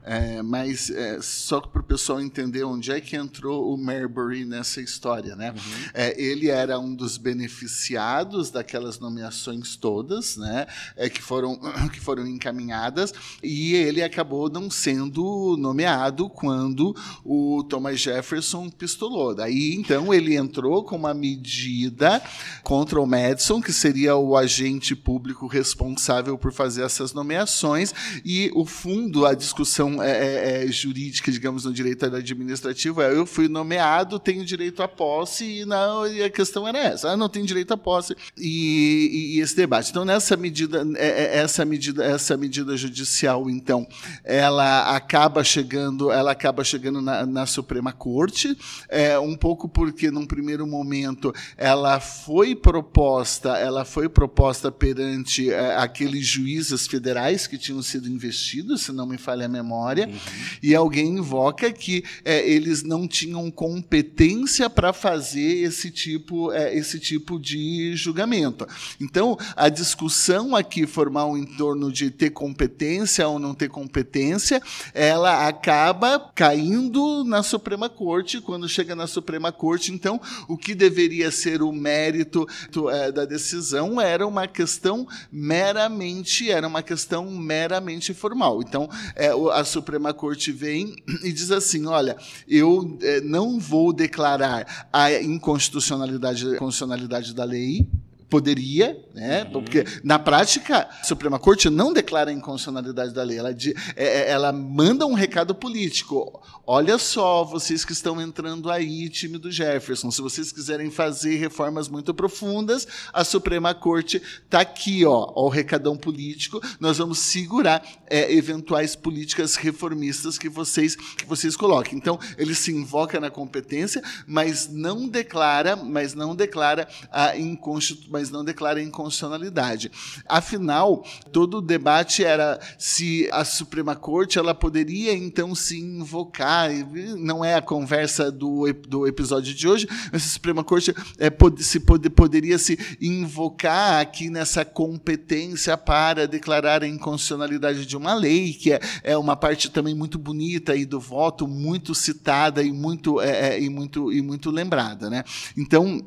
é, 0.04 0.42
mas 0.42 0.90
é, 0.90 1.22
só 1.22 1.60
para 1.60 1.82
o 1.82 1.84
pessoal 1.84 2.22
entender 2.22 2.64
onde 2.64 2.92
é 2.92 3.00
que 3.00 3.16
entrou 3.16 3.74
o 3.74 3.78
Marbury 3.78 4.46
nessa 4.46 4.82
história, 4.82 5.36
né? 5.36 5.52
Uhum. 5.52 5.90
É, 5.94 6.22
ele 6.22 6.50
era 6.50 6.80
um 6.80 6.94
dos 6.94 7.18
beneficiados 7.18 8.50
daquelas 8.50 9.00
nomeações 9.00 9.76
todas, 9.76 10.38
né? 10.38 10.66
É, 10.96 11.10
que 11.10 11.22
foram 11.22 11.60
que 11.92 12.00
foram 12.00 12.26
encaminhadas 12.26 13.14
e 13.44 13.76
ele 13.76 14.02
acabou 14.02 14.50
não 14.50 14.70
sendo 14.70 15.56
nomeado 15.58 16.30
quando 16.30 16.96
o 17.24 17.64
Thomas 17.64 18.00
Jefferson 18.00 18.70
pistolou. 18.70 19.36
Daí 19.36 19.76
então 19.76 20.14
ele 20.14 20.36
entrou 20.36 20.84
com 20.84 20.96
uma 20.96 21.14
medida 21.14 22.22
contra 22.64 23.00
o 23.00 23.06
Madison, 23.06 23.62
que 23.62 23.74
seria 23.74 24.16
o 24.16 24.36
agente 24.36 24.96
público 24.96 25.48
responsável 25.48 26.38
por 26.38 26.52
fazer 26.52 26.84
essas 26.84 27.14
nomeações 27.14 27.94
e 28.24 28.52
o 28.54 28.66
fundo, 28.66 29.26
a 29.26 29.34
discussão 29.34 30.02
é, 30.02 30.12
é, 30.12 30.66
é, 30.66 30.72
jurídica, 30.72 31.32
digamos, 31.32 31.66
no 31.66 31.74
direito 31.74 32.06
administrativo 32.06 33.02
é 33.02 33.14
eu 33.14 33.26
fui 33.26 33.48
nomeado, 33.48 34.20
tenho 34.20 34.46
direito 34.46 34.82
à 34.82 34.88
posse, 34.88 35.62
e, 35.62 35.66
não, 35.66 36.08
e 36.08 36.24
a 36.24 36.30
questão 36.30 36.68
era 36.68 36.78
essa, 36.78 37.12
ah, 37.12 37.18
não 37.18 37.30
tenho 37.30 37.46
direito 37.46 37.74
à 37.74 37.78
posse, 37.78 38.16
e, 38.38 39.36
e 39.36 39.40
esse 39.40 39.56
debate. 39.56 39.90
Então, 39.90 40.06
nessa 40.06 40.36
medida, 40.38 40.86
é, 40.96 41.08
é, 41.08 41.38
essa 41.38 41.66
medida, 41.66 42.04
essa 42.04 42.38
medida 42.38 42.76
judicial, 42.78 43.50
então, 43.50 43.88
ela 44.24 44.96
acaba 44.96 45.44
chegando, 45.44 46.12
ela 46.12 46.32
acaba 46.32 46.64
chegando 46.64 47.02
na, 47.02 47.26
na 47.26 47.46
Suprema 47.46 47.92
Corte, 47.92 48.58
é, 48.88 49.18
um 49.20 49.36
pouco 49.36 49.68
porque, 49.68 50.12
num 50.12 50.26
primeiro 50.26 50.66
momento, 50.66 51.34
ela 51.58 52.00
foi 52.00 52.56
proposta, 52.56 53.58
ela 53.58 53.86
foi 53.86 54.08
proposta 54.08 54.72
perante 54.72 55.52
é, 55.52 55.76
aqueles 55.78 56.26
juízes 56.26 56.88
federais 56.88 57.48
que 57.48 57.58
tinham 57.58 57.82
sido 57.90 58.08
investidos, 58.08 58.82
se 58.84 58.92
não 58.92 59.06
me 59.06 59.18
falha 59.18 59.46
a 59.46 59.50
memória, 59.50 60.08
uhum. 60.08 60.20
e 60.62 60.76
alguém 60.76 61.18
invoca 61.18 61.72
que 61.72 62.04
é, 62.24 62.48
eles 62.48 62.84
não 62.84 63.08
tinham 63.08 63.50
competência 63.52 64.70
para 64.70 64.94
fazer 64.94 65.64
esse 65.64 65.92
tipo, 65.92 66.52
é, 66.52 66.76
esse 66.76 67.00
tipo 67.00 67.40
de 67.40 67.96
julgamento. 67.96 68.68
Então, 69.00 69.38
a 69.56 69.70
discussão 69.70 70.56
aqui 70.56 70.86
formal 70.86 71.38
em 71.38 71.46
torno 71.46 71.92
de 71.92 72.12
ter 72.12 72.30
competência 72.30 73.28
ou 73.28 73.40
não 73.40 73.54
ter 73.54 73.70
competência, 73.70 74.62
ela 74.94 75.48
acaba 75.48 76.20
caindo 76.36 77.24
na 77.24 77.42
Suprema 77.44 77.90
Corte. 77.90 78.42
Quando 78.42 78.70
chega 78.70 78.96
na 78.96 79.08
Suprema 79.08 79.52
Corte, 79.52 79.92
então, 79.92 80.22
o 80.48 80.58
que 80.58 80.76
deveria 80.76 81.32
ser 81.32 81.62
o 81.62 81.72
mérito 81.72 82.48
é, 82.92 83.12
da 83.12 83.26
decisão 83.26 84.00
era 84.00 84.26
uma 84.26 84.48
questão 84.48 85.08
meramente, 85.32 86.52
era 86.52 86.68
uma 86.68 86.84
questão 86.84 87.30
meramente 87.32 87.79
meramente 87.80 88.14
formal. 88.14 88.62
Então, 88.62 88.90
é, 89.16 89.30
a 89.54 89.64
Suprema 89.64 90.14
Corte 90.14 90.52
vem 90.52 90.96
e 91.24 91.32
diz 91.32 91.52
assim: 91.52 91.86
olha, 91.86 92.16
eu 92.48 92.98
é, 93.02 93.22
não 93.22 93.60
vou 93.60 93.92
declarar 93.92 94.88
a 94.92 95.12
inconstitucionalidade, 95.14 96.46
inconstitucionalidade 96.46 97.34
da 97.34 97.44
lei, 97.44 97.88
poderia, 98.30 99.04
né? 99.14 99.44
Uhum. 99.44 99.52
Porque 99.52 99.84
na 100.04 100.20
prática 100.20 100.88
a 101.02 101.04
Suprema 101.04 101.40
Corte 101.40 101.70
não 101.70 101.92
declara 101.92 102.30
a 102.30 102.34
inconstitucionalidade 102.34 103.14
da 103.14 103.24
lei, 103.24 103.40
ela, 103.40 103.50
é, 103.50 103.56
é, 103.96 104.30
ela 104.30 104.52
manda 104.52 105.06
um 105.06 105.14
recado 105.14 105.56
político. 105.56 106.42
Olha 106.66 107.00
só, 107.00 107.44
vocês 107.44 107.84
que 107.84 107.92
estão 107.92 108.22
entrando 108.22 108.70
aí, 108.70 109.10
time 109.10 109.40
do 109.40 109.52
Jefferson, 109.52 110.12
se 110.12 110.22
vocês 110.22 110.52
quiserem 110.52 110.92
fazer 110.92 111.38
reformas 111.38 111.90
muito 111.90 112.14
profundas, 112.14 112.88
a 113.12 113.24
Suprema 113.24 113.74
Corte 113.74 114.22
está 114.44 114.62
aqui, 114.62 115.04
ó, 115.06 115.32
ó, 115.36 115.46
o 115.46 115.50
recadão 115.50 115.98
político. 115.98 116.62
Nós 116.80 117.00
vamos 117.00 117.18
segurar 117.18 117.84
é, 118.08 118.32
eventuais 118.32 118.96
políticas 118.96 119.56
reformistas 119.56 120.38
que 120.38 120.50
vocês 120.50 120.96
que 120.96 121.26
vocês 121.26 121.56
coloquem. 121.56 121.98
Então 121.98 122.20
ele 122.38 122.54
se 122.54 122.72
invoca 122.72 123.20
na 123.20 123.32
competência, 123.32 124.04
mas 124.28 124.70
não 124.70 125.08
declara, 125.08 125.76
mas 125.76 126.14
não 126.14 126.36
declara 126.36 126.88
a 127.12 127.36
inconstitucionalidade 127.36 128.19
mas 128.20 128.30
não 128.30 128.44
declara 128.44 128.82
inconstitucionalidade. 128.82 129.90
Afinal, 130.28 131.06
todo 131.32 131.58
o 131.58 131.62
debate 131.62 132.24
era 132.24 132.60
se 132.78 133.30
a 133.32 133.46
Suprema 133.46 133.96
Corte 133.96 134.38
ela 134.38 134.54
poderia 134.54 135.14
então 135.14 135.56
se 135.56 135.80
invocar, 135.80 136.70
não 137.18 137.44
é 137.44 137.56
a 137.56 137.62
conversa 137.62 138.30
do, 138.30 138.66
do 138.88 139.08
episódio 139.08 139.54
de 139.54 139.68
hoje, 139.68 139.88
mas 140.12 140.26
a 140.26 140.28
Suprema 140.28 140.64
Corte 140.64 140.94
é, 141.18 141.32
se 141.60 141.80
pode, 141.80 142.10
poderia 142.10 142.58
se 142.58 142.78
invocar 143.02 144.02
aqui 144.02 144.30
nessa 144.30 144.66
competência 144.66 145.78
para 145.78 146.28
declarar 146.28 146.84
a 146.84 146.88
inconstitucionalidade 146.88 147.86
de 147.86 147.96
uma 147.96 148.14
lei, 148.14 148.54
que 148.54 148.74
é, 148.74 148.80
é 149.02 149.18
uma 149.18 149.38
parte 149.38 149.70
também 149.72 149.96
muito 149.96 150.20
bonita 150.20 150.74
aí 150.74 150.86
do 150.86 151.00
voto, 151.00 151.48
muito 151.48 151.96
citada 151.96 152.62
e 152.62 152.72
muito, 152.72 153.22
é, 153.22 153.52
é, 153.52 153.62
e 153.62 153.70
muito, 153.70 154.12
e 154.12 154.22
muito 154.22 154.52
lembrada. 154.52 155.10
Né? 155.10 155.24
Então, 155.58 156.02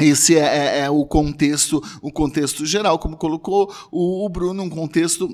esse 0.00 0.36
é, 0.36 0.40
é, 0.40 0.78
é, 0.80 0.90
o 0.90 1.04
contexto, 1.06 1.82
o 2.02 2.12
contexto 2.12 2.66
geral, 2.66 2.98
como 2.98 3.16
colocou 3.16 3.72
o, 3.90 4.26
o 4.26 4.28
Bruno, 4.28 4.62
um 4.62 4.70
contexto 4.70 5.28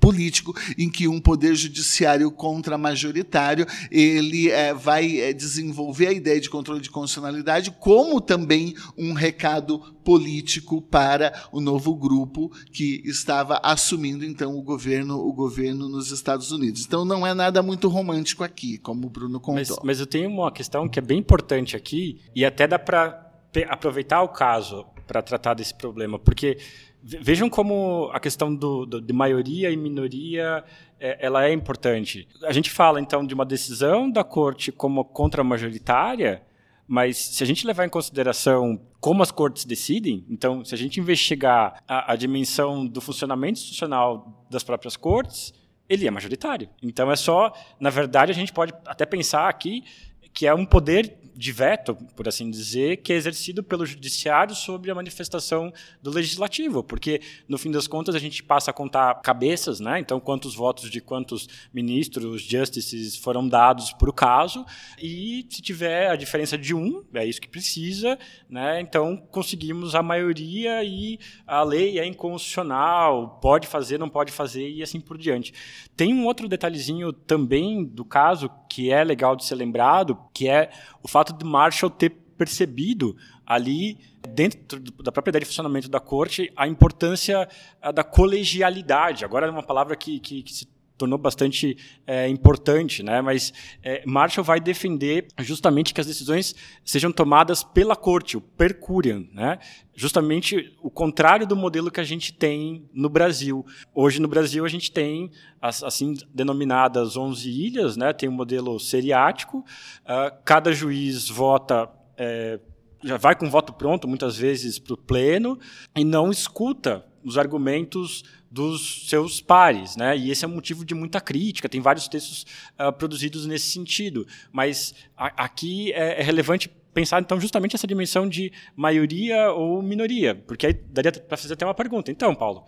político 0.00 0.54
em 0.76 0.90
que 0.90 1.06
um 1.06 1.20
poder 1.20 1.54
judiciário 1.54 2.30
contra-majoritário 2.30 3.66
ele 3.90 4.50
é, 4.50 4.74
vai 4.74 5.20
é, 5.20 5.32
desenvolver 5.32 6.08
a 6.08 6.12
ideia 6.12 6.40
de 6.40 6.50
controle 6.50 6.80
de 6.80 6.90
constitucionalidade 6.90 7.70
como 7.78 8.20
também 8.20 8.74
um 8.98 9.12
recado 9.12 9.78
político 10.04 10.82
para 10.82 11.32
o 11.52 11.60
novo 11.60 11.94
grupo 11.94 12.50
que 12.72 13.00
estava 13.04 13.60
assumindo 13.62 14.24
então 14.24 14.58
o 14.58 14.62
governo 14.62 15.18
o 15.18 15.32
governo 15.32 15.88
nos 15.88 16.10
Estados 16.10 16.50
Unidos. 16.50 16.84
Então 16.84 17.04
não 17.04 17.26
é 17.26 17.32
nada 17.32 17.62
muito 17.62 17.88
romântico 17.88 18.42
aqui 18.42 18.78
como 18.78 19.06
o 19.06 19.10
Bruno 19.10 19.38
contou. 19.38 19.76
mas, 19.76 19.84
mas 19.84 20.00
eu 20.00 20.06
tenho 20.06 20.28
uma 20.28 20.50
questão 20.50 20.88
que 20.88 20.98
é 20.98 21.02
bem 21.02 21.18
importante 21.18 21.76
aqui 21.76 22.20
e 22.34 22.44
até 22.44 22.66
dá 22.66 22.78
para 22.78 23.25
aproveitar 23.64 24.22
o 24.22 24.28
caso 24.28 24.86
para 25.06 25.22
tratar 25.22 25.54
desse 25.54 25.74
problema, 25.74 26.18
porque 26.18 26.58
vejam 27.02 27.48
como 27.48 28.10
a 28.12 28.18
questão 28.18 28.54
do, 28.54 28.84
do, 28.84 29.00
de 29.00 29.12
maioria 29.12 29.70
e 29.70 29.76
minoria 29.76 30.64
é, 30.98 31.24
ela 31.24 31.46
é 31.46 31.52
importante. 31.52 32.28
A 32.42 32.52
gente 32.52 32.70
fala 32.70 33.00
então 33.00 33.24
de 33.24 33.34
uma 33.34 33.44
decisão 33.44 34.10
da 34.10 34.24
corte 34.24 34.72
como 34.72 35.04
contra-majoritária, 35.04 36.42
mas 36.88 37.16
se 37.16 37.42
a 37.42 37.46
gente 37.46 37.66
levar 37.66 37.84
em 37.84 37.88
consideração 37.88 38.80
como 39.00 39.22
as 39.22 39.30
cortes 39.30 39.64
decidem, 39.64 40.24
então 40.28 40.64
se 40.64 40.74
a 40.74 40.78
gente 40.78 40.98
investigar 40.98 41.82
a, 41.86 42.12
a 42.12 42.16
dimensão 42.16 42.86
do 42.86 43.00
funcionamento 43.00 43.60
institucional 43.60 44.46
das 44.50 44.64
próprias 44.64 44.96
cortes, 44.96 45.52
ele 45.88 46.06
é 46.06 46.10
majoritário. 46.10 46.68
Então 46.82 47.10
é 47.10 47.16
só, 47.16 47.52
na 47.78 47.90
verdade, 47.90 48.32
a 48.32 48.34
gente 48.34 48.52
pode 48.52 48.72
até 48.84 49.06
pensar 49.06 49.48
aqui 49.48 49.84
que 50.32 50.46
é 50.46 50.54
um 50.54 50.66
poder 50.66 51.16
de 51.36 51.52
veto, 51.52 51.94
por 52.16 52.26
assim 52.26 52.50
dizer, 52.50 52.98
que 52.98 53.12
é 53.12 53.16
exercido 53.16 53.62
pelo 53.62 53.84
judiciário 53.84 54.54
sobre 54.54 54.90
a 54.90 54.94
manifestação 54.94 55.72
do 56.02 56.10
legislativo, 56.10 56.82
porque 56.82 57.20
no 57.46 57.58
fim 57.58 57.70
das 57.70 57.86
contas 57.86 58.14
a 58.14 58.18
gente 58.18 58.42
passa 58.42 58.70
a 58.70 58.74
contar 58.74 59.14
cabeças, 59.20 59.78
né? 59.78 59.98
Então 59.98 60.18
quantos 60.18 60.54
votos 60.54 60.90
de 60.90 61.00
quantos 61.00 61.46
ministros, 61.72 62.42
justices 62.42 63.16
foram 63.16 63.46
dados 63.46 63.92
para 63.92 64.08
o 64.08 64.12
caso 64.12 64.64
e 65.00 65.46
se 65.50 65.60
tiver 65.60 66.10
a 66.10 66.16
diferença 66.16 66.56
de 66.56 66.74
um, 66.74 67.04
é 67.12 67.24
isso 67.26 67.40
que 67.40 67.48
precisa, 67.48 68.18
né? 68.48 68.80
Então 68.80 69.16
conseguimos 69.30 69.94
a 69.94 70.02
maioria 70.02 70.82
e 70.82 71.18
a 71.46 71.62
lei 71.62 71.98
é 71.98 72.06
inconstitucional, 72.06 73.38
pode 73.42 73.66
fazer, 73.66 73.98
não 73.98 74.08
pode 74.08 74.32
fazer 74.32 74.68
e 74.68 74.82
assim 74.82 75.00
por 75.00 75.18
diante. 75.18 75.52
Tem 75.94 76.14
um 76.14 76.24
outro 76.24 76.48
detalhezinho 76.48 77.12
também 77.12 77.84
do 77.84 78.04
caso 78.04 78.50
que 78.70 78.90
é 78.90 79.04
legal 79.04 79.36
de 79.36 79.44
ser 79.44 79.54
lembrado, 79.54 80.18
que 80.32 80.48
é 80.48 80.70
o 81.02 81.08
fato 81.08 81.25
de 81.32 81.44
Marshall 81.44 81.90
ter 81.90 82.10
percebido 82.36 83.16
ali 83.46 83.98
dentro 84.28 84.80
da 85.02 85.10
própria 85.10 85.30
ideia 85.30 85.40
de 85.40 85.46
funcionamento 85.46 85.88
da 85.88 86.00
corte 86.00 86.52
a 86.56 86.66
importância 86.66 87.48
eh, 87.80 87.92
da 87.92 88.04
colegialidade. 88.04 89.24
Agora 89.24 89.46
é 89.46 89.50
uma 89.50 89.62
palavra 89.62 89.96
que, 89.96 90.20
que, 90.20 90.42
que 90.42 90.52
se 90.52 90.75
tornou 90.96 91.18
bastante 91.18 91.76
é, 92.06 92.28
importante, 92.28 93.02
né? 93.02 93.20
Mas 93.20 93.52
é, 93.82 94.02
Marshall 94.06 94.44
vai 94.44 94.60
defender 94.60 95.28
justamente 95.38 95.92
que 95.92 96.00
as 96.00 96.06
decisões 96.06 96.54
sejam 96.84 97.12
tomadas 97.12 97.62
pela 97.62 97.94
corte, 97.94 98.36
o 98.36 98.40
per 98.40 98.78
curiam, 98.78 99.26
né? 99.32 99.58
Justamente 99.94 100.74
o 100.82 100.90
contrário 100.90 101.46
do 101.46 101.56
modelo 101.56 101.90
que 101.90 102.00
a 102.00 102.04
gente 102.04 102.32
tem 102.32 102.88
no 102.92 103.08
Brasil. 103.08 103.64
Hoje 103.94 104.20
no 104.20 104.28
Brasil 104.28 104.64
a 104.64 104.68
gente 104.68 104.90
tem 104.90 105.30
as 105.60 105.82
assim 105.82 106.14
denominadas 106.32 107.16
11 107.16 107.48
ilhas, 107.48 107.96
né? 107.96 108.12
Tem 108.12 108.28
um 108.28 108.32
modelo 108.32 108.78
seriático, 108.78 109.58
uh, 109.58 110.36
cada 110.44 110.72
juiz 110.72 111.28
vota 111.28 111.88
é, 112.18 112.58
já 113.02 113.16
vai 113.16 113.36
com 113.36 113.48
voto 113.48 113.72
pronto, 113.72 114.08
muitas 114.08 114.36
vezes 114.36 114.78
para 114.78 114.94
o 114.94 114.96
pleno, 114.96 115.58
e 115.94 116.04
não 116.04 116.30
escuta 116.30 117.04
os 117.22 117.36
argumentos 117.36 118.24
dos 118.56 119.06
seus 119.10 119.38
pares, 119.38 119.96
né? 119.96 120.16
E 120.16 120.30
esse 120.30 120.42
é 120.42 120.48
um 120.48 120.54
motivo 120.54 120.82
de 120.82 120.94
muita 120.94 121.20
crítica. 121.20 121.68
Tem 121.68 121.78
vários 121.78 122.08
textos 122.08 122.46
uh, 122.80 122.90
produzidos 122.90 123.44
nesse 123.44 123.66
sentido, 123.70 124.26
mas 124.50 124.94
a, 125.14 125.44
aqui 125.44 125.92
é, 125.92 126.20
é 126.20 126.22
relevante 126.22 126.70
pensar 126.94 127.20
então 127.20 127.38
justamente 127.38 127.76
essa 127.76 127.86
dimensão 127.86 128.26
de 128.26 128.50
maioria 128.74 129.52
ou 129.52 129.82
minoria, 129.82 130.34
porque 130.34 130.68
aí 130.68 130.72
daria 130.72 131.12
para 131.12 131.36
fazer 131.36 131.52
até 131.52 131.66
uma 131.66 131.74
pergunta. 131.74 132.10
Então, 132.10 132.34
Paulo, 132.34 132.64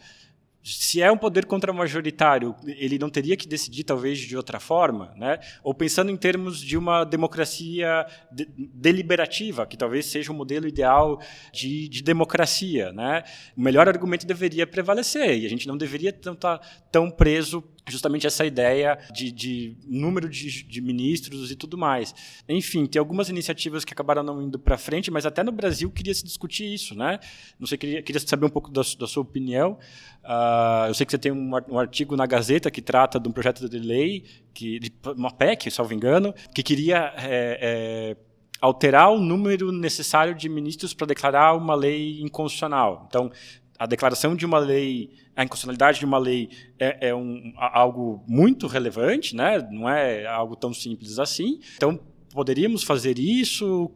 se 0.63 1.01
é 1.01 1.11
um 1.11 1.17
poder 1.17 1.47
contra-majoritário, 1.47 2.55
ele 2.67 2.99
não 2.99 3.09
teria 3.09 3.37
que 3.37 3.49
decidir 3.49 3.85
talvez 3.85 4.19
de 4.19 4.37
outra 4.37 4.61
forma, 4.61 5.15
né? 5.17 5.39
Ou 5.63 5.73
pensando 5.73 6.11
em 6.11 6.17
termos 6.17 6.61
de 6.61 6.77
uma 6.77 7.05
democracia 7.05 8.07
de, 8.31 8.47
deliberativa, 8.57 9.67
que 9.67 9.77
talvez 9.77 10.07
seja 10.07 10.31
o 10.31 10.35
um 10.35 10.39
modelo 10.39 10.67
ideal 10.67 11.21
de, 11.53 11.89
de, 11.89 12.03
democracia, 12.03 12.93
né? 12.93 13.23
O 13.57 13.61
melhor 13.63 13.89
argumento 13.89 14.27
deveria 14.27 14.67
prevalecer 14.67 15.39
e 15.39 15.47
a 15.47 15.49
gente 15.49 15.67
não 15.67 15.77
deveria 15.77 16.11
estar 16.11 16.35
tão, 16.35 16.61
tão 16.91 17.11
preso 17.11 17.63
justamente 17.91 18.27
essa 18.27 18.45
ideia 18.45 18.99
de, 19.13 19.31
de 19.31 19.77
número 19.87 20.29
de, 20.29 20.63
de, 20.63 20.81
ministros 20.81 21.51
e 21.51 21.57
tudo 21.57 21.77
mais. 21.77 22.15
Enfim, 22.49 22.87
tem 22.87 23.01
algumas 23.01 23.29
iniciativas 23.29 23.85
que 23.85 23.93
acabaram 23.93 24.23
não 24.23 24.43
indo 24.43 24.59
para 24.59 24.79
frente, 24.79 25.11
mas 25.11 25.27
até 25.27 25.43
no 25.43 25.53
Brasil 25.53 25.91
queria 25.91 26.15
se 26.15 26.25
discutir 26.25 26.73
isso, 26.73 26.95
né? 26.95 27.19
Não 27.59 27.67
sei, 27.67 27.79
queria, 27.79 28.03
queria 28.03 28.21
saber 28.21 28.47
um 28.47 28.51
pouco 28.51 28.71
da, 28.71 28.83
da 28.99 29.07
sua 29.07 29.23
opinião. 29.23 29.79
Uh, 30.25 30.89
eu 30.89 30.95
sei 30.95 31.07
que 31.07 31.13
você 31.13 31.19
tem 31.19 31.33
um, 31.33 31.51
um, 31.69 31.79
artigo 31.79 32.17
na 32.17 32.27
Gazeta 32.27 32.71
que 32.71 32.83
trata 32.83 33.19
de 33.19 33.29
um 33.29 33.33
projeto 33.33 33.69
de 33.69 33.79
lei, 33.79 34.25
que, 34.53 34.79
de 34.79 34.93
uma 35.17 35.31
PEC, 35.31 35.71
salvo 35.71 35.95
engano, 35.95 36.35
que 36.55 36.63
queria 36.63 37.13
é, 37.17 37.59
é, 37.61 38.17
alterar 38.61 39.11
o 39.11 39.19
número 39.19 39.73
necessário 39.73 40.35
de 40.35 40.49
ministros 40.49 40.93
para 40.93 41.07
declarar 41.07 41.55
uma 41.55 41.75
lei 41.75 42.21
inconstitucional. 42.21 43.07
Então, 43.09 43.31
a 43.79 43.87
declaração 43.87 44.35
de 44.35 44.45
uma 44.45 44.59
lei, 44.59 45.13
a 45.39 45.45
inconstitucionalidade 45.45 46.01
de 46.01 46.05
uma 46.05 46.19
lei 46.19 46.51
é, 46.81 47.11
é 47.11 47.15
um, 47.15 47.53
algo 47.57 48.25
muito 48.27 48.67
relevante, 48.67 49.37
né? 49.37 49.65
não 49.71 49.89
é 49.89 50.27
algo 50.27 50.57
tão 50.57 50.75
simples 50.75 51.21
assim. 51.21 51.61
Então, 51.77 52.01
poderíamos 52.39 52.85
fazer 52.85 53.19
isso? 53.19 53.91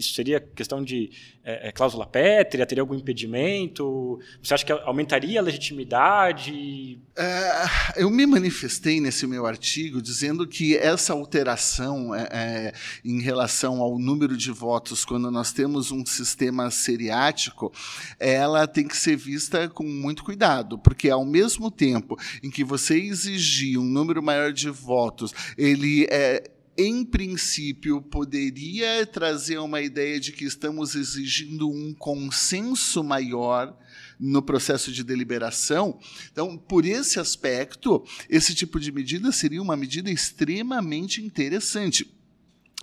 Seria 0.00 0.40
questão 0.40 0.82
de 0.82 1.10
é, 1.44 1.68
é, 1.68 1.72
cláusula 1.72 2.06
pétrea? 2.06 2.64
Teria 2.64 2.80
algum 2.80 2.94
impedimento? 2.94 4.18
Você 4.42 4.54
acha 4.54 4.64
que 4.64 4.72
aumentaria 4.72 5.38
a 5.38 5.42
legitimidade? 5.42 6.98
É, 7.14 8.00
eu 8.02 8.08
me 8.08 8.24
manifestei 8.24 8.98
nesse 8.98 9.26
meu 9.26 9.44
artigo 9.44 10.00
dizendo 10.00 10.48
que 10.48 10.74
essa 10.74 11.12
alteração 11.12 12.14
é, 12.14 12.28
é, 12.32 12.72
em 13.04 13.20
relação 13.20 13.82
ao 13.82 13.98
número 13.98 14.38
de 14.38 14.50
votos, 14.50 15.04
quando 15.04 15.30
nós 15.30 15.52
temos 15.52 15.92
um 15.92 16.04
sistema 16.06 16.70
seriático, 16.70 17.70
ela 18.18 18.66
tem 18.66 18.88
que 18.88 18.96
ser 18.96 19.18
vista 19.18 19.68
com 19.68 19.84
muito 19.84 20.24
cuidado, 20.24 20.78
porque 20.78 21.10
ao 21.10 21.26
mesmo 21.26 21.70
tempo 21.70 22.16
em 22.42 22.48
que 22.48 22.64
você 22.64 22.98
exigir 22.98 23.78
um 23.78 23.84
número 23.84 24.22
maior 24.22 24.50
de 24.50 24.70
votos, 24.70 25.34
ele 25.58 26.06
é 26.10 26.55
em 26.76 27.04
princípio, 27.04 28.02
poderia 28.02 29.06
trazer 29.06 29.58
uma 29.58 29.80
ideia 29.80 30.20
de 30.20 30.32
que 30.32 30.44
estamos 30.44 30.94
exigindo 30.94 31.68
um 31.68 31.94
consenso 31.94 33.02
maior 33.02 33.76
no 34.18 34.42
processo 34.42 34.90
de 34.90 35.04
deliberação. 35.04 35.98
Então, 36.32 36.56
por 36.56 36.84
esse 36.84 37.18
aspecto, 37.18 38.04
esse 38.28 38.54
tipo 38.54 38.80
de 38.80 38.90
medida 38.90 39.30
seria 39.32 39.62
uma 39.62 39.76
medida 39.76 40.10
extremamente 40.10 41.22
interessante. 41.22 42.15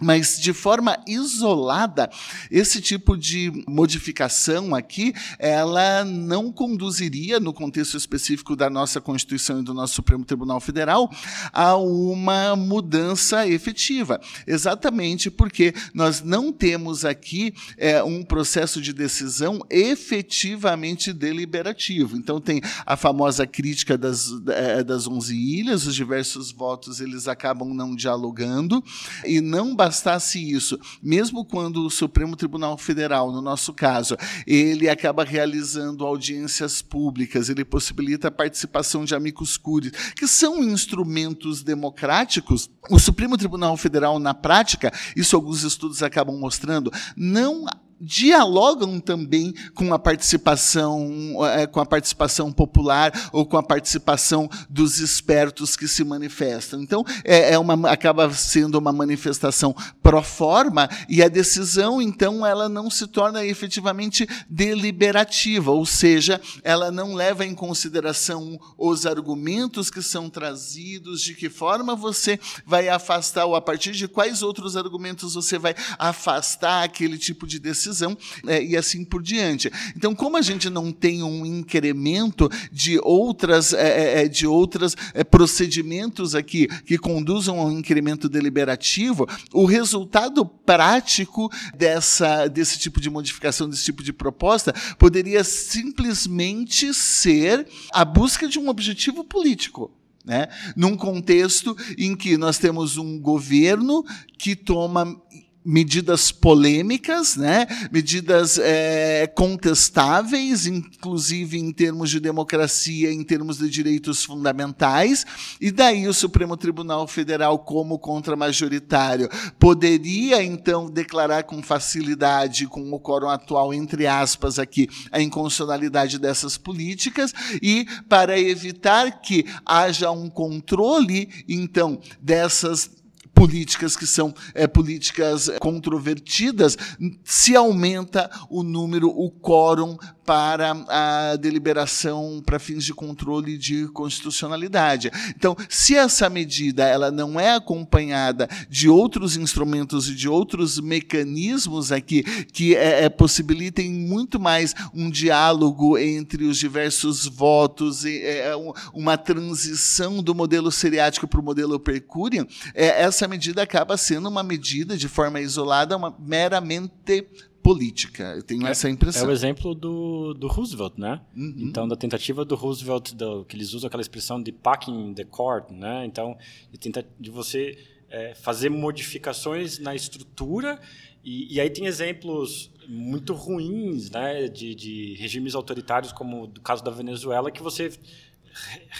Mas, 0.01 0.39
de 0.39 0.53
forma 0.53 0.97
isolada, 1.07 2.09
esse 2.49 2.81
tipo 2.81 3.15
de 3.15 3.51
modificação 3.67 4.73
aqui, 4.73 5.13
ela 5.37 6.03
não 6.03 6.51
conduziria, 6.51 7.39
no 7.39 7.53
contexto 7.53 7.95
específico 7.95 8.55
da 8.55 8.71
nossa 8.71 8.99
Constituição 8.99 9.59
e 9.59 9.63
do 9.63 9.73
nosso 9.73 9.93
Supremo 9.93 10.25
Tribunal 10.25 10.59
Federal, 10.59 11.11
a 11.53 11.75
uma 11.77 12.55
mudança 12.55 13.47
efetiva. 13.47 14.19
Exatamente 14.47 15.29
porque 15.29 15.73
nós 15.93 16.21
não 16.21 16.51
temos 16.51 17.05
aqui 17.05 17.53
é, 17.77 18.03
um 18.03 18.23
processo 18.23 18.81
de 18.81 18.93
decisão 18.93 19.59
efetivamente 19.69 21.13
deliberativo. 21.13 22.17
Então, 22.17 22.41
tem 22.41 22.61
a 22.83 22.97
famosa 22.97 23.45
crítica 23.45 23.95
das, 23.95 24.31
é, 24.47 24.83
das 24.83 25.07
11 25.07 25.35
ilhas, 25.35 25.85
os 25.85 25.93
diversos 25.93 26.51
votos 26.51 26.99
eles 26.99 27.27
acabam 27.27 27.73
não 27.75 27.95
dialogando, 27.95 28.83
e 29.23 29.39
não 29.39 29.75
bastasse 29.83 30.39
isso, 30.39 30.79
mesmo 31.01 31.43
quando 31.43 31.85
o 31.85 31.89
Supremo 31.89 32.37
Tribunal 32.37 32.77
Federal, 32.77 33.31
no 33.33 33.41
nosso 33.41 33.73
caso, 33.73 34.15
ele 34.47 34.87
acaba 34.87 35.25
realizando 35.25 36.05
audiências 36.05 36.81
públicas, 36.81 37.49
ele 37.49 37.65
possibilita 37.65 38.29
a 38.29 38.31
participação 38.31 39.03
de 39.03 39.13
amigos 39.13 39.57
curiae, 39.57 39.91
que 40.15 40.25
são 40.25 40.63
instrumentos 40.63 41.63
democráticos, 41.63 42.69
o 42.89 42.97
Supremo 42.97 43.37
Tribunal 43.37 43.75
Federal, 43.75 44.19
na 44.19 44.33
prática, 44.33 44.91
isso 45.17 45.35
alguns 45.35 45.63
estudos 45.63 46.01
acabam 46.01 46.37
mostrando, 46.37 46.91
não 47.17 47.65
dialogam 47.99 48.99
também 48.99 49.53
com 49.73 49.93
a 49.93 49.99
participação 49.99 51.35
é, 51.45 51.65
com 51.65 51.79
a 51.79 51.85
participação 51.85 52.51
popular 52.51 53.29
ou 53.31 53.45
com 53.45 53.57
a 53.57 53.63
participação 53.63 54.49
dos 54.69 54.99
espertos 54.99 55.75
que 55.75 55.87
se 55.87 56.03
manifestam. 56.03 56.81
Então, 56.81 57.03
é, 57.23 57.53
é 57.53 57.59
uma, 57.59 57.89
acaba 57.89 58.31
sendo 58.33 58.77
uma 58.77 58.91
manifestação 58.91 59.75
pro 60.01 60.21
forma 60.21 60.89
e 61.07 61.23
a 61.23 61.27
decisão, 61.27 62.01
então, 62.01 62.45
ela 62.45 62.67
não 62.67 62.89
se 62.89 63.07
torna 63.07 63.45
efetivamente 63.45 64.27
deliberativa, 64.49 65.71
ou 65.71 65.85
seja, 65.85 66.41
ela 66.63 66.91
não 66.91 67.13
leva 67.13 67.45
em 67.45 67.55
consideração 67.55 68.59
os 68.77 69.05
argumentos 69.05 69.89
que 69.89 70.01
são 70.01 70.29
trazidos, 70.29 71.21
de 71.21 71.33
que 71.33 71.49
forma 71.49 71.95
você 71.95 72.39
vai 72.65 72.89
afastar 72.89 73.45
ou 73.45 73.55
a 73.55 73.61
partir 73.61 73.91
de 73.91 74.07
quais 74.07 74.41
outros 74.41 74.75
argumentos 74.75 75.33
você 75.33 75.57
vai 75.57 75.75
afastar 75.97 76.83
aquele 76.83 77.17
tipo 77.17 77.47
de 77.47 77.59
decisão 77.59 77.82
decisão 77.83 78.17
é, 78.47 78.63
e 78.63 78.77
assim 78.77 79.03
por 79.03 79.21
diante. 79.21 79.71
Então, 79.95 80.15
como 80.15 80.37
a 80.37 80.41
gente 80.41 80.69
não 80.69 80.91
tem 80.91 81.21
um 81.23 81.45
incremento 81.45 82.49
de 82.71 82.99
outras, 83.03 83.73
é, 83.73 84.21
é, 84.21 84.23
é 84.23 84.27
de 84.27 84.47
outros 84.47 84.95
é, 85.13 85.23
procedimentos 85.23 86.35
aqui 86.35 86.67
que 86.85 86.97
conduzam 86.97 87.59
ao 87.59 87.71
incremento 87.71 88.29
deliberativo, 88.29 89.27
o 89.51 89.65
resultado 89.65 90.45
prático 90.45 91.51
dessa, 91.75 92.47
desse 92.47 92.79
tipo 92.79 93.01
de 93.01 93.09
modificação, 93.09 93.69
desse 93.69 93.83
tipo 93.83 94.03
de 94.03 94.13
proposta, 94.13 94.73
poderia 94.97 95.43
simplesmente 95.43 96.93
ser 96.93 97.67
a 97.91 98.05
busca 98.05 98.47
de 98.47 98.59
um 98.59 98.69
objetivo 98.69 99.23
político. 99.23 99.91
Né? 100.25 100.47
Num 100.77 100.95
contexto 100.95 101.75
em 101.97 102.15
que 102.15 102.37
nós 102.37 102.57
temos 102.57 102.95
um 102.95 103.19
governo 103.19 104.05
que 104.37 104.55
toma 104.55 105.21
medidas 105.65 106.31
polêmicas, 106.31 107.35
né? 107.35 107.65
medidas 107.91 108.57
é, 108.59 109.27
contestáveis, 109.27 110.65
inclusive 110.65 111.57
em 111.57 111.71
termos 111.71 112.09
de 112.09 112.19
democracia, 112.19 113.11
em 113.11 113.23
termos 113.23 113.57
de 113.57 113.69
direitos 113.69 114.23
fundamentais, 114.23 115.25
e 115.59 115.71
daí 115.71 116.07
o 116.07 116.13
Supremo 116.13 116.57
Tribunal 116.57 117.07
Federal, 117.07 117.59
como 117.59 117.99
contra-majoritário, 117.99 119.29
poderia 119.59 120.43
então 120.43 120.89
declarar 120.89 121.43
com 121.43 121.61
facilidade, 121.61 122.67
com 122.67 122.91
o 122.91 122.99
quórum 122.99 123.29
atual, 123.29 123.73
entre 123.73 124.07
aspas, 124.07 124.59
aqui, 124.59 124.89
a 125.11 125.21
inconstitucionalidade 125.21 126.19
dessas 126.19 126.57
políticas, 126.57 127.33
e 127.61 127.85
para 128.09 128.39
evitar 128.39 129.21
que 129.21 129.45
haja 129.65 130.11
um 130.11 130.29
controle, 130.29 131.29
então, 131.47 131.99
dessas 132.21 132.89
políticas 133.33 133.95
que 133.95 134.05
são 134.05 134.33
é, 134.53 134.67
políticas 134.67 135.49
controvertidas, 135.59 136.77
se 137.23 137.55
aumenta 137.55 138.29
o 138.49 138.63
número, 138.63 139.09
o 139.09 139.29
quórum 139.31 139.97
para 140.25 140.71
a 140.87 141.35
deliberação 141.35 142.41
para 142.45 142.59
fins 142.59 142.83
de 142.83 142.93
controle 142.93 143.57
de 143.57 143.87
constitucionalidade. 143.89 145.11
Então, 145.35 145.55
se 145.69 145.95
essa 145.95 146.29
medida 146.29 146.83
ela 146.85 147.11
não 147.11 147.39
é 147.39 147.55
acompanhada 147.55 148.47
de 148.69 148.89
outros 148.89 149.35
instrumentos 149.35 150.07
e 150.07 150.15
de 150.15 150.29
outros 150.29 150.79
mecanismos 150.79 151.91
aqui 151.91 152.23
que 152.45 152.75
é, 152.75 153.05
é, 153.05 153.09
possibilitem 153.09 153.89
muito 153.89 154.39
mais 154.39 154.73
um 154.93 155.09
diálogo 155.09 155.97
entre 155.97 156.45
os 156.45 156.57
diversos 156.57 157.25
votos 157.25 158.05
e 158.05 158.21
é, 158.23 158.51
uma 158.93 159.17
transição 159.17 160.21
do 160.21 160.33
modelo 160.33 160.71
seriático 160.71 161.27
para 161.27 161.39
o 161.39 161.43
modelo 161.43 161.79
percurium, 161.79 162.45
é, 162.73 163.03
essa 163.03 163.27
medida 163.27 163.61
acaba 163.61 163.97
sendo 163.97 164.29
uma 164.29 164.43
medida 164.43 164.97
de 164.97 165.07
forma 165.07 165.39
isolada, 165.41 165.97
uma 165.97 166.15
meramente 166.19 167.27
política. 167.63 168.33
Eu 168.35 168.43
tenho 168.43 168.67
é, 168.67 168.71
essa 168.71 168.89
impressão. 168.89 169.23
É 169.23 169.27
o 169.27 169.31
exemplo 169.31 169.73
do, 169.73 170.33
do 170.33 170.47
Roosevelt, 170.47 170.93
né? 170.97 171.21
Uhum. 171.35 171.55
Então, 171.57 171.87
da 171.87 171.95
tentativa 171.95 172.43
do 172.43 172.55
Roosevelt, 172.55 173.13
do, 173.13 173.45
que 173.45 173.55
eles 173.55 173.73
usam 173.73 173.87
aquela 173.87 174.01
expressão 174.01 174.41
de 174.41 174.51
packing 174.51 175.13
the 175.13 175.23
court, 175.23 175.71
né? 175.71 176.05
Então, 176.05 176.37
de, 176.71 176.77
tenta, 176.77 177.05
de 177.19 177.31
você 177.31 177.77
é, 178.09 178.35
fazer 178.35 178.69
modificações 178.69 179.79
na 179.79 179.95
estrutura 179.95 180.79
e, 181.23 181.55
e, 181.55 181.61
aí 181.61 181.69
tem 181.69 181.85
exemplos 181.85 182.69
muito 182.85 183.33
ruins, 183.33 184.09
né, 184.09 184.49
de, 184.49 184.75
de 184.75 185.15
regimes 185.15 185.55
autoritários, 185.55 186.11
como 186.11 186.43
o 186.43 186.59
caso 186.59 186.83
da 186.83 186.91
Venezuela, 186.91 187.49
que 187.49 187.63
você 187.63 187.93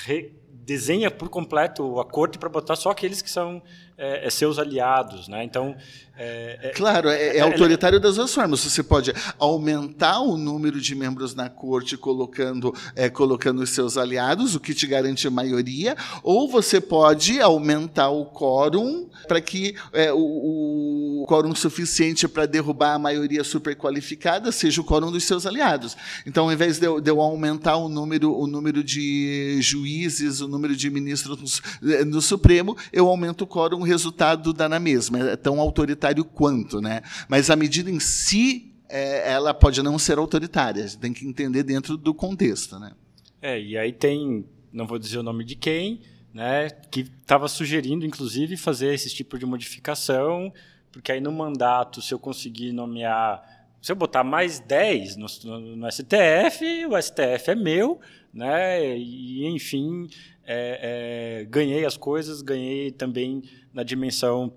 re, 0.05 0.31
desenha 0.49 1.11
por 1.11 1.27
completo 1.27 1.99
a 1.99 2.05
corte 2.05 2.37
para 2.37 2.47
botar 2.47 2.77
só 2.77 2.91
aqueles 2.91 3.21
que 3.21 3.29
são 3.29 3.61
é, 3.97 4.25
é 4.25 4.29
seus 4.29 4.57
aliados, 4.57 5.27
né? 5.27 5.43
Então, 5.43 5.75
é, 6.15 6.59
é 6.61 6.69
claro, 6.69 7.09
é, 7.09 7.15
é, 7.15 7.37
é 7.37 7.39
autoritário 7.41 7.99
das 7.99 8.15
duas 8.15 8.31
formas. 8.31 8.63
Você 8.63 8.83
pode 8.83 9.11
aumentar 9.39 10.19
o 10.19 10.37
número 10.37 10.79
de 10.79 10.93
membros 10.93 11.33
na 11.33 11.49
corte 11.49 11.97
colocando 11.97 12.73
é, 12.95 13.09
colocando 13.09 13.63
os 13.63 13.71
seus 13.71 13.97
aliados, 13.97 14.53
o 14.53 14.59
que 14.59 14.75
te 14.75 14.85
garante 14.85 15.27
a 15.27 15.31
maioria, 15.31 15.97
ou 16.21 16.47
você 16.47 16.79
pode 16.79 17.41
aumentar 17.41 18.09
o 18.09 18.25
quórum 18.25 19.07
para 19.27 19.41
que 19.41 19.75
o, 20.13 21.23
o 21.23 21.25
quórum 21.25 21.55
suficiente 21.55 22.27
para 22.27 22.45
derrubar 22.45 22.93
a 22.93 22.99
maioria 22.99 23.43
superqualificada 23.43 24.51
seja 24.51 24.81
o 24.81 24.83
quórum 24.83 25.11
dos 25.11 25.23
seus 25.23 25.45
aliados. 25.47 25.97
Então, 26.27 26.45
ao 26.45 26.51
invés 26.51 26.77
de 26.77 26.85
eu, 26.85 27.01
de 27.01 27.09
eu 27.09 27.21
aumentar 27.21 27.77
o 27.77 27.89
número 27.89 28.37
o 28.37 28.45
número 28.45 28.83
de 28.83 29.57
juízes, 29.61 30.41
o 30.41 30.47
número 30.47 30.75
de 30.75 30.89
ministros 30.91 31.61
no, 31.81 32.05
no 32.05 32.21
Supremo, 32.21 32.77
eu 32.91 33.07
aumento 33.07 33.45
o 33.45 33.47
quórum 33.47 33.79
o 33.79 33.83
resultado 33.83 34.53
dá 34.53 34.69
na 34.69 34.79
mesma, 34.79 35.31
é 35.31 35.35
tão 35.35 35.59
autoritário 35.59 36.02
quanto, 36.23 36.81
né? 36.81 37.01
Mas 37.27 37.49
a 37.49 37.55
medida 37.55 37.89
em 37.89 37.99
si, 37.99 38.73
é, 38.89 39.31
ela 39.31 39.53
pode 39.53 39.81
não 39.81 39.97
ser 39.97 40.17
autoritária, 40.17 40.85
tem 40.99 41.13
que 41.13 41.25
entender 41.25 41.63
dentro 41.63 41.97
do 41.97 42.13
contexto, 42.13 42.79
né? 42.79 42.93
É, 43.41 43.59
e 43.59 43.77
aí 43.77 43.91
tem, 43.91 44.45
não 44.71 44.87
vou 44.87 44.97
dizer 44.97 45.17
o 45.17 45.23
nome 45.23 45.43
de 45.43 45.55
quem, 45.55 46.01
né, 46.33 46.69
que 46.89 47.01
estava 47.01 47.47
sugerindo, 47.47 48.05
inclusive, 48.05 48.57
fazer 48.57 48.93
esse 48.93 49.13
tipo 49.13 49.37
de 49.37 49.45
modificação, 49.45 50.51
porque 50.91 51.11
aí 51.11 51.21
no 51.21 51.31
mandato, 51.31 52.01
se 52.01 52.13
eu 52.13 52.19
conseguir 52.19 52.71
nomear, 52.71 53.43
se 53.81 53.91
eu 53.91 53.95
botar 53.95 54.23
mais 54.23 54.59
10 54.59 55.17
no, 55.17 55.27
no, 55.43 55.75
no 55.75 55.91
STF, 55.91 56.85
o 56.85 57.01
STF 57.01 57.51
é 57.51 57.55
meu, 57.55 57.99
né, 58.33 58.97
e 58.97 59.45
enfim, 59.45 60.07
é, 60.45 61.41
é, 61.41 61.45
ganhei 61.45 61.85
as 61.85 61.97
coisas, 61.97 62.41
ganhei 62.41 62.91
também 62.91 63.43
na 63.73 63.83
dimensão 63.83 64.53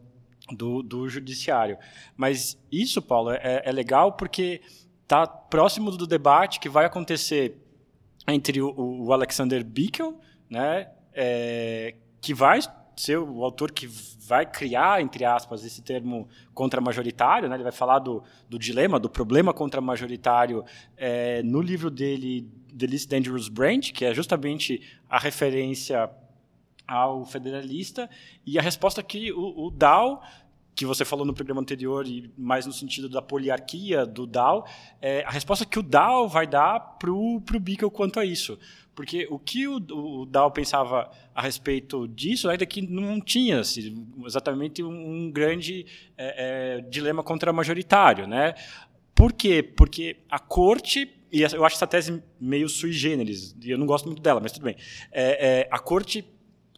do, 0.52 0.82
do 0.82 1.08
judiciário. 1.08 1.76
Mas 2.16 2.58
isso, 2.70 3.02
Paulo, 3.02 3.30
é, 3.30 3.62
é 3.64 3.72
legal 3.72 4.12
porque 4.12 4.60
está 5.02 5.26
próximo 5.26 5.90
do 5.90 6.06
debate 6.06 6.60
que 6.60 6.68
vai 6.68 6.84
acontecer 6.84 7.56
entre 8.26 8.60
o, 8.60 8.74
o 8.76 9.12
Alexander 9.12 9.64
Bickel, 9.64 10.18
né, 10.50 10.88
é, 11.12 11.94
que 12.20 12.34
vai 12.34 12.60
ser 12.96 13.18
o 13.18 13.44
autor 13.44 13.70
que 13.70 13.86
vai 13.86 14.46
criar, 14.46 15.00
entre 15.02 15.24
aspas, 15.24 15.64
esse 15.64 15.82
termo 15.82 16.28
contra-majoritário, 16.54 17.48
né? 17.48 17.54
ele 17.54 17.62
vai 17.62 17.72
falar 17.72 17.98
do, 17.98 18.22
do 18.48 18.58
dilema, 18.58 18.98
do 18.98 19.08
problema 19.08 19.52
contra-majoritário 19.52 20.64
é, 20.96 21.42
no 21.42 21.60
livro 21.60 21.90
dele, 21.90 22.50
The 22.76 22.86
Least 22.86 23.08
Dangerous 23.08 23.48
Branch, 23.48 23.92
que 23.92 24.04
é 24.04 24.14
justamente 24.14 24.82
a 25.08 25.18
referência 25.18 26.10
ao 26.86 27.24
federalista, 27.24 28.08
e 28.44 28.58
a 28.58 28.62
resposta 28.62 29.02
que 29.02 29.32
o, 29.32 29.66
o 29.66 29.70
que 30.76 30.84
você 30.84 31.06
falou 31.06 31.24
no 31.24 31.32
programa 31.32 31.62
anterior 31.62 32.06
e 32.06 32.30
mais 32.36 32.66
no 32.66 32.72
sentido 32.72 33.08
da 33.08 33.22
poliarquia 33.22 34.04
do 34.04 34.26
Dow, 34.26 34.66
é 35.00 35.24
a 35.24 35.30
resposta 35.30 35.64
que 35.64 35.78
o 35.78 35.82
Dow 35.82 36.28
vai 36.28 36.46
dar 36.46 36.78
para 36.98 37.10
o 37.10 37.40
Bickel 37.58 37.90
quanto 37.90 38.20
a 38.20 38.24
isso. 38.26 38.58
Porque 38.94 39.26
o 39.30 39.38
que 39.38 39.66
o, 39.66 39.76
o 39.76 40.50
pensava 40.50 41.10
a 41.34 41.40
respeito 41.40 42.06
disso 42.06 42.48
ainda 42.48 42.66
que 42.66 42.82
não 42.82 43.20
tinha 43.22 43.60
assim, 43.60 44.06
exatamente 44.24 44.82
um, 44.82 44.90
um 44.90 45.30
grande 45.30 45.86
é, 46.16 46.78
é, 46.78 46.80
dilema 46.82 47.22
contra-majoritário. 47.22 48.26
Né? 48.26 48.54
Por 49.14 49.32
quê? 49.32 49.62
Porque 49.62 50.18
a 50.28 50.38
corte 50.38 51.10
e 51.32 51.42
eu 51.42 51.64
acho 51.64 51.76
essa 51.76 51.86
tese 51.86 52.22
meio 52.40 52.68
sui 52.68 52.92
generis, 52.92 53.54
e 53.60 53.70
eu 53.70 53.76
não 53.76 53.86
gosto 53.86 54.06
muito 54.06 54.22
dela, 54.22 54.40
mas 54.40 54.52
tudo 54.52 54.62
bem. 54.62 54.76
É, 55.10 55.60
é, 55.60 55.68
a 55.70 55.78
corte 55.78 56.24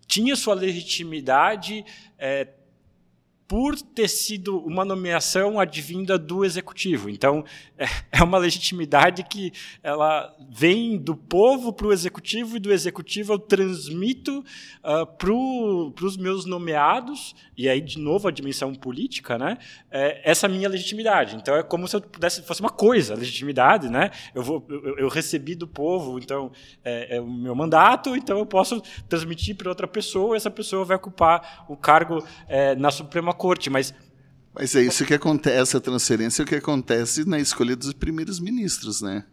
tinha 0.08 0.34
sua 0.34 0.54
legitimidade 0.54 1.84
é, 2.18 2.48
por 3.48 3.80
ter 3.80 4.08
sido 4.08 4.58
uma 4.58 4.84
nomeação 4.84 5.58
advinda 5.58 6.18
do 6.18 6.44
executivo. 6.44 7.08
Então, 7.08 7.42
é, 7.78 7.86
é 8.12 8.22
uma 8.22 8.36
legitimidade 8.36 9.22
que 9.24 9.50
ela 9.82 10.36
vem 10.50 10.98
do 10.98 11.16
povo 11.16 11.72
para 11.72 11.86
o 11.86 11.92
executivo 11.92 12.58
e 12.58 12.60
do 12.60 12.70
executivo 12.70 13.32
eu 13.32 13.38
transmito 13.38 14.44
uh, 14.84 15.06
para 15.06 16.04
os 16.04 16.16
meus 16.18 16.44
nomeados, 16.44 17.34
e 17.56 17.68
aí, 17.68 17.80
de 17.80 17.98
novo, 17.98 18.28
a 18.28 18.30
dimensão 18.30 18.74
política, 18.74 19.38
né? 19.38 19.56
É, 19.90 20.20
essa 20.30 20.46
minha 20.46 20.68
legitimidade. 20.68 21.34
Então, 21.34 21.56
é 21.56 21.62
como 21.62 21.88
se 21.88 21.96
eu 21.96 22.02
pudesse, 22.02 22.42
fosse 22.42 22.60
uma 22.60 22.70
coisa, 22.70 23.14
legitimidade, 23.14 23.88
né? 23.88 24.10
Eu, 24.34 24.42
vou, 24.42 24.64
eu, 24.68 24.98
eu 24.98 25.08
recebi 25.08 25.54
do 25.54 25.66
povo, 25.66 26.18
então, 26.18 26.52
é, 26.84 27.16
é, 27.16 27.20
o 27.20 27.26
meu 27.26 27.54
mandato, 27.54 28.14
então 28.14 28.38
eu 28.38 28.46
posso 28.46 28.82
transmitir 29.08 29.56
para 29.56 29.70
outra 29.70 29.88
pessoa, 29.88 30.34
e 30.34 30.36
essa 30.36 30.50
pessoa 30.50 30.84
vai 30.84 30.98
ocupar 30.98 31.64
o 31.66 31.76
cargo 31.76 32.22
é, 32.46 32.74
na 32.74 32.90
Suprema 32.90 33.37
corte, 33.38 33.70
mas 33.70 33.94
mas 34.58 34.74
é 34.74 34.82
isso 34.82 35.06
que 35.06 35.14
acontece, 35.14 35.56
essa 35.56 35.80
transferência 35.80 36.42
é 36.42 36.44
o 36.44 36.46
que 36.46 36.56
acontece 36.56 37.24
na 37.24 37.38
escolha 37.38 37.76
dos 37.76 37.92
primeiros 37.92 38.40
ministros, 38.40 39.00
né? 39.00 39.24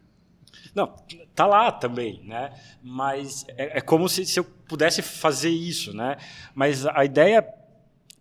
Não, 0.75 0.93
tá 1.33 1.47
lá 1.47 1.71
também, 1.71 2.21
né? 2.25 2.53
Mas 2.83 3.45
é, 3.57 3.79
é 3.79 3.81
como 3.81 4.07
se, 4.07 4.25
se, 4.25 4.39
eu 4.39 4.43
pudesse 4.43 5.01
fazer 5.01 5.49
isso, 5.49 5.95
né? 5.95 6.17
Mas 6.53 6.85
a 6.85 7.03
ideia 7.03 7.43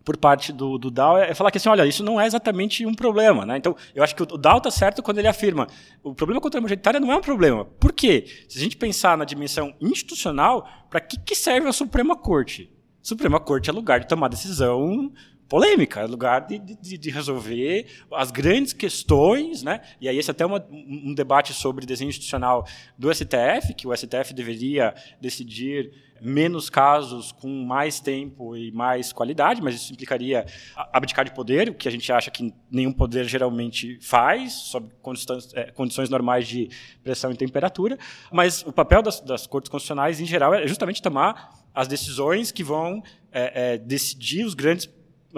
por 0.05 0.17
parte 0.17 0.53
do, 0.53 0.77
do 0.77 0.89
Dow 0.89 1.17
é 1.17 1.33
falar 1.33 1.51
que 1.51 1.57
assim, 1.57 1.67
olha, 1.67 1.85
isso 1.85 2.03
não 2.03 2.21
é 2.21 2.25
exatamente 2.27 2.85
um 2.85 2.93
problema, 2.93 3.45
né? 3.45 3.57
Então, 3.57 3.75
eu 3.93 4.03
acho 4.03 4.15
que 4.15 4.23
o 4.23 4.25
Dow 4.25 4.57
está 4.57 4.71
certo 4.71 5.03
quando 5.03 5.17
ele 5.17 5.27
afirma 5.27 5.67
o 6.03 6.15
problema 6.15 6.39
contra 6.39 6.59
a 6.59 6.61
majoritária 6.61 6.99
não 6.99 7.11
é 7.11 7.17
um 7.17 7.21
problema. 7.21 7.65
Por 7.65 7.91
quê? 7.91 8.25
Se 8.47 8.57
a 8.57 8.61
gente 8.61 8.77
pensar 8.77 9.17
na 9.17 9.25
dimensão 9.25 9.75
institucional, 9.81 10.67
para 10.89 11.01
que, 11.01 11.19
que 11.19 11.35
serve 11.35 11.67
a 11.67 11.73
Suprema 11.73 12.15
Corte? 12.15 12.71
Suprema 13.01 13.39
Corte 13.39 13.69
é 13.69 13.73
lugar 13.73 13.99
de 13.99 14.07
tomar 14.07 14.27
decisão 14.27 15.11
polêmica, 15.47 16.01
é 16.01 16.05
lugar 16.05 16.41
de, 16.47 16.57
de, 16.59 16.97
de, 16.97 17.09
resolver 17.09 17.85
as 18.11 18.31
grandes 18.31 18.73
questões, 18.73 19.61
né? 19.61 19.81
E 20.01 20.09
aí 20.09 20.17
esse 20.17 20.29
é 20.29 20.33
até 20.33 20.45
uma, 20.45 20.65
um 20.71 21.13
debate 21.13 21.53
sobre 21.53 21.85
desenho 21.85 22.09
institucional 22.09 22.65
do 22.97 23.13
STF, 23.13 23.73
que 23.75 23.87
o 23.87 23.95
STF 23.95 24.33
deveria 24.33 24.93
decidir 25.21 25.91
menos 26.21 26.69
casos 26.69 27.31
com 27.31 27.49
mais 27.65 27.99
tempo 27.99 28.55
e 28.55 28.71
mais 28.71 29.11
qualidade, 29.11 29.61
mas 29.61 29.75
isso 29.75 29.93
implicaria 29.93 30.45
abdicar 30.91 31.25
de 31.25 31.31
poder, 31.31 31.69
o 31.69 31.73
que 31.73 31.87
a 31.87 31.91
gente 31.91 32.11
acha 32.11 32.31
que 32.31 32.53
nenhum 32.71 32.91
poder 32.91 33.25
geralmente 33.25 33.99
faz, 34.01 34.53
sob 34.53 34.89
condições, 35.01 35.53
é, 35.53 35.71
condições 35.71 36.09
normais 36.09 36.47
de 36.47 36.69
pressão 37.03 37.31
e 37.31 37.35
temperatura. 37.35 37.97
Mas 38.31 38.63
o 38.63 38.71
papel 38.71 39.01
das, 39.01 39.19
das 39.19 39.45
cortes 39.45 39.69
constitucionais, 39.69 40.19
em 40.19 40.25
geral, 40.25 40.53
é 40.53 40.67
justamente 40.67 41.01
tomar 41.01 41.53
as 41.73 41.87
decisões 41.87 42.51
que 42.51 42.63
vão 42.63 43.03
é, 43.31 43.73
é, 43.73 43.77
decidir 43.77 44.45
os 44.45 44.53
grandes 44.53 44.89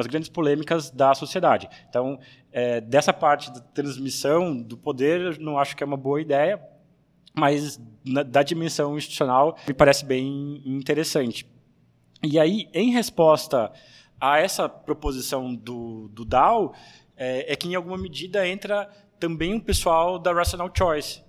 as 0.01 0.07
grandes 0.07 0.29
polêmicas 0.29 0.89
da 0.91 1.13
sociedade. 1.13 1.67
Então, 1.89 2.19
é, 2.51 2.81
dessa 2.81 3.13
parte 3.13 3.51
da 3.51 3.59
transmissão 3.59 4.55
do 4.61 4.77
poder, 4.77 5.39
não 5.39 5.57
acho 5.57 5.75
que 5.75 5.83
é 5.83 5.85
uma 5.85 5.97
boa 5.97 6.21
ideia, 6.21 6.61
mas 7.33 7.79
na, 8.03 8.23
da 8.23 8.43
dimensão 8.43 8.97
institucional 8.97 9.57
me 9.67 9.73
parece 9.73 10.05
bem 10.05 10.61
interessante. 10.65 11.45
E 12.23 12.39
aí, 12.39 12.67
em 12.73 12.91
resposta 12.91 13.71
a 14.19 14.39
essa 14.39 14.67
proposição 14.67 15.53
do, 15.53 16.07
do 16.09 16.25
Dow, 16.25 16.73
é, 17.15 17.53
é 17.53 17.55
que 17.55 17.67
em 17.67 17.75
alguma 17.75 17.97
medida 17.97 18.47
entra 18.47 18.89
também 19.19 19.55
o 19.55 19.61
pessoal 19.61 20.17
da 20.17 20.33
Rational 20.33 20.71
Choice, 20.75 21.21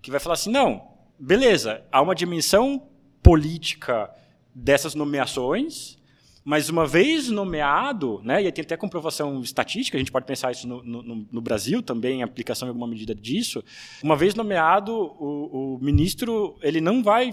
que 0.00 0.10
vai 0.10 0.18
falar 0.18 0.34
assim, 0.34 0.50
não, 0.50 0.82
beleza, 1.18 1.84
há 1.90 2.00
uma 2.00 2.14
dimensão 2.14 2.88
política 3.22 4.10
dessas 4.54 4.94
nomeações, 4.94 5.98
mas 6.44 6.68
uma 6.68 6.86
vez 6.86 7.28
nomeado, 7.28 8.20
né, 8.24 8.42
e 8.42 8.50
tem 8.50 8.62
até 8.62 8.76
comprovação 8.76 9.40
estatística, 9.40 9.96
a 9.96 10.00
gente 10.00 10.10
pode 10.10 10.26
pensar 10.26 10.50
isso 10.50 10.66
no, 10.66 10.82
no, 10.82 11.26
no 11.30 11.40
Brasil 11.40 11.82
também, 11.82 12.22
aplicação 12.22 12.66
em 12.66 12.70
alguma 12.70 12.86
medida 12.86 13.14
disso, 13.14 13.62
uma 14.02 14.16
vez 14.16 14.34
nomeado, 14.34 14.92
o, 14.92 15.76
o 15.76 15.78
ministro 15.80 16.56
ele 16.62 16.80
não 16.80 17.02
vai 17.02 17.32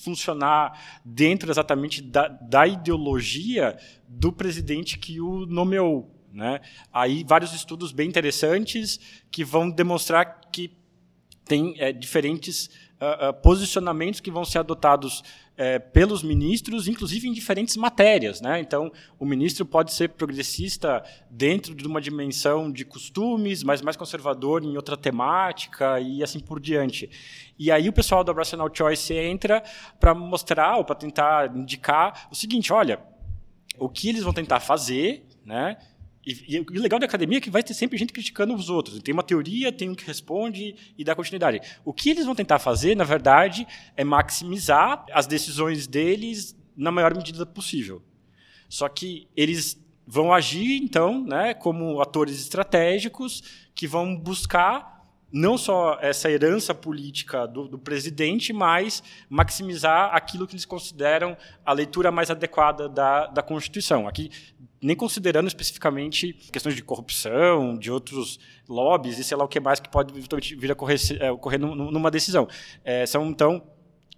funcionar 0.00 1.00
dentro 1.04 1.50
exatamente 1.50 2.02
da, 2.02 2.28
da 2.28 2.66
ideologia 2.66 3.76
do 4.08 4.32
presidente 4.32 4.98
que 4.98 5.20
o 5.20 5.46
nomeou. 5.46 6.10
Né? 6.32 6.60
Aí 6.92 7.24
vários 7.26 7.52
estudos 7.52 7.92
bem 7.92 8.08
interessantes 8.08 8.98
que 9.30 9.44
vão 9.44 9.70
demonstrar 9.70 10.40
que 10.50 10.72
tem 11.44 11.74
é, 11.78 11.92
diferentes 11.92 12.70
uh, 13.00 13.30
uh, 13.30 13.34
posicionamentos 13.34 14.20
que 14.20 14.30
vão 14.30 14.44
ser 14.44 14.58
adotados 14.58 15.22
é, 15.56 15.78
pelos 15.78 16.22
ministros, 16.22 16.88
inclusive 16.88 17.28
em 17.28 17.32
diferentes 17.32 17.76
matérias. 17.76 18.40
Né? 18.40 18.60
Então, 18.60 18.90
o 19.18 19.26
ministro 19.26 19.66
pode 19.66 19.92
ser 19.92 20.08
progressista 20.08 21.04
dentro 21.28 21.74
de 21.74 21.86
uma 21.86 22.00
dimensão 22.00 22.72
de 22.72 22.82
costumes, 22.82 23.62
mas 23.62 23.82
mais 23.82 23.94
conservador 23.94 24.64
em 24.64 24.74
outra 24.76 24.96
temática 24.96 26.00
e 26.00 26.22
assim 26.22 26.40
por 26.40 26.58
diante. 26.58 27.10
E 27.58 27.70
aí 27.70 27.90
o 27.90 27.92
pessoal 27.92 28.24
da 28.24 28.32
Rational 28.32 28.70
Choice 28.72 29.12
entra 29.12 29.62
para 29.98 30.14
mostrar 30.14 30.78
ou 30.78 30.84
para 30.84 30.94
tentar 30.94 31.54
indicar 31.54 32.28
o 32.30 32.34
seguinte: 32.34 32.72
olha, 32.72 32.98
o 33.78 33.86
que 33.86 34.08
eles 34.08 34.22
vão 34.22 34.32
tentar 34.32 34.60
fazer, 34.60 35.26
né? 35.44 35.76
E, 36.26 36.56
e, 36.56 36.60
o 36.60 36.82
legal 36.82 37.00
da 37.00 37.06
academia 37.06 37.38
é 37.38 37.40
que 37.40 37.50
vai 37.50 37.62
ter 37.62 37.72
sempre 37.72 37.96
gente 37.96 38.12
criticando 38.12 38.54
os 38.54 38.68
outros. 38.68 38.98
Tem 39.00 39.12
uma 39.12 39.22
teoria, 39.22 39.72
tem 39.72 39.88
um 39.88 39.94
que 39.94 40.04
responde 40.04 40.74
e 40.96 41.02
dá 41.02 41.14
continuidade. 41.14 41.60
O 41.84 41.92
que 41.92 42.10
eles 42.10 42.26
vão 42.26 42.34
tentar 42.34 42.58
fazer, 42.58 42.94
na 42.94 43.04
verdade, 43.04 43.66
é 43.96 44.04
maximizar 44.04 45.04
as 45.12 45.26
decisões 45.26 45.86
deles 45.86 46.56
na 46.76 46.90
maior 46.90 47.14
medida 47.14 47.46
possível. 47.46 48.02
Só 48.68 48.88
que 48.88 49.28
eles 49.34 49.82
vão 50.06 50.32
agir, 50.32 50.82
então, 50.82 51.24
né, 51.24 51.54
como 51.54 52.00
atores 52.00 52.40
estratégicos 52.40 53.42
que 53.74 53.86
vão 53.86 54.16
buscar 54.16 55.00
não 55.32 55.56
só 55.56 55.96
essa 56.00 56.28
herança 56.28 56.74
política 56.74 57.46
do, 57.46 57.68
do, 57.68 57.78
presidente, 57.78 58.52
mas 58.52 59.02
maximizar 59.28 60.12
aquilo 60.12 60.46
que 60.46 60.54
eles 60.54 60.64
consideram 60.64 61.36
a 61.64 61.72
leitura 61.72 62.10
mais 62.10 62.30
adequada 62.30 62.88
da, 62.88 63.26
da 63.26 63.42
Constituição. 63.42 64.08
Aqui, 64.08 64.30
nem 64.82 64.96
considerando 64.96 65.46
especificamente 65.46 66.32
questões 66.52 66.74
de 66.74 66.82
corrupção, 66.82 67.76
de 67.76 67.90
outros 67.90 68.38
lobbies 68.68 69.18
e 69.18 69.24
sei 69.24 69.36
lá 69.36 69.44
o 69.44 69.48
que 69.48 69.60
mais 69.60 69.78
que 69.78 69.88
pode 69.88 70.12
vir 70.56 70.70
a 70.70 70.72
ocorrer, 70.72 70.98
é, 71.20 71.30
ocorrer 71.30 71.60
numa 71.60 72.10
decisão. 72.10 72.48
É, 72.84 73.04
são, 73.04 73.26
então, 73.26 73.62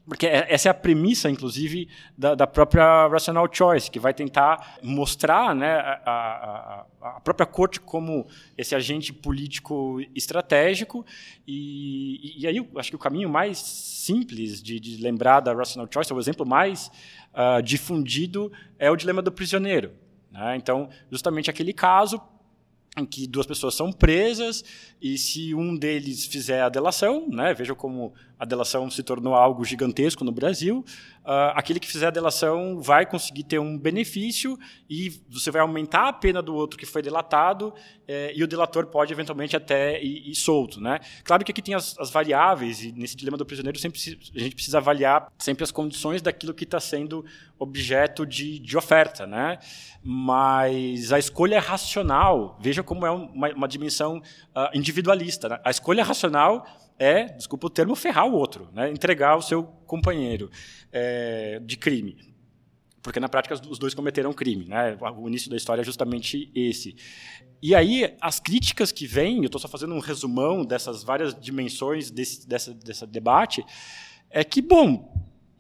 porque 0.07 0.27
é, 0.27 0.47
essa 0.49 0.69
é 0.69 0.71
a 0.71 0.75
premissa, 0.75 1.31
inclusive, 1.31 1.89
da, 2.17 2.35
da, 2.35 2.47
própria 2.47 3.07
Rational 3.07 3.49
Choice, 3.51 3.91
que 3.91 4.01
vai 4.01 4.13
tentar 4.13 4.79
mostrar 4.83 5.55
né, 5.55 5.75
a, 5.75 6.01
a, 6.05 6.87
a, 7.17 7.21
própria 7.21 7.47
corte 7.47 7.81
como 7.81 8.27
esse 8.59 8.75
agente 8.75 9.13
político 9.13 10.01
estratégico. 10.15 11.07
E, 11.47 12.41
e, 12.41 12.47
aí, 12.47 12.69
acho 12.77 12.91
que 12.91 12.97
o 12.97 12.99
caminho 12.99 13.29
mais 13.29 13.59
simples 13.59 14.61
de, 14.61 14.81
de 14.81 15.01
lembrar 15.01 15.41
da 15.41 15.53
Rational 15.55 15.89
Choice, 15.93 16.13
o 16.13 16.19
exemplo 16.19 16.45
mais 16.45 16.91
uh, 17.33 17.63
difundido, 17.63 18.51
é 18.79 18.91
o 18.91 18.97
dilema 18.97 19.23
do 19.23 19.31
prisioneiro. 19.31 19.93
Né? 20.33 20.57
Então, 20.57 20.89
justamente 21.11 21.51
aquele 21.51 21.73
caso 21.73 22.21
em 22.97 23.07
que 23.07 23.27
duas 23.27 23.47
pessoas 23.47 23.75
são 23.75 23.91
presas 23.91 24.63
e 25.01 25.17
se 25.17 25.55
um 25.55 25.75
deles 25.77 26.27
fizer 26.27 26.61
a 26.63 26.69
delação, 26.69 27.27
né, 27.29 27.55
veja 27.55 27.75
como 27.75 28.13
a 28.39 28.45
delação 28.45 28.91
se 28.91 29.03
tornou 29.03 29.35
algo 29.35 29.65
gigantesco 29.65 30.25
no 30.25 30.33
Brasil, 30.33 30.85
uh, 31.25 31.53
aquele 31.55 31.81
que 31.81 31.89
fizer 31.89 32.07
a 32.07 32.11
delação 32.11 32.81
vai 32.81 33.07
conseguir 33.07 33.45
ter 33.45 33.59
um 33.59 33.79
benefício 33.79 34.59
e 34.89 35.23
você 35.29 35.51
vai 35.51 35.63
aumentar 35.63 36.09
a 36.09 36.13
pena 36.13 36.43
do 36.43 36.55
outro 36.55 36.79
que 36.79 36.87
foi 36.87 37.03
delatado 37.03 37.73
eh, 38.07 38.33
e 38.35 38.43
o 38.43 38.47
delator 38.47 38.87
pode 38.87 39.13
eventualmente 39.13 39.57
até 39.57 40.03
ir, 40.03 40.31
ir 40.31 40.35
solto. 40.35 40.81
Né? 40.81 40.99
Claro 41.25 41.45
que 41.45 41.53
aqui 41.53 41.63
tem 41.63 41.75
as, 41.75 41.99
as, 41.99 42.11
variáveis 42.11 42.83
e 42.83 42.93
nesse 42.93 43.17
dilema 43.17 43.37
do 43.37 43.47
prisioneiro 43.47 43.79
sempre 43.79 43.99
a 44.35 44.39
gente 44.39 44.55
precisa 44.55 44.79
avaliar 44.79 45.33
sempre 45.39 45.65
as 45.65 45.71
condições 45.71 46.21
daquilo 46.21 46.53
que 46.53 46.65
está 46.65 46.79
sendo 46.81 47.25
objeto 47.59 48.27
de, 48.27 48.59
de 48.59 48.77
oferta. 48.77 49.27
Né? 49.27 49.59
Mas 50.03 51.13
a 51.13 51.19
escolha 51.19 51.61
racional, 51.61 52.59
veja 52.61 52.83
como 52.83 53.07
é 53.07 53.11
uma, 53.11 53.49
uma 53.51 53.69
dimensão 53.69 54.19
uh, 54.19 54.77
individualista. 54.77 55.49
Né? 55.49 55.61
A 55.65 55.71
escolha 55.71 56.05
racional 56.05 56.67
é, 57.03 57.25
desculpa 57.25 57.67
o 57.67 57.71
termo, 57.71 57.97
ferrar 57.97 58.29
o 58.29 58.33
outro, 58.33 58.69
né? 58.73 58.89
entregar 58.89 59.37
o 59.37 59.43
seu 59.43 59.65
companheiro 59.65 60.49
é, 60.93 61.59
de 61.59 61.77
crime. 61.77 62.17
Porque 63.03 63.19
na 63.19 63.29
prática 63.29 63.57
os 63.69 63.77
dois 63.77 63.93
cometeram 63.93 64.33
crime. 64.33 64.67
Né? 64.67 64.97
O 65.17 65.27
início 65.27 65.51
da 65.51 65.57
história 65.57 65.83
é 65.83 65.85
justamente 65.85 66.49
esse. 66.55 66.95
E 67.61 67.75
aí, 67.75 68.17
as 68.21 68.39
críticas 68.39 68.93
que 68.93 69.05
vêm, 69.05 69.39
eu 69.39 69.47
estou 69.47 69.61
só 69.61 69.67
fazendo 69.67 69.97
um 69.97 69.99
resumão 69.99 70.65
dessas 70.65 71.03
várias 71.03 71.35
dimensões 71.35 72.09
desse, 72.09 72.47
dessa, 72.47 72.73
desse 72.73 73.05
debate, 73.09 73.65
é 74.31 74.45
que, 74.45 74.63
bom, 74.63 75.13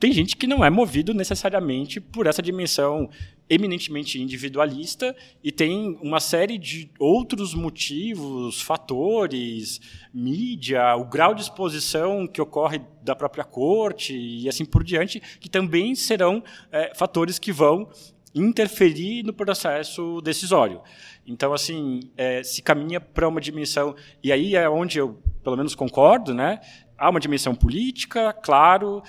tem 0.02 0.12
gente 0.12 0.36
que 0.36 0.48
não 0.48 0.64
é 0.64 0.68
movido 0.68 1.14
necessariamente 1.14 2.00
por 2.00 2.26
essa 2.26 2.42
dimensão 2.42 3.08
eminentemente 3.48 4.20
individualista 4.20 5.14
e 5.44 5.52
tem 5.52 5.96
uma 6.02 6.18
série 6.18 6.58
de 6.58 6.90
outros 6.98 7.54
motivos, 7.54 8.60
fatores, 8.60 9.80
mídia, 10.12 10.96
o 10.96 11.04
grau 11.04 11.36
de 11.36 11.42
exposição 11.42 12.26
que 12.26 12.42
ocorre 12.42 12.80
da 13.00 13.14
própria 13.14 13.44
corte 13.44 14.12
e 14.12 14.48
assim 14.48 14.64
por 14.64 14.82
diante, 14.82 15.22
que 15.38 15.48
também 15.48 15.94
serão 15.94 16.42
é, 16.72 16.92
fatores 16.96 17.38
que 17.38 17.52
vão 17.52 17.88
interferir 18.34 19.22
no 19.22 19.32
processo 19.32 20.20
decisório. 20.20 20.80
Então, 21.24 21.52
assim, 21.52 22.00
é, 22.16 22.42
se 22.42 22.60
caminha 22.60 23.00
para 23.00 23.28
uma 23.28 23.40
dimensão, 23.40 23.94
e 24.20 24.32
aí 24.32 24.56
é 24.56 24.68
onde 24.68 24.98
eu, 24.98 25.22
pelo 25.44 25.56
menos, 25.56 25.76
concordo, 25.76 26.34
né? 26.34 26.58
Há 26.98 27.08
uma 27.08 27.20
dimensão 27.20 27.54
política, 27.54 28.32
claro, 28.32 29.02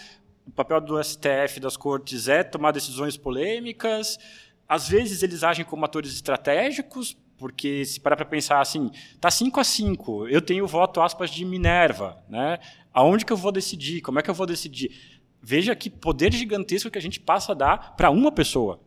o 0.46 0.52
papel 0.52 0.82
do 0.82 1.02
STF, 1.02 1.60
das 1.60 1.78
cortes, 1.78 2.28
é 2.28 2.44
tomar 2.44 2.72
decisões 2.72 3.18
polêmicas. 3.18 4.20
Às 4.68 4.88
vezes 4.88 5.24
eles 5.24 5.44
agem 5.44 5.66
como 5.66 5.86
atores 5.86 6.14
estratégicos, 6.14 7.18
porque 7.38 7.86
se 7.86 8.00
parar 8.00 8.16
para 8.16 8.26
pensar 8.26 8.62
assim, 8.62 8.91
tá 9.20 9.30
5 9.30 9.60
a 9.60 9.64
5, 9.64 10.28
eu 10.28 10.41
tenho 10.41 10.64
o 10.64 10.68
voto 10.68 11.02
aspas 11.02 11.30
de 11.30 11.44
Minerva, 11.44 12.24
né? 12.30 12.60
Aonde 12.94 13.26
que 13.26 13.34
eu 13.34 13.38
vou 13.38 13.52
decidir? 13.52 14.02
Como 14.02 14.20
é 14.20 14.22
que 14.22 14.30
eu 14.30 14.34
vou 14.34 14.46
decidir? 14.46 14.91
Veja 15.41 15.76
que 15.76 15.89
poder 15.89 16.32
gigantesco 16.32 16.89
que 16.89 16.98
a 16.98 17.02
gente 17.02 17.20
passa 17.20 17.52
a 17.52 17.56
dar 17.56 17.96
para 17.96 18.10
uma 18.10 18.32
pessoa. 18.32 18.80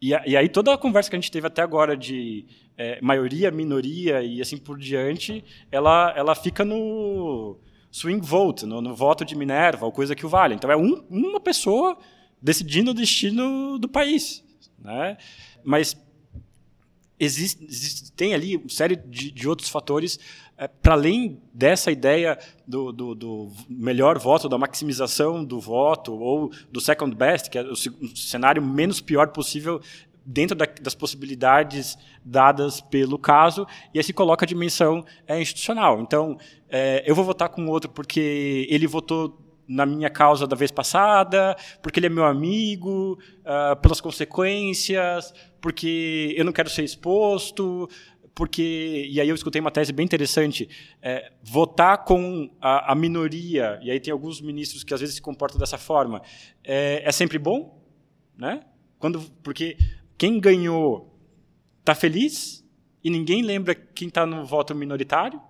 E, 0.00 0.10
e, 0.10 0.36
aí 0.36 0.48
toda 0.48 0.72
a 0.72 0.78
conversa 0.78 1.10
que 1.10 1.16
a 1.16 1.20
gente 1.20 1.30
teve 1.30 1.46
até 1.46 1.60
agora 1.60 1.94
de 1.94 2.46
é, 2.76 2.98
maioria, 3.02 3.50
minoria 3.50 4.22
e 4.22 4.40
assim 4.40 4.56
por 4.56 4.78
diante, 4.78 5.44
ela, 5.70 6.14
ela 6.16 6.34
fica 6.34 6.64
no 6.64 7.58
swing 7.90 8.24
vote, 8.24 8.66
no, 8.66 8.80
no, 8.80 8.94
voto 8.94 9.24
de 9.24 9.34
Minerva, 9.34 9.84
ou 9.84 9.92
coisa 9.92 10.14
que 10.14 10.24
o 10.24 10.28
vale. 10.28 10.54
Então 10.54 10.70
é 10.70 10.76
um, 10.76 11.02
uma 11.10 11.40
pessoa 11.40 11.98
decidindo 12.40 12.92
o 12.92 12.94
destino 12.94 13.78
do 13.78 13.88
país. 13.88 14.44
Né? 14.78 15.16
Mas 15.64 15.96
existe, 17.18 17.64
existe, 17.64 18.12
tem 18.12 18.32
ali 18.32 18.56
uma 18.56 18.68
série 18.68 18.96
de, 18.96 19.30
de 19.30 19.48
outros 19.48 19.68
fatores 19.68 20.18
é, 20.56 20.68
para 20.68 20.94
além 20.94 21.40
dessa 21.52 21.90
ideia 21.90 22.38
do, 22.66 22.92
do, 22.92 23.14
do, 23.14 23.52
melhor 23.68 24.18
voto, 24.18 24.48
da 24.48 24.58
maximização 24.58 25.44
do 25.44 25.58
voto, 25.58 26.12
ou 26.12 26.50
do 26.70 26.80
second 26.80 27.14
best, 27.16 27.48
que 27.50 27.58
é 27.58 27.62
o 27.62 27.74
cenário 28.14 28.62
menos 28.62 29.00
pior 29.00 29.28
possível 29.28 29.80
dentro 30.30 30.56
da, 30.56 30.66
das 30.80 30.94
possibilidades 30.94 31.98
dadas 32.24 32.80
pelo 32.80 33.18
caso, 33.18 33.66
e 33.92 33.98
aí 33.98 34.04
se 34.04 34.12
coloca 34.12 34.44
a 34.44 34.48
dimensão 34.48 35.04
é, 35.26 35.40
institucional. 35.40 36.00
Então, 36.00 36.38
é, 36.68 37.02
eu 37.04 37.14
vou 37.14 37.24
votar 37.24 37.48
com 37.48 37.66
outro 37.66 37.90
porque 37.90 38.66
ele 38.70 38.86
votou 38.86 39.46
na 39.66 39.86
minha 39.86 40.10
causa 40.10 40.46
da 40.46 40.56
vez 40.56 40.70
passada, 40.70 41.56
porque 41.80 42.00
ele 42.00 42.06
é 42.06 42.10
meu 42.10 42.24
amigo, 42.24 43.18
uh, 43.40 43.76
pelas 43.80 44.00
consequências, 44.00 45.32
porque 45.60 46.34
eu 46.36 46.44
não 46.44 46.50
quero 46.50 46.68
ser 46.68 46.82
exposto, 46.82 47.88
porque 48.34 49.06
e 49.08 49.20
aí 49.20 49.28
eu 49.28 49.34
escutei 49.34 49.60
uma 49.60 49.70
tese 49.70 49.92
bem 49.92 50.04
interessante 50.04 50.68
é, 51.00 51.30
votar 51.40 52.04
com 52.04 52.50
a, 52.60 52.90
a, 52.92 52.94
minoria 52.96 53.78
e 53.82 53.90
aí 53.90 54.00
tem 54.00 54.10
alguns 54.10 54.40
ministros 54.40 54.82
que 54.82 54.94
às 54.94 55.00
vezes 55.00 55.16
se 55.16 55.22
comportam 55.22 55.58
dessa 55.58 55.76
forma 55.76 56.22
é, 56.64 57.02
é 57.04 57.12
sempre 57.12 57.38
bom 57.38 57.84
né 58.38 58.60
quando 58.98 59.20
porque 59.42 59.76
quem 60.20 60.38
ganhou 60.38 61.18
está 61.78 61.94
feliz 61.94 62.62
e 63.02 63.08
ninguém 63.08 63.40
lembra 63.40 63.74
quem 63.74 64.08
está 64.08 64.26
no 64.26 64.44
voto 64.44 64.74
minoritário. 64.74 65.40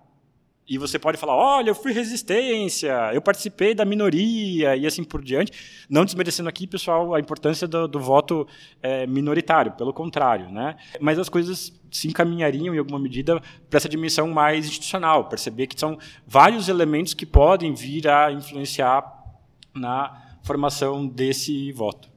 E 0.65 0.77
você 0.77 0.97
pode 0.97 1.17
falar: 1.17 1.35
olha, 1.35 1.71
eu 1.71 1.75
fui 1.75 1.91
resistência, 1.91 3.11
eu 3.13 3.21
participei 3.21 3.75
da 3.75 3.83
minoria 3.83 4.77
e 4.77 4.87
assim 4.87 5.03
por 5.03 5.21
diante. 5.21 5.51
Não 5.89 6.05
desmerecendo 6.05 6.47
aqui, 6.47 6.65
pessoal, 6.65 7.13
a 7.13 7.19
importância 7.19 7.67
do, 7.67 7.85
do 7.85 7.99
voto 7.99 8.47
é, 8.81 9.05
minoritário, 9.05 9.73
pelo 9.73 9.91
contrário. 9.91 10.49
Né? 10.49 10.77
Mas 11.01 11.19
as 11.19 11.27
coisas 11.27 11.77
se 11.91 12.07
encaminhariam, 12.07 12.73
em 12.73 12.77
alguma 12.77 12.97
medida, 12.97 13.41
para 13.69 13.75
essa 13.75 13.89
dimensão 13.89 14.29
mais 14.29 14.67
institucional 14.67 15.27
perceber 15.27 15.67
que 15.67 15.77
são 15.77 15.99
vários 16.25 16.69
elementos 16.69 17.13
que 17.13 17.25
podem 17.25 17.73
vir 17.73 18.07
a 18.07 18.31
influenciar 18.31 19.03
na 19.75 20.37
formação 20.43 21.05
desse 21.05 21.73
voto 21.73 22.10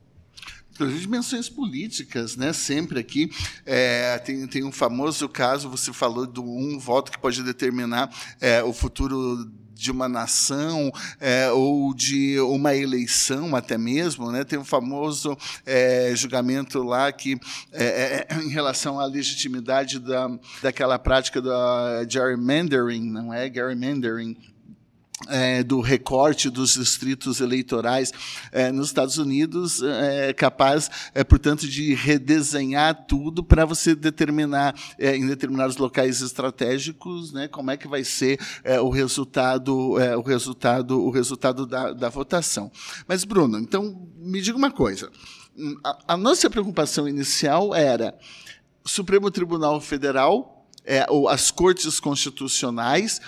inclusive 0.75 1.01
dimensões 1.01 1.49
políticas, 1.49 2.37
né? 2.37 2.53
Sempre 2.53 2.99
aqui 2.99 3.31
é, 3.65 4.19
tem, 4.19 4.47
tem 4.47 4.65
um 4.65 4.73
famoso 4.73 5.29
caso. 5.29 5.71
Você 5.71 5.93
falou 5.93 6.27
do 6.27 6.43
um 6.43 6.79
voto 6.79 7.13
que 7.13 7.19
pode 7.19 7.43
determinar 7.43 8.11
é, 8.41 8.63
o 8.63 8.73
futuro 8.73 9.49
de 9.73 9.91
uma 9.91 10.09
nação 10.09 10.91
é, 11.21 11.51
ou 11.51 11.93
de 11.93 12.39
uma 12.41 12.75
eleição 12.75 13.55
até 13.57 13.77
mesmo, 13.77 14.31
né? 14.31 14.45
Tem 14.45 14.59
um 14.59 14.65
famoso 14.65 15.37
é, 15.67 16.13
julgamento 16.15 16.83
lá 16.83 17.11
que 17.13 17.39
é, 17.73 18.27
é 18.31 18.43
em 18.43 18.49
relação 18.49 18.99
à 18.99 19.07
legitimidade 19.07 19.99
da, 19.99 20.29
daquela 20.63 20.99
prática 20.99 21.43
da 21.43 22.05
gerrymandering, 22.09 23.11
não 23.11 23.33
é 23.33 23.53
gerrymandering, 23.53 24.37
é, 25.29 25.63
do 25.63 25.81
recorte 25.81 26.51
dos 26.51 26.75
distritos 26.75 27.41
eleitorais 27.41 28.13
é, 28.51 28.73
nos 28.73 28.89
Estados 28.89 29.17
Unidos 29.17 29.81
é 29.83 30.33
capaz, 30.33 30.91
é, 31.15 31.23
portanto, 31.23 31.69
de 31.69 31.95
redesenhar 31.95 33.07
tudo 33.07 33.43
para 33.43 33.65
você 33.65 33.95
determinar 33.95 34.75
é, 34.99 35.17
em 35.17 35.27
determinados 35.27 35.77
locais 35.77 36.21
estratégicos, 36.21 37.33
né, 37.33 37.49
como 37.49 37.71
é 37.71 37.77
que 37.77 37.87
vai 37.87 38.03
ser 38.03 38.39
é, 38.65 38.81
o 38.81 38.91
resultado, 38.91 39.99
é, 40.01 40.17
o 40.17 40.23
resultado, 40.23 41.01
o 41.01 41.11
resultado 41.11 41.65
da, 41.65 41.93
da 41.93 42.09
votação. 42.09 42.71
Mas 43.07 43.25
Bruno, 43.25 43.59
então 43.59 44.09
me 44.17 44.41
diga 44.41 44.59
uma 44.59 44.71
coisa. 44.71 45.11
A, 45.85 46.15
a 46.15 46.17
nossa 46.17 46.51
preocupação 46.51 47.09
inicial 47.09 47.75
era 47.75 48.19
Supremo 48.85 49.31
Tribunal 49.31 49.81
Federal, 49.81 50.67
é, 50.85 51.07
ou 51.09 51.29
as 51.29 51.51
cortes 51.51 51.99
constitucionais 51.99 53.21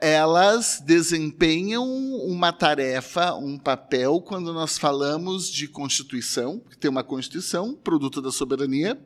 elas 0.00 0.82
desempenham 0.84 1.86
uma 2.24 2.52
tarefa, 2.52 3.34
um 3.34 3.58
papel 3.58 4.20
quando 4.22 4.52
nós 4.52 4.78
falamos 4.78 5.50
de 5.50 5.68
Constituição, 5.68 6.62
que 6.70 6.78
tem 6.78 6.90
uma 6.90 7.04
Constituição, 7.04 7.74
produto 7.74 8.22
da 8.22 8.32
soberania, 8.32 8.98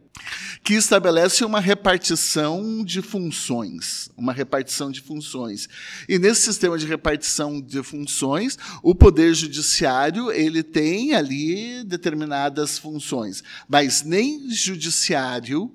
que 0.62 0.74
estabelece 0.74 1.44
uma 1.44 1.58
repartição 1.58 2.84
de 2.84 3.02
funções, 3.02 4.08
uma 4.16 4.32
repartição 4.32 4.90
de 4.90 5.00
funções. 5.00 5.68
E 6.08 6.18
nesse 6.18 6.42
sistema 6.42 6.78
de 6.78 6.86
repartição 6.86 7.60
de 7.60 7.82
funções, 7.82 8.56
o 8.80 8.94
poder 8.94 9.34
judiciário, 9.34 10.30
ele 10.30 10.62
tem 10.62 11.14
ali 11.14 11.82
determinadas 11.82 12.78
funções, 12.78 13.42
mas 13.68 14.02
nem 14.02 14.48
judiciário 14.50 15.74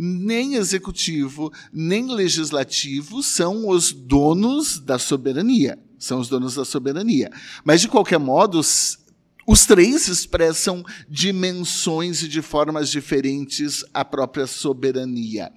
nem 0.00 0.54
executivo, 0.54 1.52
nem 1.72 2.06
legislativo 2.06 3.20
são 3.20 3.68
os 3.68 3.92
donos 3.92 4.78
da 4.78 4.96
soberania. 4.96 5.76
São 5.98 6.20
os 6.20 6.28
donos 6.28 6.54
da 6.54 6.64
soberania. 6.64 7.28
Mas, 7.64 7.80
de 7.80 7.88
qualquer 7.88 8.20
modo, 8.20 8.60
os 8.60 9.66
três 9.66 10.06
expressam 10.06 10.84
dimensões 11.08 12.22
e 12.22 12.28
de 12.28 12.40
formas 12.40 12.88
diferentes 12.88 13.84
a 13.92 14.04
própria 14.04 14.46
soberania. 14.46 15.50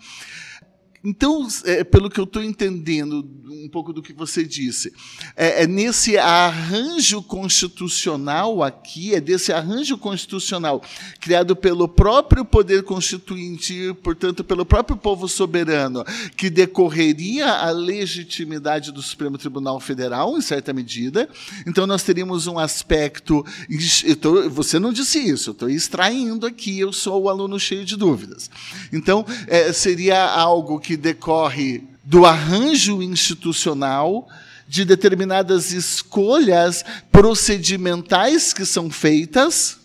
Então, 1.03 1.47
é, 1.65 1.83
pelo 1.83 2.09
que 2.09 2.19
eu 2.19 2.25
estou 2.25 2.43
entendendo 2.43 3.27
um 3.49 3.67
pouco 3.69 3.91
do 3.91 4.01
que 4.01 4.13
você 4.13 4.43
disse, 4.43 4.93
é, 5.35 5.63
é, 5.63 5.67
nesse 5.67 6.17
arranjo 6.17 7.21
constitucional 7.23 8.63
aqui, 8.63 9.13
é 9.15 9.19
desse 9.19 9.51
arranjo 9.51 9.97
constitucional 9.97 10.81
criado 11.19 11.55
pelo 11.55 11.87
próprio 11.87 12.45
poder 12.45 12.83
constituinte, 12.83 13.95
portanto, 14.03 14.43
pelo 14.43 14.65
próprio 14.65 14.95
povo 14.95 15.27
soberano, 15.27 16.03
que 16.37 16.49
decorreria 16.49 17.47
a 17.47 17.71
legitimidade 17.71 18.91
do 18.91 19.01
Supremo 19.01 19.37
Tribunal 19.37 19.79
Federal, 19.79 20.37
em 20.37 20.41
certa 20.41 20.71
medida. 20.71 21.27
Então, 21.65 21.87
nós 21.87 22.03
teríamos 22.03 22.45
um 22.45 22.59
aspecto. 22.59 23.43
Tô, 24.19 24.49
você 24.49 24.77
não 24.77 24.93
disse 24.93 25.19
isso, 25.19 25.51
estou 25.51 25.69
extraindo 25.69 26.45
aqui, 26.45 26.79
eu 26.79 26.93
sou 26.93 27.23
o 27.23 27.29
aluno 27.29 27.59
cheio 27.59 27.83
de 27.83 27.95
dúvidas. 27.95 28.49
Então, 28.93 29.25
é, 29.47 29.73
seria 29.73 30.23
algo 30.25 30.79
que 30.79 30.90
que 30.91 30.97
decorre 30.97 31.85
do 32.03 32.25
arranjo 32.25 33.01
institucional, 33.01 34.27
de 34.67 34.83
determinadas 34.83 35.71
escolhas 35.71 36.83
procedimentais 37.09 38.51
que 38.51 38.65
são 38.65 38.91
feitas. 38.91 39.79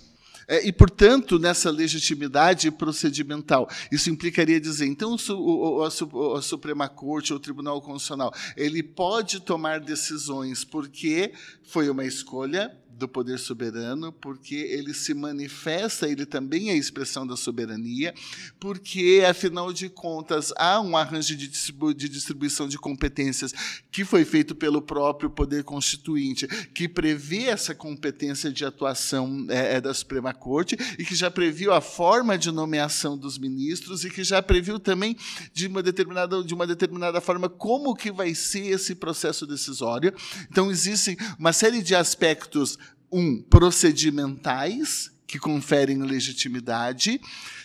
É, 0.48 0.66
e, 0.66 0.72
portanto, 0.72 1.38
nessa 1.38 1.70
legitimidade 1.70 2.72
procedimental, 2.72 3.68
isso 3.92 4.11
implicaria 4.11 4.61
dizer, 4.61 4.86
então, 4.86 5.14
a 5.14 6.42
Suprema 6.42 6.88
Corte 6.88 7.32
ou 7.32 7.38
o 7.38 7.42
Tribunal 7.42 7.80
Constitucional, 7.80 8.34
ele 8.57 8.82
pode 8.82 9.38
tomar 9.38 9.78
decisões 9.78 10.64
porque 10.64 11.32
foi 11.62 11.88
uma 11.88 12.04
escolha 12.04 12.76
do 12.97 13.07
poder 13.07 13.38
soberano, 13.38 14.11
porque 14.11 14.55
ele 14.55 14.94
se 14.94 15.12
manifesta, 15.12 16.09
ele 16.09 16.24
também 16.24 16.70
é 16.70 16.76
expressão 16.76 17.26
da 17.26 17.36
soberania, 17.36 18.14
porque, 18.59 19.22
afinal 19.28 19.72
de 19.72 19.88
contas, 19.88 20.53
há 20.57 20.80
um 20.80 20.97
arranjo 20.97 21.36
de, 21.36 21.47
distribu 21.47 21.92
de 21.92 22.09
distribuição 22.09 22.66
de 22.66 22.78
competências 22.78 23.53
que 23.90 24.05
foi 24.05 24.24
feito 24.24 24.55
pelo 24.55 24.80
próprio 24.80 25.28
poder 25.28 25.62
constituinte, 25.62 26.47
que 26.72 26.88
prevê 26.88 27.44
essa 27.44 27.74
competência 27.74 28.51
de 28.51 28.64
atuação 28.64 29.47
é, 29.51 29.76
é, 29.76 29.80
da 29.80 29.92
Suprema 29.92 30.32
Corte 30.32 30.76
e 30.99 31.05
que 31.05 31.14
já 31.14 31.30
previu 31.30 31.72
a 31.72 31.80
forma 31.80 32.38
de 32.38 32.51
nomeação 32.51 33.16
dos 33.16 33.36
ministros 33.38 34.05
e 34.05 34.11
que 34.11 34.24
já 34.24 34.40
previu 34.40 34.78
também 34.78 35.16
de 35.53 35.66
uma 35.66 35.82
determinada, 35.82 36.42
de 36.42 36.55
uma 36.55 36.66
determinada 36.66 37.20
forma 37.20 37.49
como 37.49 37.94
que 37.94 38.11
vai 38.11 38.34
ser 38.34 38.66
esse 38.66 38.94
processo 38.94 39.47
decisório. 39.47 40.14
Então, 40.51 40.70
existem 40.70 41.16
uma 41.38 41.53
série 41.53 41.82
de 41.82 41.94
aspectos 41.94 42.78
um, 43.11 43.42
procedimentais, 43.42 45.11
que 45.26 45.38
conferem 45.38 46.02
legitimidade, 46.02 47.20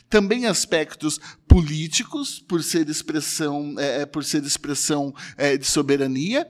também 0.09 0.45
aspectos 0.45 1.19
políticos, 1.47 2.37
por 2.39 2.61
ser 2.61 2.89
expressão, 2.89 3.75
é, 3.77 4.01
é, 4.01 4.05
por 4.05 4.23
ser 4.25 4.43
expressão 4.43 5.13
é, 5.37 5.55
de 5.55 5.65
soberania, 5.65 6.45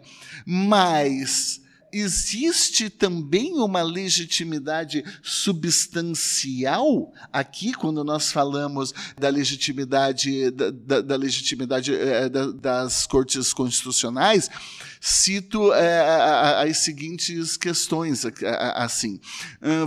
mas 0.45 1.61
existe 1.93 2.89
também 2.89 3.53
uma 3.59 3.81
legitimidade 3.81 5.03
substancial 5.21 7.11
aqui 7.31 7.73
quando 7.73 8.03
nós 8.03 8.31
falamos 8.31 8.93
da 9.19 9.29
legitimidade 9.29 10.49
da, 10.51 10.71
da, 10.71 11.01
da 11.01 11.15
legitimidade 11.17 11.93
é, 11.93 12.29
da, 12.29 12.51
das 12.51 13.05
cortes 13.05 13.53
constitucionais 13.53 14.49
cito 15.03 15.73
é, 15.73 16.63
as 16.69 16.77
seguintes 16.77 17.57
questões 17.57 18.23
assim. 18.75 19.19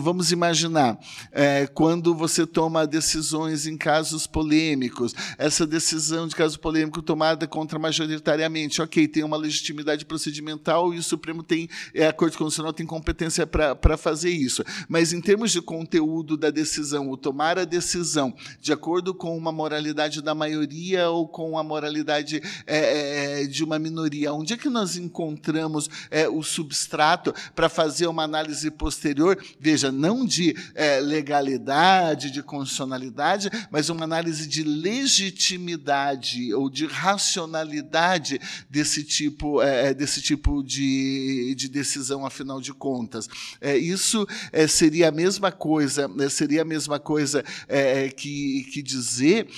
Vamos 0.02 0.32
imaginar, 0.32 0.98
é, 1.30 1.68
quando 1.68 2.14
você 2.14 2.44
toma 2.44 2.86
decisões 2.86 3.66
em 3.66 3.76
casos 3.76 4.26
polêmicos, 4.26 5.14
essa 5.38 5.64
decisão 5.64 6.26
de 6.26 6.34
caso 6.34 6.58
polêmico 6.58 7.00
tomada 7.00 7.46
contra 7.46 7.78
majoritariamente, 7.78 8.82
ok, 8.82 9.06
tem 9.06 9.22
uma 9.22 9.36
legitimidade 9.36 10.04
procedimental 10.04 10.92
e 10.92 10.98
o 10.98 11.02
Supremo 11.02 11.42
tem, 11.42 11.68
é, 11.94 12.08
a 12.08 12.12
Corte 12.12 12.36
Constitucional 12.36 12.72
tem 12.72 12.84
competência 12.84 13.46
para 13.46 13.96
fazer 13.96 14.30
isso. 14.30 14.64
Mas 14.88 15.12
em 15.12 15.20
termos 15.20 15.52
de 15.52 15.62
conteúdo 15.62 16.36
da 16.36 16.50
decisão, 16.50 17.08
o 17.10 17.16
tomar 17.16 17.58
a 17.58 17.64
decisão 17.64 18.34
de 18.60 18.72
acordo 18.72 19.14
com 19.14 19.36
uma 19.36 19.52
moralidade 19.52 20.20
da 20.20 20.34
maioria 20.34 21.08
ou 21.10 21.28
com 21.28 21.56
a 21.56 21.62
moralidade 21.62 22.42
é, 22.66 23.42
é, 23.42 23.46
de 23.46 23.62
uma 23.62 23.78
minoria, 23.78 24.32
onde 24.32 24.52
é 24.52 24.56
que 24.56 24.68
nós 24.68 24.96
encontramos 25.04 25.88
é, 26.10 26.28
o 26.28 26.42
substrato 26.42 27.34
para 27.54 27.68
fazer 27.68 28.06
uma 28.06 28.24
análise 28.24 28.70
posterior, 28.70 29.42
veja, 29.60 29.92
não 29.92 30.24
de 30.24 30.56
é, 30.74 31.00
legalidade, 31.00 32.30
de 32.30 32.42
constitucionalidade, 32.42 33.50
mas 33.70 33.88
uma 33.88 34.04
análise 34.04 34.46
de 34.46 34.62
legitimidade 34.62 36.52
ou 36.54 36.68
de 36.68 36.86
racionalidade 36.86 38.40
desse 38.68 39.04
tipo, 39.04 39.62
é, 39.62 39.88
é 39.90 39.94
desse 39.94 40.20
tipo 40.20 40.62
de, 40.62 41.54
de 41.56 41.68
decisão, 41.68 42.26
afinal 42.26 42.60
de 42.60 42.72
contas. 42.72 43.28
É, 43.60 43.76
isso 43.76 44.26
é, 44.52 44.66
seria 44.66 45.08
a 45.08 45.12
mesma 45.12 45.52
coisa, 45.52 46.08
né, 46.08 46.28
seria 46.28 46.62
a 46.62 46.64
mesma 46.64 46.98
coisa 46.98 47.44
é, 47.68 48.08
que, 48.08 48.64
que 48.72 48.82
dizer 48.82 49.48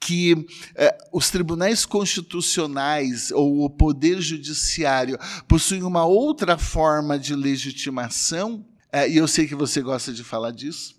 que 0.00 0.46
eh, 0.74 0.96
os 1.12 1.30
tribunais 1.30 1.84
constitucionais 1.84 3.30
ou 3.30 3.64
o 3.64 3.70
poder 3.70 4.20
judiciário 4.20 5.18
possuem 5.46 5.82
uma 5.82 6.04
outra 6.04 6.56
forma 6.56 7.18
de 7.18 7.34
legitimação, 7.34 8.64
eh, 8.92 9.10
e 9.10 9.16
eu 9.16 9.26
sei 9.26 9.46
que 9.46 9.54
você 9.54 9.80
gosta 9.82 10.12
de 10.12 10.22
falar 10.22 10.52
disso, 10.52 10.94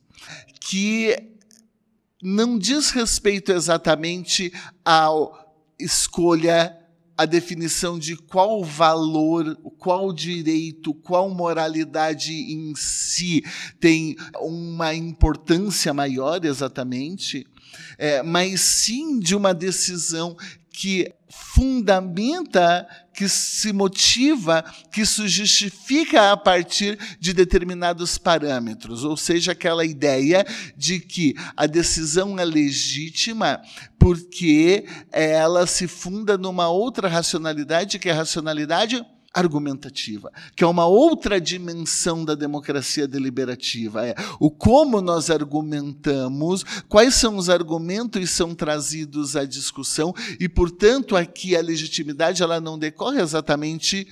que 0.59 1.15
não 2.21 2.57
diz 2.57 2.91
respeito 2.91 3.51
exatamente 3.51 4.51
à 4.83 5.07
escolha 5.79 6.75
a 7.19 7.25
definição 7.25 7.99
de 7.99 8.15
qual 8.15 8.63
valor, 8.63 9.53
qual 9.77 10.13
direito, 10.13 10.93
qual 10.93 11.29
moralidade 11.29 12.31
em 12.31 12.73
si 12.77 13.43
tem 13.77 14.15
uma 14.39 14.93
importância 14.93 15.93
maior 15.93 16.45
exatamente, 16.45 17.45
é, 17.97 18.23
mas 18.23 18.61
sim 18.61 19.19
de 19.19 19.35
uma 19.35 19.53
decisão 19.53 20.35
que 20.71 21.11
fundamenta, 21.29 22.87
que 23.13 23.27
se 23.27 23.73
motiva, 23.73 24.63
que 24.91 25.05
se 25.05 25.27
justifica 25.27 26.31
a 26.31 26.37
partir 26.37 26.97
de 27.19 27.33
determinados 27.33 28.17
parâmetros, 28.17 29.03
ou 29.03 29.17
seja, 29.17 29.51
aquela 29.51 29.85
ideia 29.85 30.45
de 30.77 30.99
que 30.99 31.35
a 31.55 31.67
decisão 31.67 32.39
é 32.39 32.45
legítima 32.45 33.61
porque 33.99 34.85
ela 35.11 35.67
se 35.67 35.85
funda 35.85 36.37
numa 36.37 36.69
outra 36.69 37.09
racionalidade, 37.09 37.99
que 37.99 38.07
é 38.07 38.13
a 38.13 38.15
racionalidade 38.15 39.05
argumentativa, 39.33 40.31
que 40.55 40.63
é 40.63 40.67
uma 40.67 40.85
outra 40.85 41.39
dimensão 41.39 42.25
da 42.25 42.35
democracia 42.35 43.07
deliberativa, 43.07 44.05
é 44.05 44.15
o 44.39 44.49
como 44.49 45.01
nós 45.01 45.29
argumentamos, 45.29 46.63
quais 46.87 47.15
são 47.15 47.37
os 47.37 47.49
argumentos 47.49 48.19
que 48.19 48.27
são 48.27 48.55
trazidos 48.55 49.35
à 49.35 49.45
discussão 49.45 50.13
e, 50.39 50.49
portanto, 50.49 51.15
aqui 51.15 51.55
a 51.55 51.61
legitimidade 51.61 52.41
ela 52.41 52.59
não 52.59 52.77
decorre 52.77 53.21
exatamente 53.21 54.07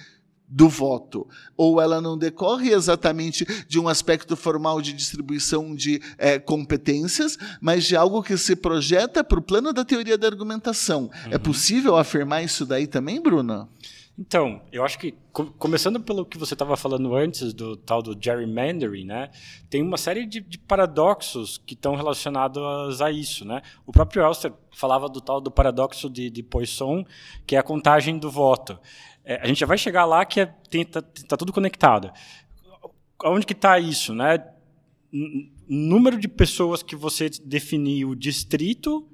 do 0.49 0.70
voto, 0.70 1.28
ou 1.57 1.82
ela 1.82 1.99
não 1.99 2.18
decorre 2.18 2.72
exatamente 2.72 3.45
de 3.68 3.78
um 3.78 3.89
aspecto 3.89 4.34
formal 4.38 4.82
de 4.82 4.93
distribuição 4.93 5.76
de 5.76 6.01
é, 6.18 6.39
competências, 6.39 7.38
mas 7.59 7.84
de 7.84 7.97
algo 7.97 8.24
que 8.24 8.38
se 8.38 8.55
projeta 8.55 9.26
para 9.26 9.39
o 9.39 9.41
plano 9.41 9.74
da 9.74 9.84
teoria 9.84 10.18
da 10.18 10.26
argumentação. 10.26 11.09
É 11.11 11.28
uhum. 11.28 11.34
É 11.34 11.38
possível 11.38 11.97
afirmar 11.97 12.43
isso 12.43 12.65
daí 12.65 12.88
também, 12.88 13.22
Bruno? 13.22 13.68
Então, 14.20 14.63
eu 14.72 14.84
acho 14.84 14.97
que, 14.97 15.13
começando 15.59 15.99
pelo 15.99 16.26
que 16.26 16.39
você 16.39 16.55
estava 16.55 16.76
falando 16.76 17.15
antes, 17.15 17.53
do 17.53 17.78
tal 17.78 18.01
do 18.01 18.18
gerrymandering, 18.20 19.05
né, 19.05 19.30
tem 19.70 19.84
uma 19.84 19.97
série 19.97 20.26
de, 20.26 20.41
de 20.41 20.57
paradoxos 20.57 21.59
que 21.59 21.76
estão 21.76 21.95
relacionados 21.95 22.99
a 22.99 23.11
isso. 23.11 23.45
Né? 23.45 23.61
O 23.86 23.91
próprio 23.91 24.26
Elster 24.26 24.51
falava 24.72 25.07
do 25.07 25.22
tal 25.22 25.39
do 25.39 25.51
paradoxo 25.51 26.09
de, 26.09 26.32
de 26.32 26.41
Poisson, 26.41 27.05
que 27.45 27.55
é 27.55 27.59
a 27.59 27.63
contagem 27.63 28.18
do 28.18 28.32
voto. 28.32 28.80
É, 29.24 29.39
a 29.39 29.45
gente 29.45 29.59
já 29.59 29.68
vai 29.68 29.78
chegar 29.78 30.05
lá 30.05 30.26
que 30.26 30.39
está 30.39 30.55
é, 30.74 30.84
tá, 30.86 31.01
tá 31.01 31.38
tudo 31.38 31.53
conectado. 31.53 32.11
Onde 33.24 33.45
que 33.45 33.53
está 33.53 33.78
isso, 33.80 34.15
né? 34.15 34.43
número 35.68 36.20
de 36.20 36.28
pessoas 36.28 36.84
que 36.84 36.95
você 36.95 37.30
definiu 37.43 38.15
distrito, 38.15 39.07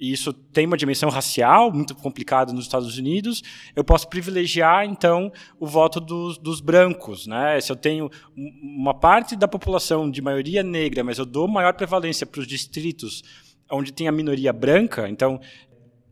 e 0.00 0.10
isso 0.10 0.32
tem 0.32 0.66
uma 0.66 0.78
dimensão 0.78 1.10
racial 1.10 1.70
muito 1.70 1.94
complicada 1.94 2.52
nos 2.52 2.64
Estados 2.64 2.96
Unidos, 2.96 3.42
eu 3.76 3.84
posso 3.84 4.08
privilegiar, 4.08 4.86
então, 4.86 5.30
o 5.58 5.66
voto 5.66 6.00
dos, 6.00 6.38
dos, 6.38 6.60
brancos. 6.60 7.26
Né? 7.26 7.60
Se 7.60 7.70
eu 7.70 7.76
tenho 7.76 8.10
uma 8.34 8.94
parte 8.94 9.36
da 9.36 9.46
população 9.46 10.10
de 10.10 10.22
maioria 10.22 10.62
negra, 10.62 11.04
mas 11.04 11.18
eu 11.18 11.26
dou 11.26 11.46
maior 11.46 11.74
prevalência 11.74 12.26
para 12.26 12.40
os 12.40 12.46
distritos 12.46 13.22
onde 13.70 13.92
tem 13.92 14.08
a 14.08 14.12
minoria 14.12 14.52
branca, 14.52 15.08
então, 15.08 15.38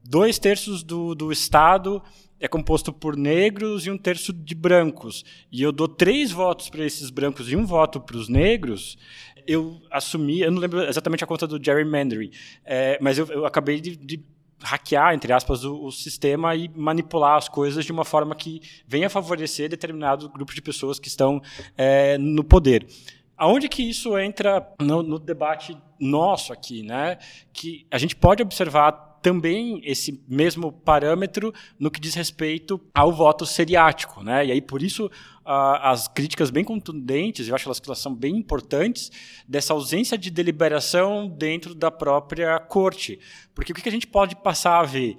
dois 0.05 0.39
terços 0.39 0.83
do, 0.83 1.15
do 1.15 1.33
Estado 1.33 2.03
é 2.41 2.49
composto 2.49 2.93
por 2.93 3.17
negros 3.17 3.87
e 3.87 3.91
um 3.91 3.99
terço 3.99 4.33
de 4.33 4.55
brancos, 4.55 5.25
e 5.51 5.63
eu 5.63 5.73
dou 5.73 5.89
três 5.89 6.31
votos 6.31 6.69
para 6.69 6.85
esses 6.85 7.11
brancos 7.11 7.51
e 7.51 7.57
um 7.57 7.67
voto 7.67 8.01
para 8.01 8.17
os 8.17 8.29
negros, 8.29 8.97
eu 9.47 9.81
assumi, 9.91 10.41
eu 10.41 10.51
não 10.51 10.61
lembro 10.61 10.83
exatamente 10.83 11.25
a 11.25 11.27
conta 11.27 11.47
do 11.47 11.63
gerrymandering, 11.63 12.31
é, 12.65 12.99
mas 13.01 13.19
eu, 13.19 13.27
eu 13.29 13.47
acabei 13.47 13.81
de, 13.81 13.97
de 13.97 14.23
hackear, 14.63 15.15
entre 15.15 15.33
aspas, 15.33 15.65
o, 15.65 15.85
o, 15.85 15.93
sistema 15.93 16.55
e 16.55 16.69
manipular 16.69 17.37
as 17.37 17.49
coisas 17.49 17.85
de 17.85 17.93
uma 17.93 18.05
forma 18.05 18.35
que 18.35 18.61
venha 18.87 19.09
favorecer 19.09 19.69
determinado 19.69 20.29
grupo 20.29 20.55
de 20.55 20.61
pessoas 20.61 20.99
que 20.99 21.09
estão 21.09 21.41
é, 21.77 22.19
no 22.19 22.43
poder. 22.45 22.87
Aonde 23.37 23.69
que 23.69 23.83
isso 23.83 24.19
entra 24.19 24.69
no, 24.81 25.03
no, 25.03 25.19
debate 25.19 25.77
nosso 25.99 26.53
aqui, 26.53 26.83
né? 26.83 27.19
Que 27.53 27.87
a 27.89 27.97
gente 27.97 28.17
pode 28.17 28.43
observar 28.43 29.08
também 29.23 29.81
esse 29.85 30.23
mesmo 30.29 30.73
parâmetro 30.73 31.53
no 31.79 31.91
que 31.91 32.01
diz 32.01 32.15
respeito 32.15 32.81
ao 32.95 33.13
voto 33.13 33.45
seriático. 33.45 34.23
Né? 34.23 34.47
E 34.47 34.53
aí, 34.53 34.61
por 34.61 34.83
isso, 34.83 35.11
as 35.45 36.09
críticas 36.09 36.51
bem 36.51 36.65
contundentes, 36.65 37.49
eu 37.49 37.55
acho 37.55 37.65
que 37.65 37.89
elas 37.89 37.99
são 37.99 38.15
bem 38.15 38.37
importantes, 38.37 39.11
dessa 39.47 39.73
ausência 39.73 40.19
de 40.19 40.31
deliberação 40.31 41.29
dentro 41.29 41.75
da 41.75 41.91
própria 41.91 42.59
corte. 42.59 43.19
Porque 43.55 43.73
o 43.73 43.75
que 43.75 43.89
a 43.89 43.93
gente 43.93 44.07
pode 44.07 44.37
passar 44.37 44.79
a 44.79 44.85
ver? 44.85 45.17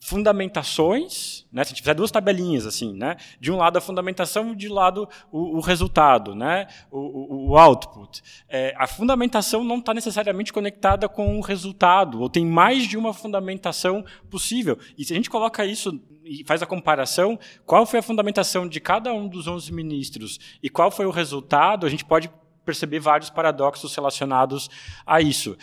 Fundamentações, 0.00 1.46
né? 1.52 1.64
Se 1.64 1.68
a 1.68 1.70
gente 1.70 1.82
fizer 1.82 1.94
duas 1.94 2.10
tabelinhas 2.10 2.66
assim, 2.66 2.94
né? 2.94 3.16
De 3.40 3.50
um 3.50 3.56
lado 3.56 3.78
a 3.78 3.80
fundamentação 3.80 4.54
de 4.54 4.68
lado 4.68 5.08
o, 5.30 5.56
o 5.56 5.60
resultado, 5.60 6.34
né? 6.34 6.66
O, 6.90 6.98
o, 6.98 7.50
o 7.50 7.58
output. 7.58 8.22
É, 8.48 8.74
a 8.76 8.86
fundamentação 8.86 9.64
não 9.64 9.78
está 9.78 9.92
necessariamente 9.92 10.52
conectada 10.52 11.08
com 11.08 11.38
o 11.38 11.40
resultado, 11.40 12.20
ou 12.20 12.30
tem 12.30 12.46
mais 12.46 12.84
de 12.84 12.96
uma 12.96 13.12
fundamentação 13.12 14.04
possível. 14.30 14.78
E 14.96 15.04
se 15.04 15.12
a 15.12 15.16
gente 15.16 15.30
coloca 15.30 15.64
isso 15.66 16.00
e 16.24 16.44
faz 16.44 16.62
a 16.62 16.66
comparação, 16.66 17.38
qual 17.64 17.86
foi 17.86 18.00
a 18.00 18.02
fundamentação 18.02 18.68
de 18.68 18.80
cada 18.80 19.12
um 19.12 19.26
dos 19.26 19.46
11 19.46 19.72
ministros 19.72 20.38
e 20.62 20.68
qual 20.68 20.90
foi 20.90 21.06
o 21.06 21.10
resultado, 21.10 21.86
a 21.86 21.90
gente 21.90 22.04
pode 22.04 22.30
perceber 22.68 23.00
vários 23.00 23.30
paradoxos 23.30 23.94
relacionados 23.94 24.68
a 25.06 25.22
isso 25.22 25.56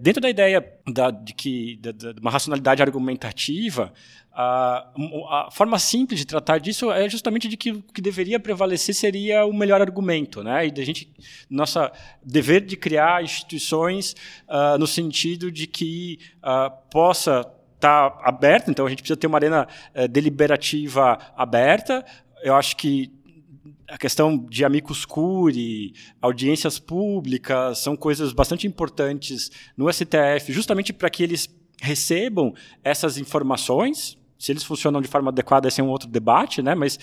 dentro 0.00 0.20
da 0.20 0.30
ideia 0.30 0.66
da, 0.90 1.10
de 1.10 1.34
que 1.34 1.76
de, 1.76 1.92
de 1.92 2.20
uma 2.20 2.30
racionalidade 2.30 2.82
argumentativa, 2.82 3.92
a, 4.32 4.88
a, 5.28 5.50
forma 5.50 5.78
simples 5.78 6.20
de 6.20 6.26
tratar 6.26 6.58
disso 6.58 6.90
é 6.90 7.08
justamente 7.08 7.48
de 7.48 7.56
que 7.56 7.72
o 7.72 7.82
que 7.82 8.00
deveria 8.00 8.40
prevalecer 8.40 8.94
seria 8.94 9.44
o 9.44 9.52
melhor 9.52 9.80
argumento, 9.80 10.42
né? 10.42 10.66
E 10.66 10.70
da 10.70 10.82
gente 10.82 11.12
nossa 11.48 11.92
dever 12.24 12.64
de 12.64 12.76
criar 12.76 13.22
instituições 13.22 14.14
uh, 14.48 14.78
no 14.78 14.86
sentido 14.86 15.50
de 15.50 15.66
que 15.66 16.18
uh, 16.38 16.70
possa 16.90 17.40
estar 17.74 18.10
tá 18.10 18.20
aberta, 18.22 18.70
então 18.70 18.86
a 18.86 18.88
gente 18.90 19.02
precisa 19.02 19.18
ter 19.18 19.26
uma 19.26 19.38
arena 19.38 19.68
uh, 19.94 20.08
deliberativa 20.08 21.18
aberta. 21.36 22.04
Eu 22.42 22.54
acho 22.54 22.76
que 22.76 23.12
a 23.88 23.98
questão 23.98 24.38
de 24.38 24.64
amicus 24.64 25.04
curi, 25.04 25.94
audiências 26.20 26.78
públicas, 26.78 27.78
são 27.78 27.96
coisas 27.96 28.32
bastante 28.32 28.66
importantes 28.66 29.50
no 29.76 29.92
STF, 29.92 30.52
justamente 30.52 30.92
para 30.92 31.10
que 31.10 31.22
eles 31.22 31.48
recebam 31.80 32.54
essas 32.82 33.18
informações. 33.18 34.16
Se 34.38 34.52
eles 34.52 34.64
funcionam 34.64 35.02
de 35.02 35.08
forma 35.08 35.30
adequada, 35.30 35.68
esse 35.68 35.80
é 35.80 35.84
um 35.84 35.88
outro 35.88 36.08
debate, 36.08 36.62
né? 36.62 36.74
mas 36.74 36.98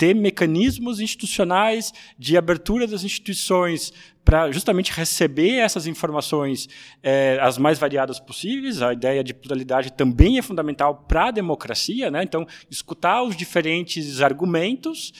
ter 0.00 0.14
mecanismos 0.14 0.98
institucionais 0.98 1.92
de 2.18 2.34
abertura 2.34 2.86
das 2.86 3.04
instituições 3.04 3.92
para 4.24 4.50
justamente 4.50 4.90
receber 4.92 5.56
essas 5.56 5.86
informações 5.86 6.70
é, 7.02 7.38
as 7.42 7.58
mais 7.58 7.78
variadas 7.78 8.18
possíveis. 8.18 8.80
A 8.80 8.94
ideia 8.94 9.22
de 9.22 9.34
pluralidade 9.34 9.92
também 9.92 10.38
é 10.38 10.42
fundamental 10.42 11.04
para 11.06 11.26
a 11.26 11.30
democracia, 11.30 12.10
né? 12.10 12.22
então 12.22 12.46
escutar 12.70 13.22
os 13.22 13.36
diferentes 13.36 14.22
argumentos. 14.22 15.12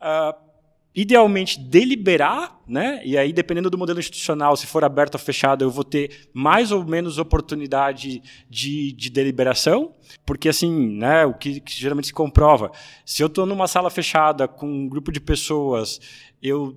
Uh, 0.00 0.50
idealmente 0.94 1.58
deliberar, 1.58 2.60
né? 2.66 3.00
E 3.04 3.16
aí 3.16 3.32
dependendo 3.32 3.70
do 3.70 3.78
modelo 3.78 4.00
institucional, 4.00 4.56
se 4.56 4.66
for 4.66 4.84
aberto 4.84 5.14
ou 5.14 5.20
fechado, 5.20 5.64
eu 5.64 5.70
vou 5.70 5.84
ter 5.84 6.28
mais 6.32 6.72
ou 6.72 6.84
menos 6.84 7.18
oportunidade 7.18 8.22
de, 8.48 8.92
de 8.92 9.10
deliberação, 9.10 9.94
porque 10.26 10.48
assim, 10.48 10.96
né? 10.96 11.24
O 11.26 11.34
que, 11.34 11.60
que 11.60 11.72
geralmente 11.72 12.08
se 12.08 12.12
comprova, 12.12 12.72
se 13.04 13.22
eu 13.22 13.28
estou 13.28 13.46
numa 13.46 13.68
sala 13.68 13.90
fechada 13.90 14.48
com 14.48 14.66
um 14.66 14.88
grupo 14.88 15.12
de 15.12 15.20
pessoas, 15.20 16.00
eu 16.42 16.76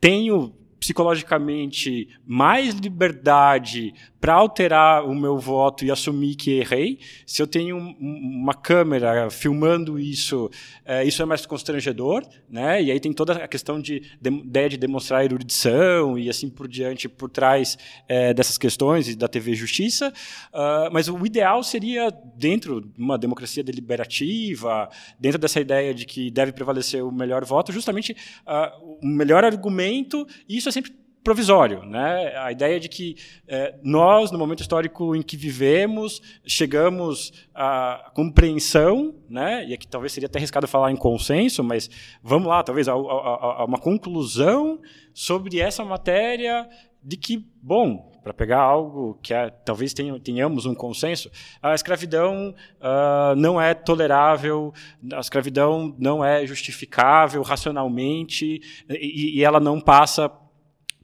tenho 0.00 0.54
psicologicamente 0.78 2.08
mais 2.24 2.74
liberdade 2.74 3.92
para 4.20 4.34
alterar 4.34 5.04
o 5.04 5.14
meu 5.14 5.38
voto 5.38 5.84
e 5.84 5.90
assumir 5.90 6.34
que 6.34 6.58
errei. 6.58 6.98
Se 7.26 7.40
eu 7.40 7.46
tenho 7.46 7.76
um, 7.76 7.96
uma 8.00 8.54
câmera 8.54 9.30
filmando 9.30 9.98
isso, 9.98 10.50
é, 10.84 11.04
isso 11.04 11.22
é 11.22 11.24
mais 11.24 11.46
constrangedor, 11.46 12.24
né? 12.48 12.82
E 12.82 12.90
aí 12.90 12.98
tem 12.98 13.12
toda 13.12 13.34
a 13.34 13.48
questão 13.48 13.80
de, 13.80 14.02
de 14.20 14.30
ideia 14.30 14.68
de 14.68 14.76
demonstrar 14.76 15.24
erudição 15.24 16.18
e 16.18 16.28
assim 16.28 16.48
por 16.48 16.66
diante 16.66 17.08
por 17.08 17.30
trás 17.30 17.78
é, 18.08 18.34
dessas 18.34 18.58
questões 18.58 19.14
da 19.14 19.28
TV 19.28 19.54
Justiça. 19.54 20.12
Uh, 20.52 20.92
mas 20.92 21.08
o 21.08 21.24
ideal 21.24 21.62
seria 21.62 22.10
dentro 22.36 22.80
de 22.80 23.00
uma 23.00 23.16
democracia 23.16 23.62
deliberativa, 23.62 24.88
dentro 25.18 25.38
dessa 25.38 25.60
ideia 25.60 25.94
de 25.94 26.04
que 26.04 26.30
deve 26.30 26.52
prevalecer 26.52 27.04
o 27.04 27.12
melhor 27.12 27.44
voto, 27.44 27.72
justamente 27.72 28.16
uh, 28.46 28.98
o 29.02 29.06
melhor 29.06 29.44
argumento. 29.44 30.26
E 30.48 30.56
isso 30.56 30.68
é 30.68 30.72
sempre 30.72 30.92
provisório. 31.22 31.84
Né? 31.84 32.34
A 32.36 32.50
ideia 32.52 32.78
de 32.80 32.88
que 32.88 33.16
é, 33.46 33.74
nós, 33.82 34.30
no 34.30 34.38
momento 34.38 34.60
histórico 34.60 35.14
em 35.14 35.22
que 35.22 35.36
vivemos, 35.36 36.20
chegamos 36.46 37.32
à 37.54 38.10
compreensão, 38.14 39.14
né? 39.28 39.64
e 39.66 39.74
aqui 39.74 39.86
talvez 39.86 40.12
seria 40.12 40.26
até 40.26 40.38
arriscado 40.38 40.66
falar 40.66 40.90
em 40.90 40.96
consenso, 40.96 41.62
mas 41.62 41.90
vamos 42.22 42.48
lá, 42.48 42.62
talvez 42.62 42.88
a, 42.88 42.92
a, 42.92 42.96
a 42.96 43.64
uma 43.64 43.78
conclusão 43.78 44.80
sobre 45.12 45.60
essa 45.60 45.84
matéria 45.84 46.68
de 47.02 47.16
que, 47.16 47.46
bom, 47.62 48.10
para 48.22 48.34
pegar 48.34 48.60
algo 48.60 49.18
que 49.22 49.32
é, 49.32 49.48
talvez 49.48 49.94
tenhamos 49.94 50.66
um 50.66 50.74
consenso, 50.74 51.30
a 51.62 51.74
escravidão 51.74 52.54
uh, 52.80 53.34
não 53.36 53.60
é 53.60 53.72
tolerável, 53.72 54.72
a 55.14 55.20
escravidão 55.20 55.94
não 55.98 56.22
é 56.22 56.44
justificável 56.46 57.40
racionalmente 57.42 58.60
e, 58.90 59.38
e 59.38 59.44
ela 59.44 59.60
não 59.60 59.80
passa 59.80 60.30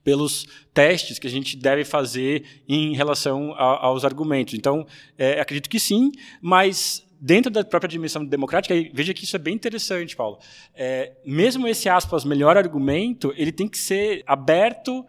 pelos 0.04 0.46
testes 0.72 1.18
que 1.18 1.26
a 1.26 1.30
gente 1.30 1.56
deve 1.56 1.84
fazer 1.84 2.44
em 2.68 2.94
relação 2.94 3.52
a, 3.54 3.86
aos 3.86 4.04
argumentos. 4.04 4.54
Então, 4.54 4.86
é, 5.18 5.40
acredito 5.40 5.68
que 5.68 5.80
sim, 5.80 6.12
mas 6.40 7.04
dentro 7.20 7.50
da 7.50 7.64
própria 7.64 7.88
dimensão 7.88 8.22
democrática, 8.22 8.74
veja 8.92 9.14
que 9.14 9.24
isso 9.24 9.34
é 9.34 9.38
bem 9.38 9.54
interessante, 9.54 10.14
Paulo. 10.14 10.38
É, 10.74 11.12
mesmo 11.24 11.66
esse 11.66 11.88
aspas 11.88 12.22
melhor 12.22 12.56
argumento, 12.56 13.32
ele 13.34 13.50
tem 13.50 13.66
que 13.66 13.78
ser 13.78 14.22
aberto 14.26 15.04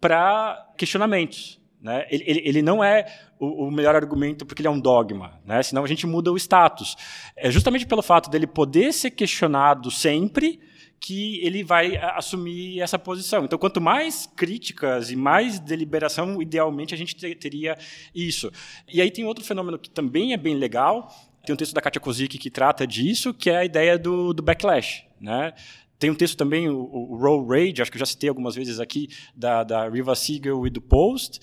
para 0.00 0.66
questionamentos. 0.78 1.60
Né? 1.80 2.06
Ele, 2.10 2.24
ele, 2.26 2.42
ele, 2.44 2.62
não 2.62 2.82
é 2.82 3.06
o, 3.38 3.66
o, 3.66 3.70
melhor 3.70 3.94
argumento 3.94 4.44
porque 4.44 4.62
ele 4.62 4.68
é 4.68 4.70
um 4.70 4.80
dogma, 4.80 5.40
né? 5.44 5.62
senão 5.62 5.84
a 5.84 5.86
gente 5.86 6.06
muda 6.06 6.32
o 6.32 6.36
status. 6.36 6.96
É 7.36 7.50
justamente 7.50 7.86
pelo 7.86 8.02
fato 8.02 8.30
dele 8.30 8.46
poder 8.46 8.92
ser 8.92 9.10
questionado 9.10 9.90
sempre 9.90 10.58
que 11.00 11.38
ele 11.44 11.62
vai 11.62 11.96
assumir 11.96 12.80
essa 12.80 12.98
posição. 12.98 13.44
Então, 13.44 13.58
quanto 13.58 13.80
mais 13.80 14.26
críticas 14.26 15.10
e 15.10 15.16
mais 15.16 15.58
deliberação, 15.58 16.40
idealmente 16.42 16.94
a 16.94 16.98
gente 16.98 17.14
teria 17.36 17.76
isso. 18.14 18.50
E 18.92 19.00
aí 19.00 19.10
tem 19.10 19.24
outro 19.24 19.44
fenômeno 19.44 19.78
que 19.78 19.90
também 19.90 20.32
é 20.32 20.36
bem 20.36 20.54
legal. 20.54 21.08
Tem 21.44 21.54
um 21.54 21.56
texto 21.56 21.72
da 21.72 21.80
Katia 21.80 22.00
Kozik 22.00 22.36
que 22.36 22.50
trata 22.50 22.86
disso, 22.86 23.32
que 23.32 23.48
é 23.48 23.58
a 23.58 23.64
ideia 23.64 23.98
do, 23.98 24.34
do 24.34 24.42
backlash. 24.42 25.04
Né? 25.20 25.52
Tem 25.98 26.10
um 26.10 26.14
texto 26.14 26.36
também, 26.36 26.68
o, 26.68 26.78
o 26.78 27.16
Roll 27.16 27.46
Rage, 27.46 27.80
acho 27.80 27.90
que 27.90 27.96
eu 27.96 28.00
já 28.00 28.06
citei 28.06 28.28
algumas 28.28 28.54
vezes 28.54 28.80
aqui, 28.80 29.08
da, 29.34 29.64
da 29.64 29.88
Riva 29.88 30.14
Siegel 30.14 30.66
e 30.66 30.70
do 30.70 30.80
Post, 30.80 31.40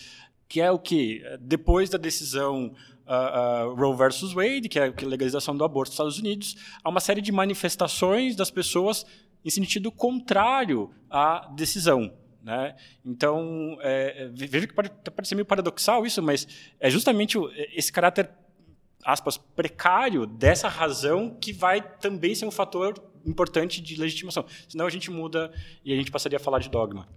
que 0.47 0.61
é 0.61 0.71
o 0.71 0.79
que? 0.79 1.23
Depois 1.41 1.89
da 1.89 1.97
decisão 1.97 2.73
uh, 3.05 3.69
uh, 3.69 3.75
Roe 3.75 3.95
versus 3.95 4.33
Wade, 4.33 4.69
que 4.69 4.79
é 4.79 4.87
a 4.87 5.05
legalização 5.05 5.55
do 5.55 5.63
aborto 5.63 5.89
nos 5.89 5.93
Estados 5.93 6.19
Unidos, 6.19 6.55
há 6.83 6.89
uma 6.89 6.99
série 6.99 7.21
de 7.21 7.31
manifestações 7.31 8.35
das 8.35 8.51
pessoas 8.51 9.05
em 9.45 9.49
sentido 9.49 9.91
contrário 9.91 10.91
à 11.09 11.47
decisão. 11.55 12.11
Né? 12.41 12.75
Então, 13.05 13.77
é, 13.81 14.23
é 14.23 14.27
vejo 14.29 14.67
que 14.67 14.73
pode 14.73 14.89
parecer 15.15 15.35
meio 15.35 15.45
paradoxal 15.45 16.05
isso, 16.05 16.21
mas 16.21 16.47
é 16.79 16.89
justamente 16.89 17.37
esse 17.73 17.91
caráter 17.91 18.29
aspas, 19.05 19.37
precário 19.37 20.25
dessa 20.25 20.67
razão 20.67 21.29
que 21.29 21.53
vai 21.53 21.79
também 21.99 22.33
ser 22.33 22.45
um 22.45 22.51
fator 22.51 22.99
importante 23.23 23.79
de 23.79 23.95
legitimação. 23.95 24.45
Senão 24.67 24.87
a 24.87 24.89
gente 24.89 25.11
muda 25.11 25.53
e 25.83 25.93
a 25.93 25.95
gente 25.95 26.11
passaria 26.11 26.37
a 26.37 26.39
falar 26.39 26.59
de 26.59 26.69
dogma. 26.69 27.07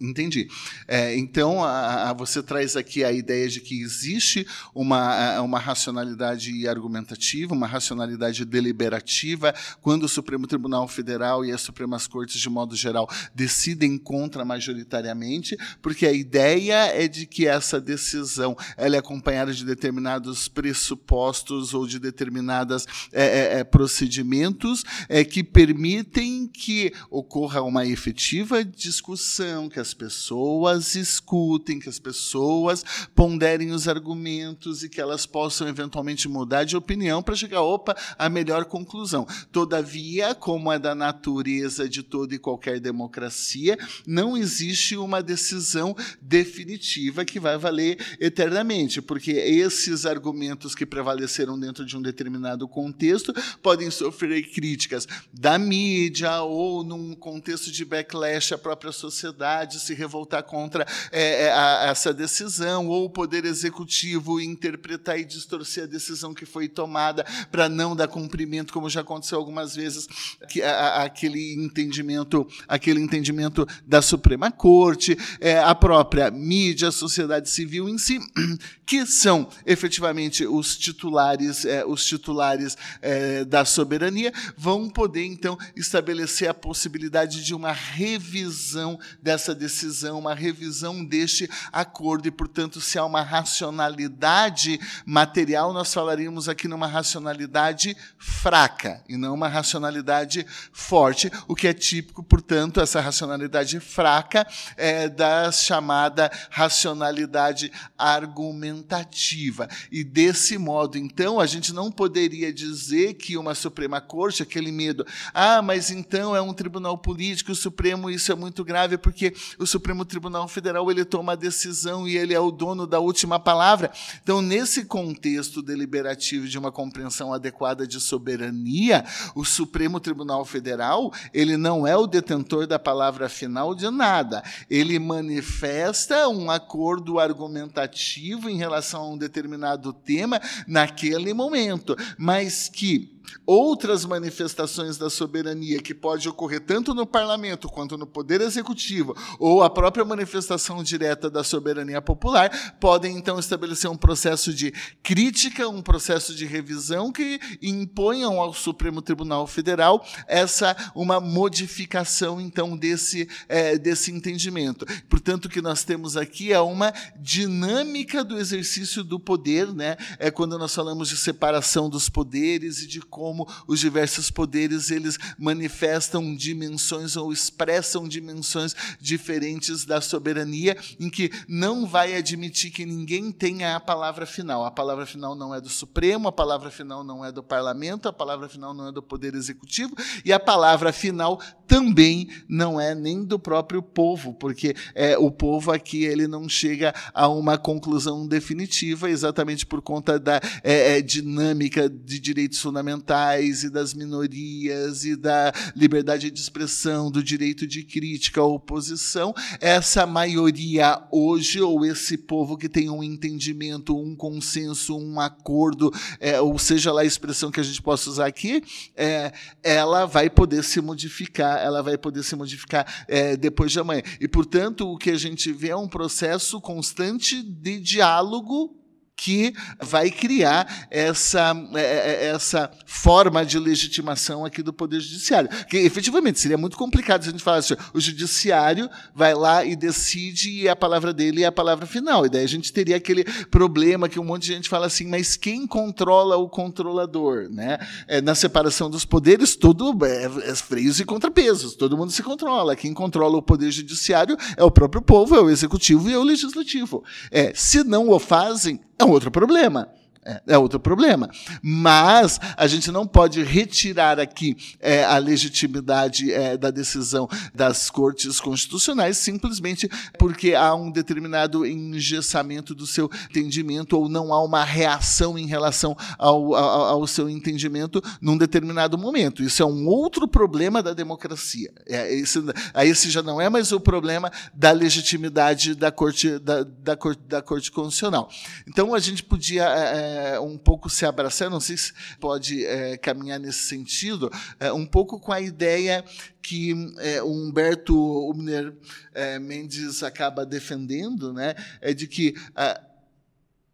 Entendi. 0.00 0.48
É, 0.86 1.16
então, 1.16 1.64
a, 1.64 2.10
a, 2.10 2.12
você 2.12 2.42
traz 2.42 2.76
aqui 2.76 3.04
a 3.04 3.12
ideia 3.12 3.48
de 3.48 3.60
que 3.60 3.80
existe 3.80 4.46
uma, 4.74 5.40
uma 5.40 5.58
racionalidade 5.58 6.68
argumentativa, 6.68 7.54
uma 7.54 7.66
racionalidade 7.66 8.44
deliberativa, 8.44 9.54
quando 9.80 10.04
o 10.04 10.08
Supremo 10.08 10.46
Tribunal 10.46 10.86
Federal 10.88 11.44
e 11.44 11.52
as 11.52 11.60
Supremas 11.60 12.06
Cortes, 12.06 12.40
de 12.40 12.48
modo 12.48 12.76
geral, 12.76 13.08
decidem 13.34 13.96
contra 13.96 14.44
majoritariamente, 14.44 15.56
porque 15.80 16.06
a 16.06 16.12
ideia 16.12 16.86
é 16.86 17.08
de 17.08 17.26
que 17.26 17.46
essa 17.46 17.80
decisão 17.80 18.56
ela 18.76 18.96
é 18.96 18.98
acompanhada 18.98 19.52
de 19.52 19.64
determinados 19.64 20.48
pressupostos 20.48 21.72
ou 21.74 21.86
de 21.86 21.98
determinados 21.98 22.86
é, 23.12 23.22
é, 23.22 23.58
é, 23.60 23.64
procedimentos 23.64 24.84
é, 25.08 25.24
que 25.24 25.42
permitem 25.42 26.27
que 26.58 26.92
ocorra 27.08 27.62
uma 27.62 27.86
efetiva 27.86 28.64
discussão 28.64 29.68
que 29.68 29.78
as 29.78 29.94
pessoas 29.94 30.96
escutem, 30.96 31.78
que 31.78 31.88
as 31.88 32.00
pessoas 32.00 32.84
ponderem 33.14 33.70
os 33.70 33.86
argumentos 33.86 34.82
e 34.82 34.88
que 34.88 35.00
elas 35.00 35.24
possam 35.24 35.68
eventualmente 35.68 36.28
mudar 36.28 36.64
de 36.64 36.76
opinião 36.76 37.22
para 37.22 37.36
chegar, 37.36 37.62
opa, 37.62 37.96
à 38.18 38.28
melhor 38.28 38.64
conclusão. 38.64 39.24
Todavia, 39.52 40.34
como 40.34 40.72
é 40.72 40.80
da 40.80 40.96
natureza 40.96 41.88
de 41.88 42.02
toda 42.02 42.34
e 42.34 42.38
qualquer 42.38 42.80
democracia, 42.80 43.78
não 44.04 44.36
existe 44.36 44.96
uma 44.96 45.22
decisão 45.22 45.96
definitiva 46.20 47.24
que 47.24 47.38
vai 47.38 47.56
valer 47.56 47.98
eternamente, 48.18 49.00
porque 49.00 49.30
esses 49.30 50.04
argumentos 50.04 50.74
que 50.74 50.84
prevaleceram 50.84 51.58
dentro 51.58 51.86
de 51.86 51.96
um 51.96 52.02
determinado 52.02 52.66
contexto 52.66 53.32
podem 53.62 53.90
sofrer 53.90 54.42
críticas 54.50 55.06
da 55.32 55.56
mídia 55.56 56.47
ou 56.48 56.82
num 56.84 57.14
contexto 57.14 57.70
de 57.70 57.84
backlash 57.84 58.52
à 58.52 58.58
própria 58.58 58.92
sociedade 58.92 59.80
se 59.80 59.94
revoltar 59.94 60.42
contra 60.42 60.86
é, 61.10 61.44
é, 61.44 61.52
a, 61.52 61.86
essa 61.88 62.12
decisão, 62.12 62.88
ou 62.88 63.04
o 63.04 63.10
Poder 63.10 63.44
Executivo 63.44 64.40
interpretar 64.40 65.18
e 65.18 65.24
distorcer 65.24 65.84
a 65.84 65.86
decisão 65.86 66.34
que 66.34 66.46
foi 66.46 66.68
tomada 66.68 67.24
para 67.50 67.68
não 67.68 67.94
dar 67.94 68.08
cumprimento, 68.08 68.72
como 68.72 68.88
já 68.88 69.00
aconteceu 69.00 69.38
algumas 69.38 69.74
vezes, 69.74 70.06
que, 70.48 70.62
a, 70.62 70.72
a, 70.72 71.04
aquele 71.04 71.54
entendimento, 71.54 72.46
aquele 72.66 73.00
entendimento 73.00 73.66
da 73.86 74.00
Suprema 74.00 74.50
Corte, 74.50 75.16
é, 75.40 75.58
a 75.58 75.74
própria 75.74 76.30
mídia, 76.30 76.88
a 76.88 76.92
sociedade 76.92 77.48
civil 77.50 77.88
em 77.88 77.98
si, 77.98 78.18
que 78.86 79.04
são 79.06 79.48
efetivamente 79.66 80.46
os 80.46 80.76
titulares, 80.76 81.64
é, 81.64 81.84
os 81.84 82.04
titulares 82.04 82.76
é, 83.02 83.44
da 83.44 83.64
soberania, 83.64 84.32
vão 84.56 84.88
poder 84.88 85.24
então 85.24 85.58
estabelecer 85.76 86.37
a 86.46 86.54
possibilidade 86.54 87.42
de 87.42 87.54
uma 87.54 87.72
revisão 87.72 88.98
dessa 89.22 89.48
dessa 89.48 89.54
decisão, 89.54 90.18
uma 90.18 90.34
revisão 90.34 91.04
deste 91.04 91.48
acordo, 91.72 92.26
e, 92.26 92.30
portanto, 92.30 92.80
se 92.80 92.98
há 92.98 93.04
uma 93.04 93.22
racionalidade 93.22 94.80
material, 95.06 95.72
nós 95.72 95.94
falaríamos 95.94 96.48
aqui 96.48 96.66
numa 96.66 96.86
racionalidade 96.86 97.96
fraca 98.18 99.02
e 99.08 99.16
não 99.16 99.34
uma 99.34 99.48
racionalidade 99.48 100.44
forte, 100.72 101.30
o 101.46 101.54
que 101.54 101.68
é 101.68 101.72
típico, 101.72 102.22
portanto, 102.22 102.80
essa 102.80 103.00
racionalidade 103.00 103.78
fraca 103.80 104.46
é 104.76 105.08
da 105.08 105.50
chamada 105.52 106.30
racionalidade 106.50 107.72
argumentativa. 107.96 109.68
E 109.90 110.02
desse 110.02 110.58
modo, 110.58 110.98
então, 110.98 111.40
a 111.40 111.46
gente 111.46 111.72
não 111.72 111.90
poderia 111.90 112.52
dizer 112.52 113.14
que 113.14 113.36
uma 113.36 113.54
Suprema 113.54 114.00
Corte, 114.00 114.42
aquele 114.42 114.72
medo, 114.72 115.06
ah, 115.32 115.62
mas 115.62 115.90
então 115.90 116.27
é 116.34 116.40
um 116.40 116.52
tribunal 116.52 116.96
político, 116.98 117.52
o 117.52 117.54
Supremo, 117.54 118.10
isso 118.10 118.32
é 118.32 118.34
muito 118.34 118.64
grave, 118.64 118.98
porque 118.98 119.34
o 119.58 119.66
Supremo 119.66 120.04
Tribunal 120.04 120.48
Federal 120.48 120.90
ele 120.90 121.04
toma 121.04 121.32
a 121.32 121.36
decisão 121.36 122.06
e 122.08 122.16
ele 122.16 122.34
é 122.34 122.40
o 122.40 122.50
dono 122.50 122.86
da 122.86 122.98
última 122.98 123.38
palavra. 123.38 123.90
Então, 124.22 124.40
nesse 124.40 124.84
contexto 124.84 125.62
deliberativo 125.62 126.48
de 126.48 126.58
uma 126.58 126.72
compreensão 126.72 127.32
adequada 127.32 127.86
de 127.86 128.00
soberania, 128.00 129.04
o 129.34 129.44
Supremo 129.44 130.00
Tribunal 130.00 130.44
Federal 130.44 131.12
ele 131.32 131.56
não 131.56 131.86
é 131.86 131.96
o 131.96 132.06
detentor 132.06 132.66
da 132.66 132.78
palavra 132.78 133.28
final 133.28 133.74
de 133.74 133.90
nada. 133.90 134.42
Ele 134.70 134.98
manifesta 134.98 136.28
um 136.28 136.50
acordo 136.50 137.18
argumentativo 137.18 138.48
em 138.48 138.56
relação 138.56 139.02
a 139.02 139.10
um 139.10 139.18
determinado 139.18 139.92
tema 139.92 140.40
naquele 140.66 141.32
momento, 141.32 141.96
mas 142.16 142.68
que 142.68 143.17
outras 143.46 144.04
manifestações 144.04 144.98
da 144.98 145.08
soberania 145.08 145.80
que 145.80 145.94
pode 145.94 146.28
ocorrer 146.28 146.60
tanto 146.60 146.94
no 146.94 147.06
parlamento 147.06 147.68
quanto 147.68 147.96
no 147.96 148.06
poder 148.06 148.40
executivo, 148.40 149.16
ou 149.38 149.62
a 149.62 149.70
própria 149.70 150.04
manifestação 150.04 150.82
direta 150.82 151.30
da 151.30 151.42
soberania 151.42 152.00
popular, 152.00 152.76
podem 152.80 153.16
então 153.16 153.38
estabelecer 153.38 153.90
um 153.90 153.96
processo 153.96 154.52
de 154.52 154.72
crítica, 155.02 155.68
um 155.68 155.82
processo 155.82 156.34
de 156.34 156.44
revisão 156.44 157.10
que 157.10 157.40
imponham 157.62 158.40
ao 158.40 158.52
Supremo 158.52 159.00
Tribunal 159.00 159.46
Federal 159.46 160.04
essa 160.26 160.76
uma 160.94 161.20
modificação 161.20 162.40
então 162.40 162.76
desse 162.76 163.28
é, 163.48 163.78
desse 163.78 164.10
entendimento. 164.10 164.84
Portanto, 165.08 165.46
o 165.46 165.48
que 165.48 165.62
nós 165.62 165.84
temos 165.84 166.16
aqui 166.16 166.52
é 166.52 166.60
uma 166.60 166.92
dinâmica 167.18 168.22
do 168.22 168.38
exercício 168.38 169.02
do 169.02 169.18
poder, 169.18 169.72
né? 169.74 169.96
É 170.18 170.30
quando 170.30 170.58
nós 170.58 170.74
falamos 170.74 171.08
de 171.08 171.16
separação 171.16 171.88
dos 171.88 172.08
poderes 172.08 172.82
e 172.82 172.86
de 172.86 173.00
como 173.18 173.48
os 173.66 173.80
diversos 173.80 174.30
poderes 174.30 174.92
eles 174.92 175.18
manifestam 175.36 176.36
dimensões 176.36 177.16
ou 177.16 177.32
expressam 177.32 178.06
dimensões 178.06 178.76
diferentes 179.00 179.84
da 179.84 180.00
soberania, 180.00 180.76
em 181.00 181.10
que 181.10 181.28
não 181.48 181.84
vai 181.84 182.14
admitir 182.14 182.70
que 182.70 182.86
ninguém 182.86 183.32
tenha 183.32 183.74
a 183.74 183.80
palavra 183.80 184.24
final. 184.24 184.64
A 184.64 184.70
palavra 184.70 185.04
final 185.04 185.34
não 185.34 185.52
é 185.52 185.60
do 185.60 185.68
Supremo, 185.68 186.28
a 186.28 186.32
palavra 186.32 186.70
final 186.70 187.02
não 187.02 187.24
é 187.24 187.32
do 187.32 187.42
Parlamento, 187.42 188.08
a 188.08 188.12
palavra 188.12 188.48
final 188.48 188.72
não 188.72 188.86
é 188.86 188.92
do 188.92 189.02
Poder 189.02 189.34
Executivo 189.34 189.96
e 190.24 190.32
a 190.32 190.38
palavra 190.38 190.92
final 190.92 191.40
também 191.66 192.28
não 192.48 192.80
é 192.80 192.94
nem 192.94 193.24
do 193.24 193.36
próprio 193.38 193.82
povo, 193.82 194.32
porque 194.32 194.76
é, 194.94 195.18
o 195.18 195.28
povo 195.28 195.72
aqui 195.72 196.04
ele 196.04 196.28
não 196.28 196.48
chega 196.48 196.94
a 197.12 197.26
uma 197.26 197.58
conclusão 197.58 198.28
definitiva 198.28 199.10
exatamente 199.10 199.66
por 199.66 199.82
conta 199.82 200.20
da 200.20 200.40
é, 200.62 200.98
é, 200.98 201.02
dinâmica 201.02 201.90
de 201.90 202.20
direitos 202.20 202.60
fundamentais 202.60 202.97
fundamentais 202.98 203.64
e 203.64 203.70
das 203.70 203.94
minorias 203.94 205.04
e 205.04 205.16
da 205.16 205.52
liberdade 205.74 206.30
de 206.30 206.40
expressão, 206.40 207.10
do 207.10 207.22
direito 207.22 207.66
de 207.66 207.84
crítica 207.84 208.42
oposição, 208.42 209.34
essa 209.60 210.06
maioria 210.06 211.02
hoje, 211.10 211.60
ou 211.60 211.84
esse 211.84 212.18
povo 212.18 212.56
que 212.56 212.68
tem 212.68 212.90
um 212.90 213.02
entendimento, 213.02 213.96
um 213.96 214.14
consenso, 214.14 214.96
um 214.96 215.20
acordo, 215.20 215.92
é, 216.20 216.40
ou 216.40 216.58
seja 216.58 216.92
lá 216.92 217.02
a 217.02 217.06
expressão 217.06 217.50
que 217.50 217.60
a 217.60 217.64
gente 217.64 217.80
possa 217.80 218.10
usar 218.10 218.26
aqui, 218.26 218.62
é, 218.96 219.32
ela 219.62 220.06
vai 220.06 220.28
poder 220.28 220.62
se 220.64 220.80
modificar, 220.80 221.58
ela 221.58 221.82
vai 221.82 221.96
poder 221.96 222.22
se 222.22 222.34
modificar 222.36 223.06
é, 223.08 223.36
depois 223.36 223.72
de 223.72 223.80
amanhã. 223.80 224.02
E, 224.20 224.28
portanto, 224.28 224.88
o 224.88 224.98
que 224.98 225.10
a 225.10 225.18
gente 225.18 225.52
vê 225.52 225.68
é 225.68 225.76
um 225.76 225.88
processo 225.88 226.60
constante 226.60 227.42
de 227.42 227.80
diálogo 227.80 228.78
que 229.18 229.52
vai 229.82 230.12
criar 230.12 230.86
essa, 230.88 231.52
é, 231.74 231.80
é, 231.80 232.24
é, 232.24 232.28
essa 232.28 232.70
forma 232.86 233.44
de 233.44 233.58
legitimação 233.58 234.44
aqui 234.44 234.62
do 234.62 234.72
Poder 234.72 235.00
Judiciário. 235.00 235.50
Que 235.66 235.78
efetivamente 235.78 236.38
seria 236.38 236.56
muito 236.56 236.76
complicado 236.76 237.24
se 237.24 237.28
a 237.28 237.32
gente 237.32 237.42
falasse 237.42 237.72
assim, 237.72 237.82
o 237.92 238.00
Judiciário 238.00 238.88
vai 239.12 239.34
lá 239.34 239.64
e 239.64 239.74
decide 239.74 240.62
e 240.62 240.68
a 240.68 240.76
palavra 240.76 241.12
dele 241.12 241.42
é 241.42 241.46
a 241.46 241.52
palavra 241.52 241.84
final. 241.84 242.24
E 242.24 242.28
daí 242.28 242.44
a 242.44 242.48
gente 242.48 242.72
teria 242.72 242.96
aquele 242.96 243.24
problema 243.50 244.08
que 244.08 244.20
um 244.20 244.24
monte 244.24 244.42
de 244.42 244.54
gente 244.54 244.68
fala 244.68 244.86
assim, 244.86 245.08
mas 245.08 245.36
quem 245.36 245.66
controla 245.66 246.36
o 246.36 246.48
controlador? 246.48 247.48
Né? 247.50 247.76
É, 248.06 248.20
na 248.20 248.36
separação 248.36 248.88
dos 248.88 249.04
poderes, 249.04 249.56
tudo 249.56 249.98
é, 250.06 250.26
é 250.48 250.54
freios 250.54 251.00
e 251.00 251.04
contrapesos, 251.04 251.74
todo 251.74 251.96
mundo 251.96 252.12
se 252.12 252.22
controla. 252.22 252.76
Quem 252.76 252.94
controla 252.94 253.36
o 253.36 253.42
Poder 253.42 253.72
Judiciário 253.72 254.36
é 254.56 254.62
o 254.62 254.70
próprio 254.70 255.02
povo, 255.02 255.34
é 255.34 255.40
o 255.40 255.50
Executivo 255.50 256.08
e 256.08 256.12
é 256.12 256.18
o 256.18 256.22
Legislativo. 256.22 257.02
É, 257.32 257.52
se 257.52 257.82
não 257.82 258.08
o 258.10 258.18
fazem, 258.20 258.78
é 258.98 259.04
um 259.04 259.10
outro 259.10 259.30
problema. 259.30 259.88
É, 260.24 260.42
é, 260.48 260.58
outro 260.58 260.78
problema. 260.78 261.30
Mas 261.62 262.38
a 262.56 262.66
gente 262.66 262.90
não 262.90 263.06
pode 263.06 263.42
retirar 263.42 264.18
aqui 264.18 264.56
é, 264.80 265.04
a 265.04 265.16
legitimidade 265.16 266.32
é, 266.32 266.56
da 266.56 266.70
decisão 266.70 267.28
das 267.54 267.88
cortes 267.88 268.40
constitucionais 268.40 269.16
simplesmente 269.16 269.88
porque 270.18 270.54
há 270.54 270.74
um 270.74 270.90
determinado 270.90 271.64
engessamento 271.64 272.74
do 272.74 272.86
seu 272.86 273.10
entendimento 273.30 273.96
ou 273.96 274.08
não 274.08 274.32
há 274.32 274.42
uma 274.42 274.64
reação 274.64 275.38
em 275.38 275.46
relação 275.46 275.96
ao, 276.18 276.54
ao, 276.54 276.84
ao 276.84 277.06
seu 277.06 277.28
entendimento 277.28 278.02
num 278.20 278.36
determinado 278.36 278.98
momento. 278.98 279.42
Isso 279.42 279.62
é 279.62 279.66
um 279.66 279.86
outro 279.86 280.26
problema 280.26 280.82
da 280.82 280.92
democracia. 280.92 281.72
É, 281.86 282.12
esse, 282.14 282.38
esse 282.84 283.10
já 283.10 283.22
não 283.22 283.40
é 283.40 283.48
mais 283.48 283.72
o 283.72 283.80
problema 283.80 284.30
da 284.52 284.72
legitimidade 284.72 285.74
da 285.74 285.90
corte, 285.90 286.38
da, 286.38 286.64
da 286.64 286.96
corte, 286.96 287.22
da 287.26 287.40
corte 287.40 287.70
constitucional. 287.70 288.28
Então 288.66 288.94
a 288.94 288.98
gente 288.98 289.22
podia 289.22 289.64
é, 290.08 290.40
um 290.40 290.56
pouco 290.56 290.88
se 290.88 291.04
abraçar, 291.04 291.50
não 291.50 291.60
sei 291.60 291.76
se 291.76 291.92
pode 292.18 292.64
é, 292.64 292.96
caminhar 292.96 293.38
nesse 293.38 293.66
sentido, 293.66 294.30
é, 294.58 294.72
um 294.72 294.86
pouco 294.86 295.20
com 295.20 295.32
a 295.32 295.40
ideia 295.40 296.04
que 296.42 296.74
é, 296.98 297.22
o 297.22 297.30
Humberto 297.30 297.94
Humner 298.30 298.74
é, 299.12 299.38
Mendes 299.38 300.02
acaba 300.02 300.46
defendendo, 300.46 301.32
né, 301.32 301.54
é 301.80 301.92
de 301.92 302.06
que 302.06 302.34
a, 302.54 302.80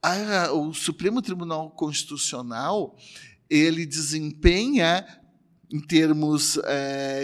a, 0.02 0.52
o 0.52 0.74
Supremo 0.74 1.22
Tribunal 1.22 1.70
Constitucional 1.70 2.96
ele 3.48 3.86
desempenha 3.86 5.06
em 5.70 5.80
termos 5.80 6.58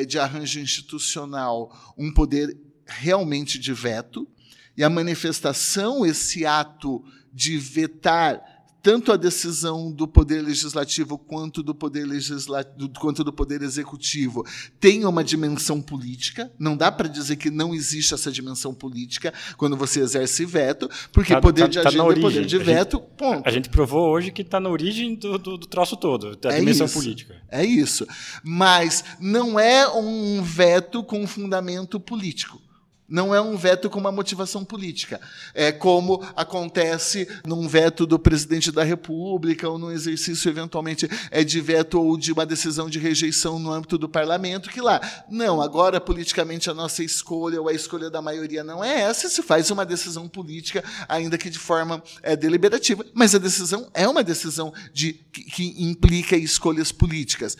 de 0.08 0.18
arranjo 0.18 0.60
institucional 0.60 1.94
um 1.96 2.12
poder 2.12 2.56
realmente 2.86 3.58
de 3.58 3.72
veto 3.72 4.28
e 4.76 4.82
a 4.82 4.90
manifestação 4.90 6.04
esse 6.04 6.44
ato 6.44 7.04
de 7.32 7.58
vetar 7.58 8.42
tanto 8.82 9.12
a 9.12 9.16
decisão 9.16 9.90
do 9.90 10.06
poder 10.08 10.42
legislativo 10.42 11.18
quanto 11.18 11.62
do 11.62 11.74
poder 11.74 12.06
legislativo 12.06 12.90
quanto 12.98 13.22
do 13.22 13.32
poder 13.32 13.62
executivo 13.62 14.44
tem 14.78 15.04
uma 15.04 15.22
dimensão 15.22 15.80
política. 15.80 16.50
Não 16.58 16.76
dá 16.76 16.90
para 16.90 17.08
dizer 17.08 17.36
que 17.36 17.50
não 17.50 17.74
existe 17.74 18.14
essa 18.14 18.30
dimensão 18.30 18.74
política 18.74 19.32
quando 19.56 19.76
você 19.76 20.00
exerce 20.00 20.44
veto, 20.44 20.88
porque 21.12 21.32
tá, 21.32 21.40
poder 21.40 21.62
tá, 21.62 21.68
de 21.68 21.82
tá 21.82 21.88
agenda 21.88 22.18
e 22.18 22.20
poder 22.20 22.46
de 22.46 22.58
veto. 22.58 22.96
A 22.96 23.00
gente, 23.00 23.16
ponto. 23.16 23.48
A 23.48 23.50
gente 23.50 23.68
provou 23.68 24.10
hoje 24.10 24.30
que 24.30 24.42
está 24.42 24.58
na 24.58 24.68
origem 24.68 25.14
do, 25.14 25.38
do, 25.38 25.58
do, 25.58 25.66
troço 25.66 25.96
todo, 25.96 26.36
da 26.36 26.50
é 26.50 26.60
dimensão 26.60 26.86
isso, 26.86 26.94
política. 26.94 27.36
É 27.48 27.64
isso. 27.64 28.06
Mas 28.42 29.04
não 29.20 29.58
é 29.58 29.88
um 29.88 30.42
veto 30.42 31.02
com 31.02 31.26
fundamento 31.26 32.00
político. 32.00 32.60
Não 33.10 33.34
é 33.34 33.40
um 33.40 33.56
veto 33.56 33.90
com 33.90 33.98
uma 33.98 34.12
motivação 34.12 34.64
política. 34.64 35.20
É 35.52 35.72
como 35.72 36.24
acontece 36.36 37.28
num 37.44 37.66
veto 37.66 38.06
do 38.06 38.20
presidente 38.20 38.70
da 38.70 38.84
República 38.84 39.68
ou 39.68 39.78
num 39.78 39.90
exercício, 39.90 40.48
eventualmente, 40.48 41.10
é 41.28 41.42
de 41.42 41.60
veto 41.60 42.00
ou 42.00 42.16
de 42.16 42.30
uma 42.30 42.46
decisão 42.46 42.88
de 42.88 43.00
rejeição 43.00 43.58
no 43.58 43.72
âmbito 43.72 43.98
do 43.98 44.08
parlamento, 44.08 44.70
que 44.70 44.80
lá, 44.80 45.00
não, 45.28 45.60
agora 45.60 46.00
politicamente 46.00 46.70
a 46.70 46.74
nossa 46.74 47.02
escolha 47.02 47.60
ou 47.60 47.68
a 47.68 47.72
escolha 47.72 48.08
da 48.08 48.22
maioria 48.22 48.62
não 48.62 48.84
é 48.84 49.00
essa, 49.00 49.28
se 49.28 49.42
faz 49.42 49.70
uma 49.72 49.84
decisão 49.84 50.28
política, 50.28 50.84
ainda 51.08 51.36
que 51.36 51.50
de 51.50 51.58
forma 51.58 52.00
é, 52.22 52.36
deliberativa, 52.36 53.04
mas 53.12 53.34
a 53.34 53.38
decisão 53.38 53.90
é 53.92 54.06
uma 54.06 54.22
decisão 54.22 54.72
de, 54.92 55.14
que, 55.32 55.42
que 55.42 55.82
implica 55.82 56.36
escolhas 56.36 56.92
políticas 56.92 57.56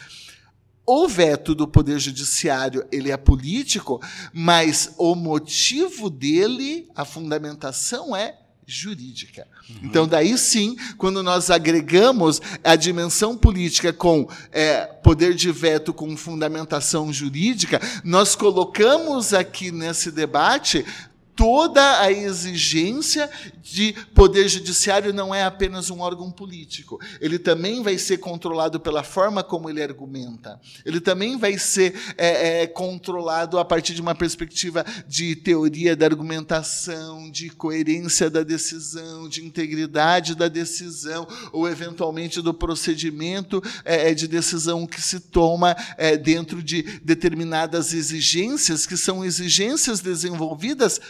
o 0.93 1.07
veto 1.07 1.55
do 1.55 1.69
poder 1.69 2.01
judiciário 2.01 2.85
ele 2.91 3.13
é 3.13 3.17
político, 3.17 4.01
mas 4.33 4.93
o 4.99 5.15
motivo 5.15 6.11
dele, 6.11 6.89
a 6.97 7.05
fundamentação 7.05 8.17
é 8.17 8.37
jurídica. 8.67 9.47
Uhum. 9.69 9.77
Então, 9.85 10.07
daí 10.07 10.37
sim, 10.37 10.77
quando 10.99 11.23
nós 11.23 11.49
agregamos 11.49 12.41
a 12.63 12.75
dimensão 12.75 13.37
política 13.37 13.93
com 13.93 14.29
é, 14.51 14.85
poder 14.85 15.35
de 15.35 15.53
veto 15.53 15.93
com 15.93 16.17
fundamentação 16.17 17.13
jurídica, 17.13 17.81
nós 18.05 18.35
colocamos 18.35 19.33
aqui 19.33 19.71
nesse 19.71 20.11
debate 20.11 20.85
toda 21.41 22.03
a 22.03 22.13
exigência 22.13 23.31
de 23.63 23.95
poder 24.15 24.47
judiciário 24.47 25.11
não 25.11 25.35
é 25.35 25.43
apenas 25.43 25.89
um 25.89 26.01
órgão 26.01 26.31
político. 26.31 27.01
Ele 27.19 27.39
também 27.39 27.83
vai 27.83 27.97
ser 27.97 28.19
controlado 28.19 28.79
pela 28.79 29.03
forma 29.03 29.43
como 29.43 29.71
ele 29.71 29.83
argumenta. 29.83 30.61
Ele 30.85 31.01
também 31.01 31.39
vai 31.39 31.57
ser 31.57 31.95
é, 32.19 32.63
é, 32.63 32.67
controlado 32.67 33.59
a 33.59 33.65
partir 33.65 33.95
de 33.95 34.03
uma 34.03 34.15
perspectiva 34.15 34.85
de 35.09 35.35
teoria 35.35 35.97
da 35.97 36.05
argumentação, 36.05 37.31
de 37.31 37.49
coerência 37.49 38.29
da 38.29 38.43
decisão, 38.43 39.27
de 39.27 39.43
integridade 39.43 40.35
da 40.35 40.47
decisão, 40.47 41.27
ou 41.55 41.67
eventualmente 41.67 42.43
do 42.43 42.53
procedimento 42.53 43.63
é, 43.83 44.11
é 44.11 44.15
de 44.15 44.29
decisão 44.29 44.87
que 44.87 45.01
se 45.01 45.19
toma 45.19 45.75
é, 45.97 46.19
dentro 46.19 46.63
de 46.63 46.83
determinadas 47.03 47.95
exigências, 47.95 48.85
que 48.85 48.99
são 48.99 49.25
exigências 49.25 50.01
desenvolvidas 50.01 51.01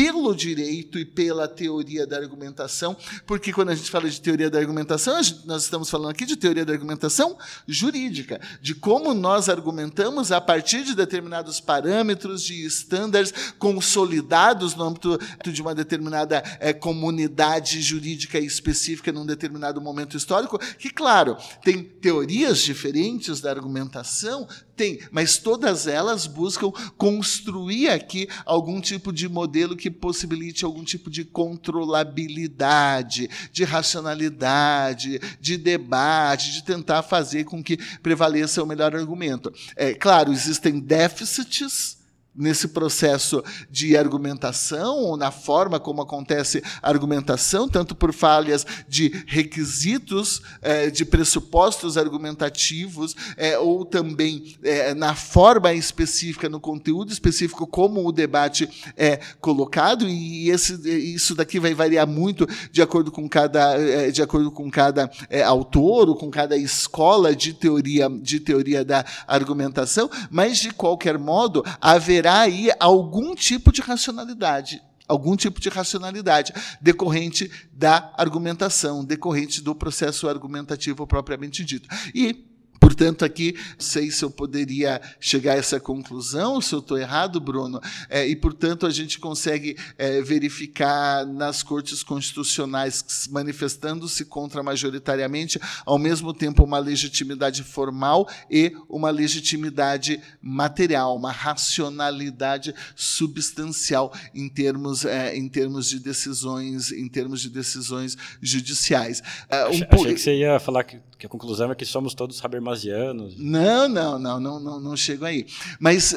pelo 0.00 0.34
direito 0.34 0.98
e 0.98 1.04
pela 1.04 1.46
teoria 1.46 2.06
da 2.06 2.16
argumentação, 2.16 2.96
porque 3.26 3.52
quando 3.52 3.68
a 3.68 3.74
gente 3.74 3.90
fala 3.90 4.08
de 4.08 4.18
teoria 4.18 4.48
da 4.48 4.58
argumentação, 4.58 5.20
nós 5.44 5.64
estamos 5.64 5.90
falando 5.90 6.08
aqui 6.08 6.24
de 6.24 6.36
teoria 6.36 6.64
da 6.64 6.72
argumentação 6.72 7.36
jurídica, 7.68 8.40
de 8.62 8.74
como 8.74 9.12
nós 9.12 9.50
argumentamos 9.50 10.32
a 10.32 10.40
partir 10.40 10.84
de 10.84 10.94
determinados 10.94 11.60
parâmetros, 11.60 12.42
de 12.42 12.64
estándares 12.64 13.52
consolidados 13.58 14.74
no 14.74 14.84
âmbito 14.84 15.18
de 15.44 15.60
uma 15.60 15.74
determinada 15.74 16.42
é, 16.60 16.72
comunidade 16.72 17.82
jurídica 17.82 18.38
específica 18.38 19.12
num 19.12 19.26
determinado 19.26 19.82
momento 19.82 20.16
histórico, 20.16 20.58
que, 20.78 20.88
claro, 20.88 21.36
tem 21.62 21.82
teorias 21.82 22.60
diferentes 22.60 23.38
da 23.42 23.50
argumentação, 23.50 24.48
tem, 24.80 24.98
mas 25.10 25.36
todas 25.36 25.86
elas 25.86 26.26
buscam 26.26 26.72
construir 26.96 27.90
aqui 27.90 28.26
algum 28.46 28.80
tipo 28.80 29.12
de 29.12 29.28
modelo 29.28 29.76
que 29.76 29.90
possibilite 29.90 30.64
algum 30.64 30.82
tipo 30.82 31.10
de 31.10 31.22
controlabilidade, 31.22 33.28
de 33.52 33.62
racionalidade, 33.62 35.20
de 35.38 35.58
debate, 35.58 36.52
de 36.52 36.64
tentar 36.64 37.02
fazer 37.02 37.44
com 37.44 37.62
que 37.62 37.76
prevaleça 38.02 38.62
o 38.62 38.66
melhor 38.66 38.96
argumento. 38.96 39.52
É 39.76 39.92
claro, 39.92 40.32
existem 40.32 40.80
déficits 40.80 41.99
nesse 42.40 42.68
processo 42.68 43.44
de 43.70 43.96
argumentação, 43.96 44.96
ou 44.96 45.16
na 45.16 45.30
forma 45.30 45.78
como 45.78 46.02
acontece 46.02 46.62
a 46.82 46.88
argumentação, 46.88 47.68
tanto 47.68 47.94
por 47.94 48.12
falhas 48.12 48.66
de 48.88 49.24
requisitos, 49.26 50.42
é, 50.62 50.90
de 50.90 51.04
pressupostos 51.04 51.98
argumentativos, 51.98 53.14
é, 53.36 53.58
ou 53.58 53.84
também 53.84 54.56
é, 54.62 54.94
na 54.94 55.14
forma 55.14 55.72
específica, 55.74 56.48
no 56.48 56.60
conteúdo 56.60 57.12
específico, 57.12 57.66
como 57.66 58.06
o 58.06 58.12
debate 58.12 58.68
é 58.96 59.18
colocado, 59.40 60.08
e 60.08 60.50
esse, 60.50 60.74
isso 61.14 61.34
daqui 61.34 61.60
vai 61.60 61.74
variar 61.74 62.06
muito 62.06 62.48
de 62.72 62.80
acordo 62.80 63.12
com 63.12 63.28
cada, 63.28 63.76
de 64.10 64.22
acordo 64.22 64.50
com 64.50 64.70
cada 64.70 65.10
autor, 65.44 66.08
ou 66.08 66.16
com 66.16 66.30
cada 66.30 66.56
escola 66.56 67.36
de 67.36 67.52
teoria, 67.52 68.08
de 68.08 68.40
teoria 68.40 68.84
da 68.84 69.04
argumentação, 69.26 70.10
mas, 70.30 70.58
de 70.58 70.70
qualquer 70.70 71.18
modo, 71.18 71.64
haverá 71.80 72.29
haverá 72.30 72.40
aí 72.40 72.70
algum 72.78 73.34
tipo 73.34 73.72
de 73.72 73.80
racionalidade 73.80 74.82
algum 75.08 75.34
tipo 75.34 75.60
de 75.60 75.68
racionalidade 75.68 76.52
decorrente 76.80 77.50
da 77.72 78.14
argumentação, 78.16 79.04
decorrente 79.04 79.60
do 79.60 79.74
processo 79.74 80.28
argumentativo 80.28 81.04
propriamente 81.04 81.64
dito. 81.64 81.88
E 82.14 82.49
Portanto, 82.80 83.24
aqui, 83.24 83.54
sei 83.78 84.10
se 84.10 84.24
eu 84.24 84.30
poderia 84.30 85.00
chegar 85.20 85.52
a 85.52 85.56
essa 85.56 85.78
conclusão, 85.78 86.60
se 86.60 86.74
eu 86.74 86.78
estou 86.78 86.98
errado, 86.98 87.38
Bruno, 87.38 87.80
é, 88.08 88.26
e, 88.26 88.34
portanto, 88.34 88.86
a 88.86 88.90
gente 88.90 89.18
consegue 89.18 89.76
é, 89.98 90.22
verificar 90.22 91.26
nas 91.26 91.62
cortes 91.62 92.02
constitucionais 92.02 93.28
manifestando-se 93.30 94.24
contra 94.24 94.62
majoritariamente, 94.62 95.60
ao 95.84 95.98
mesmo 95.98 96.32
tempo, 96.32 96.64
uma 96.64 96.78
legitimidade 96.78 97.62
formal 97.62 98.28
e 98.50 98.74
uma 98.88 99.10
legitimidade 99.10 100.20
material, 100.40 101.16
uma 101.16 101.32
racionalidade 101.32 102.74
substancial 102.96 104.12
em 104.34 104.48
termos, 104.48 105.04
é, 105.04 105.36
em 105.36 105.48
termos 105.48 105.88
de 105.88 105.98
decisões, 105.98 106.92
em 106.92 107.08
termos 107.08 107.40
de 107.42 107.50
decisões 107.50 108.16
judiciais. 108.40 109.22
É, 109.48 109.66
um 109.66 109.68
Achei 109.68 110.14
que 110.14 110.20
você 110.20 110.36
ia 110.36 110.58
falar 110.58 110.84
que, 110.84 110.98
que 111.20 111.26
a 111.26 111.28
conclusão 111.28 111.70
é 111.70 111.74
que 111.74 111.84
somos 111.84 112.14
todos 112.14 112.42
Habermas 112.42 112.80
habermasianos. 112.80 113.34
Não, 113.38 113.86
não, 113.86 114.18
não, 114.18 114.40
não, 114.40 114.58
não, 114.58 114.80
não 114.80 114.96
chego 114.96 115.26
aí. 115.26 115.46
Mas 115.78 116.16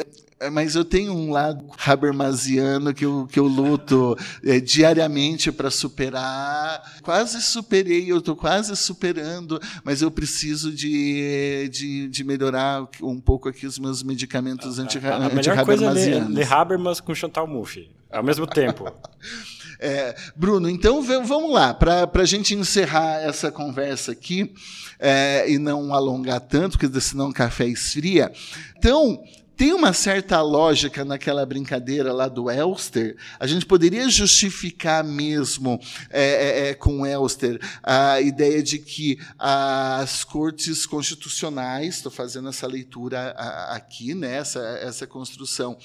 mas 0.52 0.76
eu 0.76 0.84
tenho 0.84 1.14
um 1.14 1.32
lado 1.32 1.66
habermasiano 1.86 2.94
que 2.94 3.06
eu, 3.06 3.26
que 3.32 3.40
eu 3.40 3.46
luto 3.46 4.18
é, 4.44 4.60
diariamente 4.60 5.54
para 5.54 5.70
superar. 5.70 7.00
Quase 7.02 7.42
superei, 7.42 8.12
eu 8.12 8.18
estou 8.18 8.36
quase 8.36 8.76
superando, 8.76 9.58
mas 9.86 10.02
eu 10.02 10.12
preciso 10.12 10.70
de, 10.70 11.70
de, 11.72 12.10
de, 12.10 12.24
melhorar 12.26 12.86
um 13.02 13.22
pouco 13.22 13.48
aqui 13.48 13.66
os 13.66 13.80
meus 13.80 14.04
medicamentos 14.04 14.80
anti-habermasianos. 14.80 15.32
A, 15.32 15.36
melhor 15.36 15.66
coisa 15.66 15.86
é 15.86 15.92
ler, 15.92 16.30
ler 16.30 16.52
Habermas 16.52 17.00
com 17.00 17.16
Chantal 17.16 17.48
Mouffe, 17.48 17.90
ao 18.12 18.24
mesmo 18.24 18.46
tempo. 18.46 18.92
É, 19.86 20.16
Bruno, 20.34 20.70
então 20.70 21.02
vamos 21.02 21.52
lá, 21.52 21.74
para 21.74 22.10
a 22.14 22.26
gente 22.26 22.56
encerrar 22.56 23.22
essa 23.22 23.52
conversa 23.52 24.14
aqui 24.14 24.54
é, 24.98 25.44
e 25.52 25.58
não 25.58 25.94
alongar 25.94 26.40
tanto, 26.40 26.78
porque 26.78 27.02
senão 27.02 27.30
o 27.30 27.34
café 27.34 27.68
esfria. 27.68 28.32
Então, 28.78 29.22
tem 29.58 29.74
uma 29.74 29.94
certa 29.94 30.42
lógica 30.42 31.06
naquela 31.06 31.46
brincadeira 31.46 32.12
lá 32.12 32.28
do 32.28 32.50
Elster. 32.50 33.16
A 33.40 33.46
gente 33.46 33.66
poderia 33.66 34.10
justificar 34.10 35.04
mesmo 35.04 35.80
é, 36.10 36.24
é, 36.24 36.70
é 36.70 36.74
com 36.74 37.06
Elster 37.06 37.60
a 37.84 38.20
ideia 38.22 38.64
de 38.64 38.80
que 38.80 39.20
as 39.38 40.24
cortes 40.24 40.86
constitucionais, 40.86 41.96
estou 41.96 42.12
fazendo 42.12 42.50
essa 42.50 42.66
leitura 42.68 43.32
aqui, 43.70 44.16
né, 44.16 44.38
essa, 44.38 44.60
essa 44.82 45.06
construção, 45.06 45.78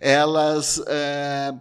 elas 0.00 0.80
é, 0.86 1.52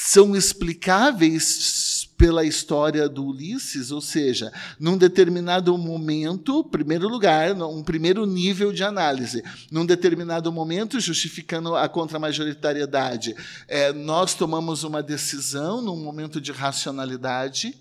são 0.00 0.36
explicáveis 0.36 2.08
pela 2.16 2.44
história 2.44 3.08
do 3.08 3.26
Ulisses, 3.26 3.90
ou 3.90 4.00
seja, 4.00 4.52
num 4.78 4.96
determinado 4.96 5.76
momento, 5.76 6.62
primeiro 6.62 7.08
lugar, 7.08 7.52
um 7.54 7.82
primeiro 7.82 8.24
nível 8.24 8.72
de 8.72 8.84
análise, 8.84 9.42
num 9.72 9.84
determinado 9.84 10.52
momento, 10.52 11.00
justificando 11.00 11.74
a 11.74 11.88
contramajoritariedade, 11.88 13.34
é, 13.66 13.92
nós 13.92 14.34
tomamos 14.34 14.84
uma 14.84 15.02
decisão 15.02 15.82
num 15.82 15.96
momento 15.96 16.40
de 16.40 16.52
racionalidade 16.52 17.74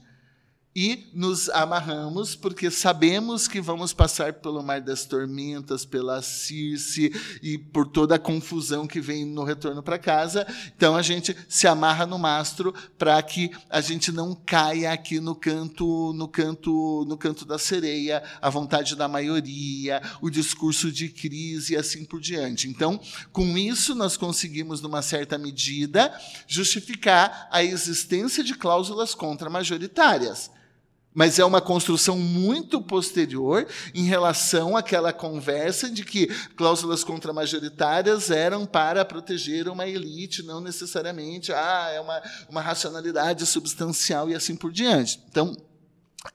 e 0.79 1.09
nos 1.11 1.49
amarramos 1.49 2.35
porque 2.35 2.69
sabemos 2.69 3.47
que 3.47 3.59
vamos 3.59 3.93
passar 3.93 4.33
pelo 4.33 4.61
mar 4.61 4.79
das 4.79 5.05
tormentas, 5.05 5.83
pela 5.83 6.21
Circe 6.21 7.11
e 7.41 7.57
por 7.57 7.87
toda 7.87 8.13
a 8.13 8.19
confusão 8.19 8.85
que 8.85 9.01
vem 9.01 9.25
no 9.25 9.43
retorno 9.43 9.81
para 9.81 9.97
casa. 9.97 10.45
Então 10.75 10.95
a 10.95 11.01
gente 11.01 11.35
se 11.49 11.67
amarra 11.67 12.05
no 12.05 12.19
mastro 12.19 12.75
para 12.95 13.19
que 13.23 13.49
a 13.71 13.81
gente 13.81 14.11
não 14.11 14.35
caia 14.35 14.91
aqui 14.91 15.19
no 15.19 15.33
canto, 15.33 16.13
no 16.13 16.27
canto, 16.27 17.03
no 17.07 17.17
canto 17.17 17.43
da 17.43 17.57
sereia, 17.57 18.21
a 18.39 18.47
vontade 18.47 18.95
da 18.95 19.07
maioria, 19.07 19.99
o 20.21 20.29
discurso 20.29 20.91
de 20.91 21.09
crise 21.09 21.73
e 21.73 21.75
assim 21.75 22.05
por 22.05 22.21
diante. 22.21 22.67
Então, 22.67 22.99
com 23.31 23.57
isso 23.57 23.95
nós 23.95 24.15
conseguimos 24.15 24.79
numa 24.79 25.01
certa 25.01 25.39
medida 25.39 26.15
justificar 26.45 27.49
a 27.51 27.63
existência 27.63 28.43
de 28.43 28.53
cláusulas 28.53 29.15
contra-majoritárias 29.15 30.51
mas 31.17 31.39
é 31.39 31.43
uma 31.43 31.59
construção 31.59 32.15
muito 32.15 32.79
posterior 32.79 33.65
em 33.91 34.03
relação 34.03 34.77
àquela 34.77 35.11
conversa 35.11 35.89
de 35.89 36.05
que 36.05 36.27
cláusulas 36.55 37.03
contramajoritárias 37.03 38.29
eram 38.29 38.67
para 38.67 39.03
proteger 39.03 39.67
uma 39.67 39.87
elite, 39.87 40.43
não 40.43 40.61
necessariamente 40.61 41.51
ah, 41.51 41.89
é 41.91 41.99
uma, 41.99 42.21
uma 42.47 42.61
racionalidade 42.61 43.47
substancial 43.47 44.29
e 44.29 44.35
assim 44.35 44.55
por 44.55 44.71
diante. 44.71 45.19
Então, 45.27 45.57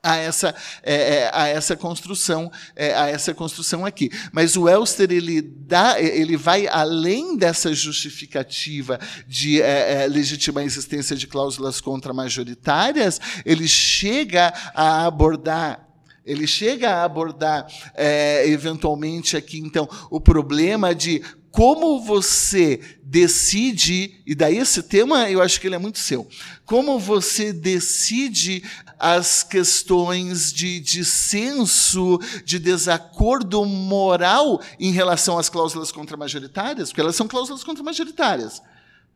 a 0.03 0.16
essa, 0.16 0.55
é, 0.82 0.95
é, 0.95 1.30
a 1.32 1.49
essa 1.49 1.76
construção 1.76 2.51
é, 2.76 2.95
a 2.95 3.09
essa 3.09 3.34
construção 3.34 3.84
aqui. 3.84 4.11
Mas 4.32 4.57
o 4.57 4.68
Elster 4.68 5.11
ele 5.11 5.43
dá 5.43 6.01
ele 6.01 6.36
vai 6.36 6.66
além 6.66 7.36
dessa 7.36 7.74
justificativa 7.74 8.99
de 9.26 9.61
é, 9.61 10.05
é 10.05 10.07
legitimar 10.07 10.62
a 10.62 10.66
existência 10.66 11.16
de 11.16 11.26
cláusulas 11.26 11.80
contramajoritárias 11.80 13.20
ele 13.45 13.66
chega 13.66 14.53
a 14.74 15.07
abordar 15.07 15.88
ele 16.24 16.47
chega 16.47 16.90
a 16.90 17.05
abordar 17.05 17.66
é, 17.95 18.49
eventualmente 18.49 19.36
aqui 19.36 19.59
então 19.59 19.88
o 20.11 20.20
problema 20.20 20.95
de 20.95 21.22
como 21.53 22.00
você 22.00 22.80
decide, 23.03 24.22
e 24.26 24.34
daí 24.34 24.57
esse 24.57 24.82
tema 24.82 25.30
eu 25.30 25.42
acho 25.42 25.61
que 25.61 25.66
ele 25.68 25.74
é 25.74 25.78
muito 25.78 25.98
seu, 25.98 26.26
como 26.64 26.98
você 26.98 27.53
decide 27.53 28.64
as 28.98 29.42
questões 29.42 30.50
de 30.50 30.80
dissenso, 30.80 32.18
de 32.44 32.59
desacordo 32.59 33.64
moral 33.66 34.62
em 34.80 34.92
relação 34.92 35.38
às 35.38 35.50
cláusulas 35.50 35.92
contramajoritárias, 35.92 36.88
porque 36.88 37.03
elas 37.03 37.16
são 37.16 37.28
cláusulas 37.28 37.62
contramajoritárias. 37.62 38.62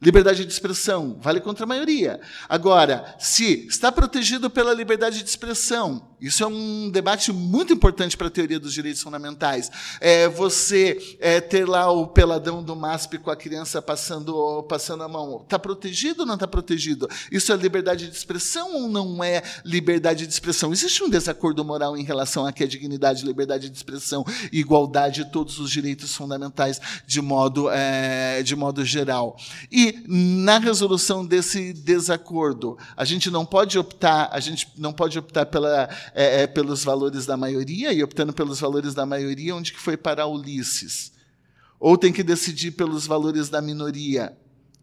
Liberdade 0.00 0.44
de 0.44 0.52
expressão 0.52 1.16
vale 1.22 1.40
contra 1.40 1.64
a 1.64 1.66
maioria. 1.66 2.20
Agora, 2.46 3.16
se 3.18 3.66
está 3.66 3.90
protegido 3.90 4.50
pela 4.50 4.74
liberdade 4.74 5.22
de 5.22 5.28
expressão, 5.28 6.06
isso 6.20 6.42
é 6.42 6.46
um 6.46 6.90
debate 6.90 7.30
muito 7.30 7.72
importante 7.72 8.16
para 8.16 8.28
a 8.28 8.30
teoria 8.30 8.58
dos 8.58 8.72
direitos 8.72 9.02
fundamentais. 9.02 9.70
É 10.00 10.28
você 10.28 11.16
é, 11.20 11.40
ter 11.40 11.68
lá 11.68 11.90
o 11.90 12.06
peladão 12.06 12.62
do 12.62 12.74
MASP 12.74 13.18
com 13.18 13.30
a 13.30 13.36
criança 13.36 13.82
passando, 13.82 14.62
passando 14.62 15.02
a 15.02 15.08
mão. 15.08 15.42
Está 15.42 15.58
protegido 15.58 16.20
ou 16.20 16.26
não 16.26 16.34
está 16.34 16.46
protegido? 16.46 17.08
Isso 17.30 17.52
é 17.52 17.56
liberdade 17.56 18.08
de 18.08 18.16
expressão 18.16 18.74
ou 18.74 18.88
não 18.88 19.22
é 19.22 19.42
liberdade 19.64 20.26
de 20.26 20.32
expressão? 20.32 20.72
Existe 20.72 21.02
um 21.02 21.10
desacordo 21.10 21.62
moral 21.64 21.96
em 21.96 22.02
relação 22.02 22.46
a 22.46 22.52
que 22.52 22.64
a 22.64 22.66
dignidade, 22.66 23.24
liberdade 23.24 23.68
de 23.68 23.76
expressão, 23.76 24.24
igualdade 24.50 25.20
e 25.20 25.24
todos 25.30 25.58
os 25.58 25.70
direitos 25.70 26.14
fundamentais 26.14 26.80
de 27.06 27.20
modo, 27.20 27.68
é, 27.70 28.42
de 28.42 28.56
modo 28.56 28.84
geral. 28.84 29.36
E 29.70 30.02
na 30.08 30.58
resolução 30.58 31.26
desse 31.26 31.74
desacordo, 31.74 32.78
a 32.96 33.04
gente 33.04 33.30
não 33.30 33.44
pode 33.44 33.78
optar, 33.78 34.30
a 34.32 34.40
gente 34.40 34.68
não 34.78 34.92
pode 34.92 35.18
optar 35.18 35.46
pela, 35.46 35.88
é, 36.14 36.42
é, 36.42 36.46
pelos 36.46 36.84
valores 36.84 37.26
da 37.26 37.36
maioria, 37.36 37.92
e 37.92 38.02
optando 38.02 38.32
pelos 38.32 38.60
valores 38.60 38.94
da 38.94 39.06
maioria, 39.06 39.54
onde 39.54 39.72
que 39.72 39.80
foi 39.80 39.96
para 39.96 40.26
Ulisses? 40.26 41.12
Ou 41.78 41.96
tem 41.96 42.12
que 42.12 42.22
decidir 42.22 42.72
pelos 42.72 43.06
valores 43.06 43.48
da 43.48 43.60
minoria? 43.60 44.36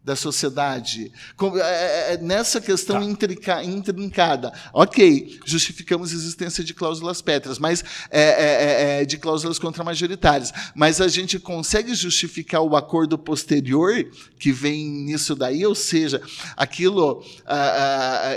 Da 0.04 0.14
sociedade. 0.14 1.10
É, 1.40 2.12
é, 2.12 2.14
é, 2.14 2.16
nessa 2.18 2.60
questão 2.60 3.00
tá. 3.00 3.04
intrica, 3.04 3.64
intrincada. 3.64 4.52
Ok, 4.72 5.40
justificamos 5.46 6.12
a 6.12 6.14
existência 6.14 6.62
de 6.62 6.74
cláusulas 6.74 7.22
pétreas, 7.22 7.58
mas 7.58 7.82
é, 8.10 8.20
é, 8.20 9.00
é, 9.00 9.04
de 9.06 9.16
cláusulas 9.16 9.58
contramajoritárias. 9.58 10.52
Mas 10.74 11.00
a 11.00 11.08
gente 11.08 11.38
consegue 11.38 11.94
justificar 11.94 12.60
o 12.60 12.76
acordo 12.76 13.16
posterior 13.16 14.04
que 14.38 14.52
vem 14.52 14.86
nisso 14.86 15.34
daí, 15.34 15.64
ou 15.64 15.74
seja, 15.74 16.20
aquilo. 16.54 17.24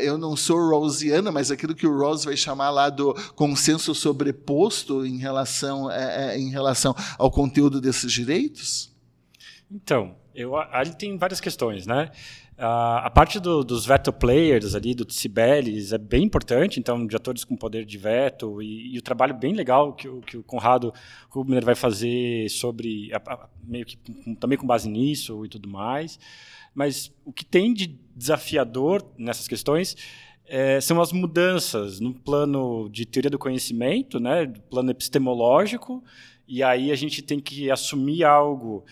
eu 0.02 0.18
não 0.18 0.38
sou 0.38 0.70
Rawlsiana, 0.70 1.32
mas 1.32 1.52
aquilo 1.52 1.76
que 1.76 1.86
o 1.86 1.98
Rawls 2.00 2.24
vai 2.24 2.38
chamar 2.38 2.70
lá 2.70 2.90
do 2.90 3.14
consenso 3.36 3.94
sobreposto 3.94 5.06
em 5.06 5.18
relação, 5.18 5.90
em 6.34 6.50
relação 6.50 6.96
ao 7.18 7.30
conteúdo 7.30 7.82
desses 7.82 8.12
direitos? 8.12 8.96
Então, 9.70 10.16
eu, 10.38 10.56
ali 10.56 10.96
tem 10.96 11.18
várias 11.18 11.42
questões, 11.42 11.88
né? 11.88 12.12
a 12.60 13.10
parte 13.12 13.40
do, 13.40 13.64
dos 13.64 13.86
veto 13.86 14.12
players 14.12 14.74
ali, 14.74 14.96
do 14.96 15.12
Cibeles, 15.12 15.94
é 15.94 15.98
bem 15.98 16.24
importante, 16.24 16.80
então, 16.80 17.06
de 17.06 17.16
atores 17.16 17.44
com 17.44 17.56
poder 17.56 17.86
de 17.86 17.98
veto, 18.00 18.62
e, 18.62 18.96
e 18.96 18.98
o 18.98 19.02
trabalho 19.02 19.36
bem 19.36 19.54
legal 19.54 19.94
que, 19.94 20.10
que 20.22 20.38
o 20.38 20.44
Conrado 20.44 20.92
Rubner 21.30 21.64
vai 21.64 21.76
fazer 21.76 22.50
sobre, 22.50 23.12
a, 23.14 23.18
a, 23.18 23.50
meio 23.64 23.86
que 23.86 23.98
também 24.40 24.58
com 24.58 24.66
base 24.66 24.90
nisso 24.90 25.46
e 25.46 25.50
tudo 25.50 25.70
mais. 25.70 26.20
Mas 26.74 27.12
o 27.24 27.32
que 27.32 27.46
tem 27.46 27.74
de 27.74 27.96
desafiador 28.16 29.06
nessas 29.18 29.48
questões 29.48 29.96
é, 30.48 30.82
são 30.82 31.00
as 31.00 31.12
mudanças 31.12 32.00
no 32.00 32.14
plano 32.14 32.90
de 32.90 33.06
teoria 33.06 33.30
do 33.30 33.38
conhecimento, 33.38 34.20
né, 34.20 34.48
do 34.48 34.60
plano 34.62 34.90
epistemológico, 34.90 36.04
e 36.48 36.64
aí 36.64 36.92
a 36.92 36.96
gente 36.96 37.22
tem 37.22 37.40
que 37.40 37.70
assumir 37.70 38.24
algo 38.24 38.84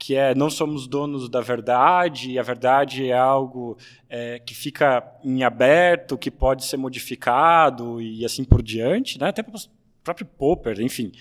que 0.00 0.16
é 0.16 0.34
não 0.34 0.48
somos 0.48 0.88
donos 0.88 1.28
da 1.28 1.42
verdade, 1.42 2.30
e 2.30 2.38
a 2.38 2.42
verdade 2.42 3.10
é 3.10 3.16
algo 3.16 3.76
é, 4.08 4.38
que 4.38 4.54
fica 4.54 5.06
em 5.22 5.42
aberto, 5.42 6.16
que 6.16 6.30
pode 6.30 6.64
ser 6.64 6.78
modificado 6.78 8.00
e 8.00 8.24
assim 8.24 8.42
por 8.42 8.62
diante, 8.62 9.20
né? 9.20 9.28
até 9.28 9.42
para 9.42 9.54
o 9.54 9.60
próprio 10.02 10.26
Popper, 10.26 10.80
enfim, 10.80 11.12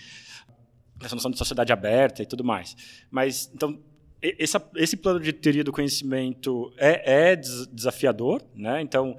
essa 1.04 1.14
noção 1.14 1.30
de 1.30 1.38
sociedade 1.38 1.74
aberta 1.74 2.24
e 2.24 2.26
tudo 2.26 2.42
mais. 2.42 2.78
Mas, 3.12 3.52
então, 3.54 3.78
essa, 4.22 4.66
esse 4.78 4.96
plano 4.96 5.20
de 5.20 5.34
teoria 5.34 5.64
do 5.64 5.74
conhecimento 5.74 6.74
é, 6.78 7.32
é 7.32 7.36
desafiador, 7.36 8.42
né? 8.56 8.82
então, 8.82 9.14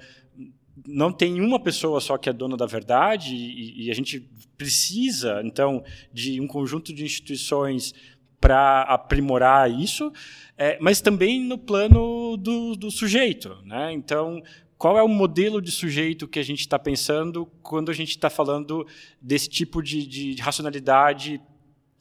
não 0.87 1.11
tem 1.11 1.39
uma 1.39 1.59
pessoa 1.59 2.01
só 2.01 2.17
que 2.17 2.27
é 2.27 2.33
dona 2.33 2.57
da 2.57 2.65
verdade 2.65 3.35
e, 3.35 3.85
e 3.85 3.91
a 3.91 3.93
gente 3.93 4.27
precisa, 4.57 5.39
então, 5.43 5.83
de 6.11 6.41
um 6.41 6.47
conjunto 6.47 6.91
de 6.91 7.03
instituições 7.03 7.93
para 8.41 8.81
aprimorar 8.81 9.71
isso, 9.71 10.11
é, 10.57 10.77
mas 10.81 10.99
também 10.99 11.39
no 11.39 11.57
plano 11.57 12.35
do, 12.35 12.75
do 12.75 12.89
sujeito. 12.89 13.55
Né? 13.63 13.93
Então, 13.93 14.41
qual 14.77 14.97
é 14.97 15.03
o 15.03 15.07
modelo 15.07 15.61
de 15.61 15.71
sujeito 15.71 16.27
que 16.27 16.39
a 16.39 16.43
gente 16.43 16.61
está 16.61 16.79
pensando 16.79 17.45
quando 17.61 17.91
a 17.91 17.93
gente 17.93 18.09
está 18.09 18.31
falando 18.31 18.85
desse 19.21 19.47
tipo 19.47 19.81
de, 19.81 20.07
de 20.07 20.41
racionalidade 20.41 21.39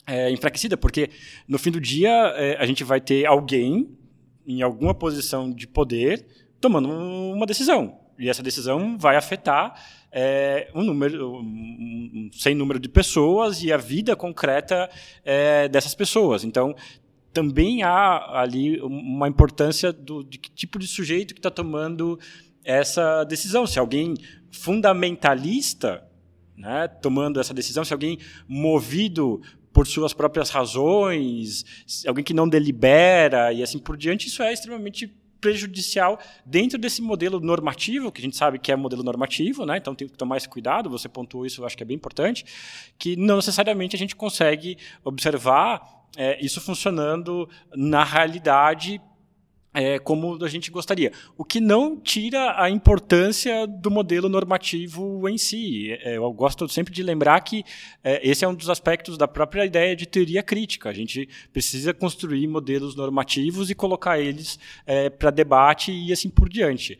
é, 0.07 0.30
enfraquecida? 0.30 0.78
Porque, 0.78 1.11
no 1.47 1.59
fim 1.59 1.70
do 1.70 1.80
dia, 1.80 2.11
é, 2.36 2.57
a 2.59 2.64
gente 2.64 2.82
vai 2.82 3.01
ter 3.01 3.26
alguém 3.26 3.91
em 4.47 4.62
alguma 4.62 4.95
posição 4.95 5.53
de 5.53 5.66
poder 5.66 6.26
tomando 6.59 6.88
uma 6.88 7.45
decisão. 7.45 8.01
E 8.18 8.28
essa 8.28 8.43
decisão 8.43 8.97
vai 8.99 9.16
afetar 9.16 9.74
é, 10.13 10.71
um 10.75 10.83
número, 10.83 11.37
um, 11.37 12.31
sem 12.33 12.55
número 12.55 12.79
de 12.81 12.89
pessoas 12.89 13.63
e 13.63 13.73
a 13.73 13.77
vida 13.77 14.17
concreta 14.17 14.91
é, 15.25 15.69
dessas 15.69 15.95
pessoas. 15.95 16.45
Então, 16.45 16.75
também 17.33 17.83
há 17.83 18.41
ali 18.41 18.81
uma 18.81 19.29
importância 19.29 19.93
do, 19.93 20.25
de 20.25 20.39
que 20.39 20.51
tipo 20.51 20.79
de 20.79 20.87
sujeito 20.87 21.35
que 21.35 21.39
está 21.39 21.51
tomando 21.51 22.19
essa 22.65 23.25
decisão. 23.25 23.67
Se 23.67 23.79
alguém 23.79 24.15
fundamentalista, 24.51 26.05
né, 26.57 26.89
tomando 26.89 27.41
essa 27.41 27.55
decisão, 27.55 27.85
se 27.85 27.93
alguém 27.93 28.19
movido 28.49 29.41
por 29.73 29.87
suas 29.87 30.12
próprias 30.12 30.51
razões, 30.51 31.65
alguém 32.07 32.24
que 32.24 32.35
não 32.35 32.49
delibera 32.49 33.53
e 33.53 33.62
assim 33.62 33.78
por 33.78 33.97
diante, 33.97 34.27
isso 34.27 34.43
é 34.43 34.53
extremamente 34.53 35.15
prejudicial 35.41 36.19
dentro 36.45 36.79
desse 36.79 37.01
modelo 37.03 37.41
normativo, 37.41 38.12
que 38.12 38.21
a 38.21 38.25
gente 38.25 38.37
sabe 38.37 38.59
que 38.59 38.71
é 38.71 38.77
modelo 38.77 39.03
normativo, 39.03 39.65
né? 39.65 39.77
então 39.77 39.95
tem 39.95 40.09
que 40.09 40.17
tomar 40.17 40.37
esse 40.37 40.49
cuidado, 40.49 40.91
você 40.91 41.09
pontuou 41.09 41.47
isso, 41.47 41.61
eu 41.61 41.67
acho 41.67 41.77
que 41.77 41.83
é 41.83 41.87
bem 41.87 41.97
importante, 41.97 42.45
que 42.99 43.17
não 43.17 43.37
necessariamente 43.37 43.97
a 43.97 43.99
gente 43.99 44.15
consegue 44.15 44.77
observar 45.05 46.01
é, 46.17 46.45
isso 46.45 46.61
funcionando 46.61 47.49
na 47.75 48.05
realidade 48.05 49.01
é, 49.72 49.98
como 49.98 50.42
a 50.44 50.48
gente 50.48 50.70
gostaria. 50.70 51.12
O 51.36 51.44
que 51.44 51.60
não 51.60 51.98
tira 51.98 52.60
a 52.60 52.68
importância 52.68 53.66
do 53.66 53.90
modelo 53.90 54.28
normativo 54.28 55.28
em 55.28 55.38
si. 55.38 55.92
É, 56.02 56.16
eu 56.16 56.32
gosto 56.32 56.68
sempre 56.68 56.92
de 56.92 57.02
lembrar 57.02 57.40
que 57.40 57.64
é, 58.02 58.28
esse 58.28 58.44
é 58.44 58.48
um 58.48 58.55
dos 58.55 58.68
aspectos 58.68 59.16
da 59.16 59.28
própria 59.28 59.64
ideia 59.64 59.94
de 59.94 60.06
teoria 60.06 60.42
crítica. 60.42 60.88
A 60.88 60.92
gente 60.92 61.28
precisa 61.52 61.94
construir 61.94 62.47
modelos 62.47 62.97
normativos 62.97 63.70
e 63.70 63.74
colocar 63.74 64.18
eles 64.18 64.59
é, 64.86 65.09
para 65.09 65.30
debate 65.30 65.92
e 65.92 66.12
assim 66.12 66.28
por 66.28 66.48
diante. 66.48 66.98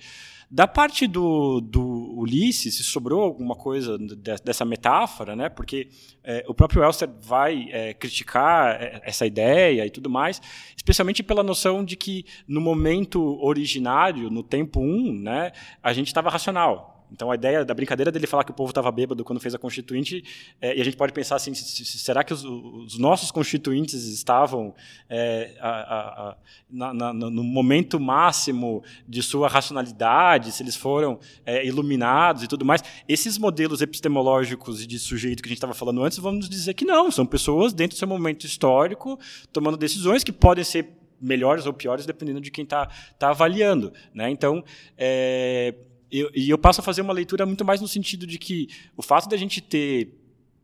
Da 0.52 0.66
parte 0.66 1.06
do, 1.06 1.60
do 1.60 1.81
Ulisses, 2.18 2.77
se 2.77 2.82
sobrou 2.82 3.22
alguma 3.22 3.55
coisa 3.55 3.97
de, 3.97 4.16
dessa 4.16 4.64
metáfora, 4.64 5.36
né? 5.36 5.48
porque 5.48 5.89
é, 6.24 6.44
o 6.48 6.52
próprio 6.52 6.82
Elster 6.82 7.09
vai 7.22 7.68
é, 7.70 7.94
criticar 7.94 8.82
é, 8.82 9.01
essa 9.05 9.24
ideia 9.24 9.86
e 9.86 9.90
tudo 9.90 10.10
mais, 10.10 10.43
especialmente 10.77 11.22
pela 11.22 11.44
noção 11.44 11.85
de 11.85 11.94
que 11.94 12.24
no 12.48 12.60
momento 12.60 13.39
originário, 13.40 14.28
no 14.28 14.43
tempo 14.43 14.81
1, 14.81 15.20
né, 15.20 15.52
a 15.81 15.93
gente 15.93 16.09
estava 16.09 16.28
racional. 16.28 16.99
Então 17.12 17.31
a 17.31 17.35
ideia 17.35 17.65
da 17.65 17.74
brincadeira 17.74 18.11
dele 18.12 18.27
falar 18.27 18.45
que 18.45 18.51
o 18.51 18.55
povo 18.55 18.70
estava 18.70 18.91
bêbado 18.91 19.24
quando 19.24 19.41
fez 19.41 19.55
a 19.55 19.59
Constituinte, 19.59 20.24
é, 20.61 20.77
e 20.77 20.81
a 20.81 20.85
gente 20.85 20.97
pode 20.97 21.12
pensar 21.12 21.37
assim, 21.37 21.53
será 21.55 22.23
que 22.23 22.32
os, 22.32 22.45
os 22.45 22.99
nossos 22.99 23.31
constituintes 23.31 24.05
estavam 24.05 24.74
é, 25.09 25.57
a, 25.61 25.69
a, 25.69 26.31
a, 26.31 26.37
na, 26.70 26.95
na, 26.95 27.12
no 27.12 27.43
momento 27.43 27.99
máximo 27.99 28.82
de 29.07 29.23
sua 29.23 29.49
racionalidade, 29.49 30.53
se 30.53 30.62
eles 30.62 30.77
foram 30.77 31.19
é, 31.45 31.66
iluminados 31.66 32.43
e 32.43 32.49
tudo 32.49 32.65
mais? 32.65 32.82
Esses 33.09 33.39
modelos 33.39 33.81
epistemológicos 33.81 34.87
de 34.87 34.99
sujeito 34.99 35.43
que 35.43 35.49
a 35.49 35.51
gente 35.51 35.59
estava 35.59 35.74
falando 35.74 36.03
antes, 36.03 36.19
vamos 36.19 36.49
dizer 36.49 36.74
que 36.74 36.85
não, 36.85 37.11
são 37.11 37.27
pessoas 37.27 37.73
dentro 37.73 37.97
do 37.97 37.99
seu 37.99 38.09
momento 38.09 38.47
histórico, 38.47 39.19
tomando 39.53 39.77
decisões 39.77 40.23
que 40.23 40.32
podem 40.32 40.65
ser 40.65 41.01
melhores 41.20 41.66
ou 41.66 41.73
piores, 41.73 42.07
dependendo 42.07 42.41
de 42.41 42.51
quem 42.51 42.65
está 42.65 42.87
tá 43.19 43.28
avaliando. 43.31 43.93
Né? 44.15 44.31
Então, 44.31 44.65
é, 44.97 45.74
eu, 46.11 46.31
e 46.35 46.51
eu 46.51 46.59
passo 46.59 46.81
a 46.81 46.85
fazer 46.85 47.03
uma 47.03 47.12
leitura 47.12 47.47
muito 47.47 47.65
mais 47.65 47.81
no 47.81 47.89
sentido 47.89 48.27
de 48.27 48.39
que 48.39 48.69
o 48.97 49.03
fato 49.03 49.28
de 49.28 49.35
a 49.35 49.39
gente 49.39 49.61
ter 49.61 50.20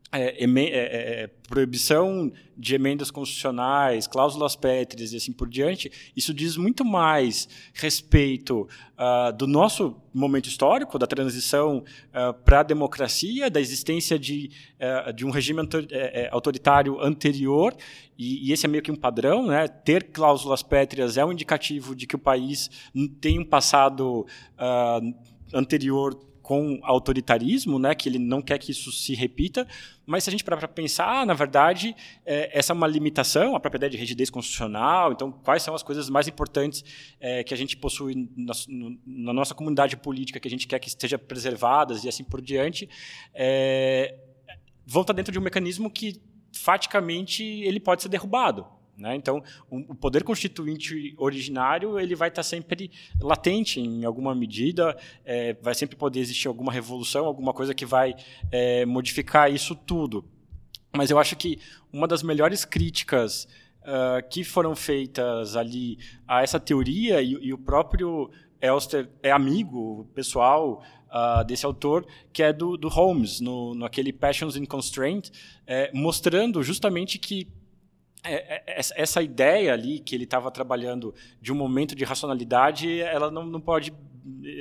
é, 0.09 0.41
é, 0.41 0.45
é, 0.45 1.23
é, 1.23 1.29
proibição 1.49 2.31
de 2.57 2.75
emendas 2.75 3.11
constitucionais, 3.11 4.07
cláusulas 4.07 4.55
pétreas 4.55 5.11
e 5.11 5.17
assim 5.17 5.33
por 5.33 5.49
diante, 5.49 5.91
isso 6.15 6.33
diz 6.33 6.55
muito 6.55 6.85
mais 6.85 7.49
respeito 7.73 8.69
uh, 8.97 9.35
do 9.35 9.45
nosso 9.45 10.01
momento 10.13 10.47
histórico, 10.47 10.97
da 10.97 11.05
transição 11.05 11.79
uh, 11.79 12.33
para 12.45 12.61
a 12.61 12.63
democracia, 12.63 13.49
da 13.49 13.59
existência 13.59 14.17
de, 14.17 14.49
uh, 14.79 15.11
de 15.11 15.25
um 15.25 15.29
regime 15.29 15.59
autoritário 16.31 17.01
anterior, 17.01 17.75
e, 18.17 18.47
e, 18.47 18.53
esse 18.53 18.65
é 18.65 18.69
meio 18.69 18.81
que 18.81 18.91
um 18.91 18.95
padrão, 18.95 19.45
né? 19.45 19.67
ter 19.67 20.05
cláusulas 20.05 20.63
pétreas 20.63 21.17
é 21.17 21.25
um 21.25 21.33
indicativo 21.33 21.93
de 21.93 22.07
que 22.07 22.15
o 22.15 22.19
país 22.19 22.69
tem 23.19 23.37
um 23.39 23.45
passado 23.45 24.25
anterior 25.53 26.17
com 26.47 26.79
autoritarismo, 26.81 27.77
né, 27.77 27.93
que 27.93 28.07
ele 28.07 28.17
não 28.17 28.41
quer 28.41 28.57
que 28.57 28.71
isso 28.71 28.89
se 28.89 29.13
repita, 29.13 29.67
mas 30.05 30.23
se 30.23 30.29
a 30.29 30.31
gente 30.31 30.45
parar 30.45 30.55
para 30.55 30.69
pensar, 30.69 31.25
na 31.25 31.33
verdade, 31.33 31.93
é, 32.25 32.57
essa 32.57 32.71
é 32.71 32.73
uma 32.73 32.87
limitação, 32.87 33.53
a 33.53 33.59
própria 33.59 33.79
ideia 33.79 33.89
de 33.89 33.97
rigidez 33.97 34.29
constitucional, 34.29 35.11
então 35.11 35.29
quais 35.29 35.61
são 35.61 35.75
as 35.75 35.83
coisas 35.83 36.09
mais 36.09 36.25
importantes 36.25 36.85
é, 37.19 37.43
que 37.43 37.53
a 37.53 37.57
gente 37.57 37.75
possui 37.75 38.29
na, 38.33 38.53
na, 39.05 39.33
nossa 39.33 39.53
comunidade 39.53 39.97
política, 39.97 40.39
que 40.39 40.47
a 40.47 40.51
gente 40.51 40.67
quer 40.67 40.79
que 40.79 40.87
estejam 40.87 41.19
preservadas 41.19 42.05
e 42.05 42.07
assim 42.07 42.23
por 42.23 42.39
diante, 42.39 42.87
é, 43.33 44.15
vão 44.85 45.01
estar 45.01 45.11
dentro 45.11 45.33
de 45.33 45.39
um 45.39 45.41
mecanismo 45.41 45.91
que, 45.91 46.21
faticamente, 46.53 47.43
ele 47.43 47.81
pode 47.81 48.01
ser 48.01 48.07
derrubado. 48.07 48.65
Né? 48.97 49.15
Então, 49.15 49.43
o, 49.69 49.93
poder 49.93 50.23
constituinte 50.23 51.13
originário 51.17 51.99
ele 51.99 52.15
vai 52.15 52.29
estar 52.29 52.41
sempre 52.41 52.89
latente 53.21 53.79
em 53.79 54.03
alguma 54.03 54.33
medida, 54.33 54.97
é, 55.23 55.53
vai 55.61 55.75
sempre 55.75 55.95
poder 55.95 56.19
existir 56.19 56.47
alguma 56.47 56.71
revolução, 56.71 57.25
alguma 57.25 57.53
coisa 57.53 57.75
que 57.75 57.85
vai 57.85 58.15
é, 58.51 58.85
modificar 58.85 59.51
isso 59.51 59.75
tudo. 59.75 60.25
Mas 60.95 61.11
eu 61.11 61.19
acho 61.19 61.35
que 61.35 61.59
uma 61.93 62.07
das 62.07 62.23
melhores 62.23 62.65
críticas 62.65 63.47
uh, 63.83 64.27
que 64.29 64.43
foram 64.43 64.75
feitas 64.75 65.55
ali 65.55 65.99
a 66.27 66.41
essa 66.41 66.59
teoria, 66.59 67.21
e, 67.21 67.33
e 67.33 67.53
o 67.53 67.57
próprio 67.57 68.31
Elster 68.59 69.09
é 69.21 69.31
amigo 69.31 70.09
pessoal 70.15 70.83
uh, 71.07 71.43
desse 71.45 71.65
autor, 71.65 72.05
que 72.33 72.41
é 72.41 72.51
do, 72.51 72.77
do 72.77 72.87
Holmes, 72.87 73.39
no, 73.39 73.75
no 73.75 73.85
aquele 73.85 74.11
Passions 74.11 74.55
in 74.55 74.65
Constraint, 74.65 75.29
é, 75.65 75.91
mostrando 75.93 76.63
justamente 76.63 77.19
que 77.19 77.47
essa 78.95 79.21
ideia 79.21 79.73
ali 79.73 79.99
que 79.99 80.13
ele 80.13 80.25
estava 80.25 80.51
trabalhando 80.51 81.13
de 81.41 81.51
um 81.51 81.55
momento 81.55 81.95
de 81.95 82.03
racionalidade, 82.03 82.99
ela 82.99 83.31
não, 83.31 83.45
não 83.45 83.61
pode, 83.61 83.93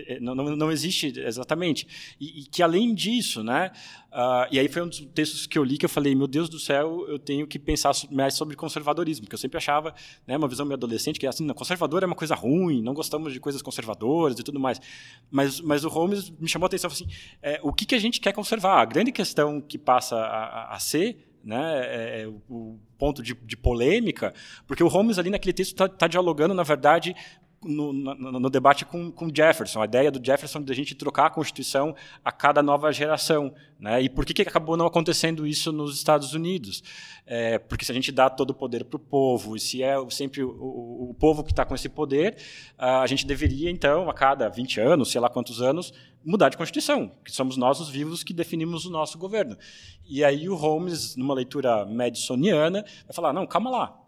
é, 0.08 0.20
não, 0.20 0.34
não, 0.34 0.70
existe 0.70 1.18
exatamente. 1.18 2.16
E, 2.20 2.40
e, 2.40 2.44
que 2.44 2.62
além 2.62 2.94
disso, 2.94 3.42
né? 3.42 3.72
Uh, 4.12 4.46
e 4.50 4.58
aí 4.58 4.68
foi 4.68 4.82
um 4.82 4.88
dos 4.88 5.00
textos 5.06 5.46
que 5.46 5.58
eu 5.58 5.64
li 5.64 5.76
que 5.76 5.84
eu 5.84 5.88
falei, 5.88 6.14
meu 6.14 6.26
Deus 6.26 6.48
do 6.48 6.58
céu, 6.58 7.04
eu 7.08 7.18
tenho 7.18 7.46
que 7.46 7.58
pensar 7.58 7.92
mais 8.10 8.34
sobre 8.34 8.56
conservadorismo, 8.56 9.24
porque 9.24 9.34
eu 9.34 9.38
sempre 9.38 9.58
achava, 9.58 9.94
né, 10.26 10.36
uma 10.36 10.48
visão 10.48 10.64
meio 10.64 10.76
adolescente 10.76 11.18
que 11.18 11.26
assim, 11.26 11.46
conservador 11.48 12.02
é 12.02 12.06
uma 12.06 12.14
coisa 12.14 12.34
ruim, 12.34 12.80
não 12.82 12.94
gostamos 12.94 13.32
de 13.32 13.40
coisas 13.40 13.60
conservadoras 13.60 14.38
e 14.38 14.42
tudo 14.42 14.60
mais. 14.60 14.80
Mas, 15.30 15.60
mas 15.60 15.84
o 15.84 15.88
Holmes 15.88 16.30
me 16.30 16.48
chamou 16.48 16.66
a 16.66 16.68
atenção 16.68 16.90
assim, 16.90 17.08
é, 17.42 17.60
o 17.62 17.72
que, 17.72 17.84
que 17.84 17.94
a 17.94 17.98
gente 17.98 18.20
quer 18.20 18.32
conservar? 18.32 18.80
A 18.80 18.84
grande 18.84 19.12
questão 19.12 19.60
que 19.60 19.76
passa 19.76 20.16
a, 20.16 20.74
a 20.74 20.78
ser 20.78 21.25
né, 21.46 21.80
é, 21.84 22.22
é 22.22 22.26
o 22.50 22.76
ponto 22.98 23.22
de, 23.22 23.32
de, 23.32 23.56
polêmica, 23.56 24.34
porque 24.66 24.82
o 24.82 24.88
Holmes 24.88 25.16
ali 25.16 25.30
naquele 25.30 25.52
texto 25.52 25.72
está 25.72 25.88
tá 25.88 26.08
dialogando, 26.08 26.52
na 26.52 26.64
verdade, 26.64 27.14
no, 27.62 27.92
no, 27.92 28.40
no, 28.40 28.50
debate 28.50 28.84
com, 28.84 29.10
com 29.10 29.30
Jefferson, 29.34 29.80
a 29.80 29.84
ideia 29.84 30.10
do 30.10 30.24
Jefferson 30.24 30.62
de 30.62 30.72
a 30.72 30.74
gente 30.74 30.94
trocar 30.94 31.26
a 31.26 31.30
Constituição 31.30 31.94
a 32.24 32.32
cada 32.32 32.62
nova 32.62 32.92
geração. 32.92 33.54
Né? 33.78 34.02
E 34.02 34.08
por 34.08 34.24
que, 34.24 34.34
que 34.34 34.42
acabou 34.42 34.76
não 34.76 34.86
acontecendo 34.86 35.46
isso 35.46 35.72
nos 35.72 35.96
Estados 35.96 36.34
Unidos? 36.34 36.82
É, 37.26 37.58
porque 37.58 37.84
se 37.84 37.92
a 37.92 37.94
gente 37.94 38.12
dá 38.12 38.28
todo 38.28 38.50
o 38.50 38.54
poder 38.54 38.84
para 38.84 38.96
o 38.96 39.00
povo, 39.00 39.56
e 39.56 39.60
se 39.60 39.82
é 39.82 39.94
sempre 40.10 40.42
o, 40.42 40.50
o, 40.50 41.10
o 41.10 41.14
povo 41.14 41.42
que 41.42 41.52
está 41.52 41.64
com 41.64 41.74
esse 41.74 41.88
poder, 41.88 42.36
a 42.76 43.06
gente 43.06 43.26
deveria, 43.26 43.70
então, 43.70 44.08
a 44.10 44.14
cada 44.14 44.48
20 44.48 44.80
anos, 44.80 45.10
sei 45.10 45.20
lá 45.20 45.28
quantos 45.28 45.62
anos, 45.62 45.92
mudar 46.26 46.48
de 46.48 46.56
Constituição, 46.56 47.12
que 47.24 47.30
somos 47.30 47.56
nós 47.56 47.78
os 47.78 47.88
vivos 47.88 48.24
que 48.24 48.34
definimos 48.34 48.84
o 48.84 48.90
nosso 48.90 49.16
governo. 49.16 49.56
E 50.04 50.24
aí 50.24 50.48
o 50.48 50.56
Holmes, 50.56 51.14
numa 51.14 51.32
leitura 51.32 51.86
madisoniana, 51.86 52.84
vai 53.04 53.14
falar, 53.14 53.32
não, 53.32 53.46
calma 53.46 53.70
lá, 53.70 54.00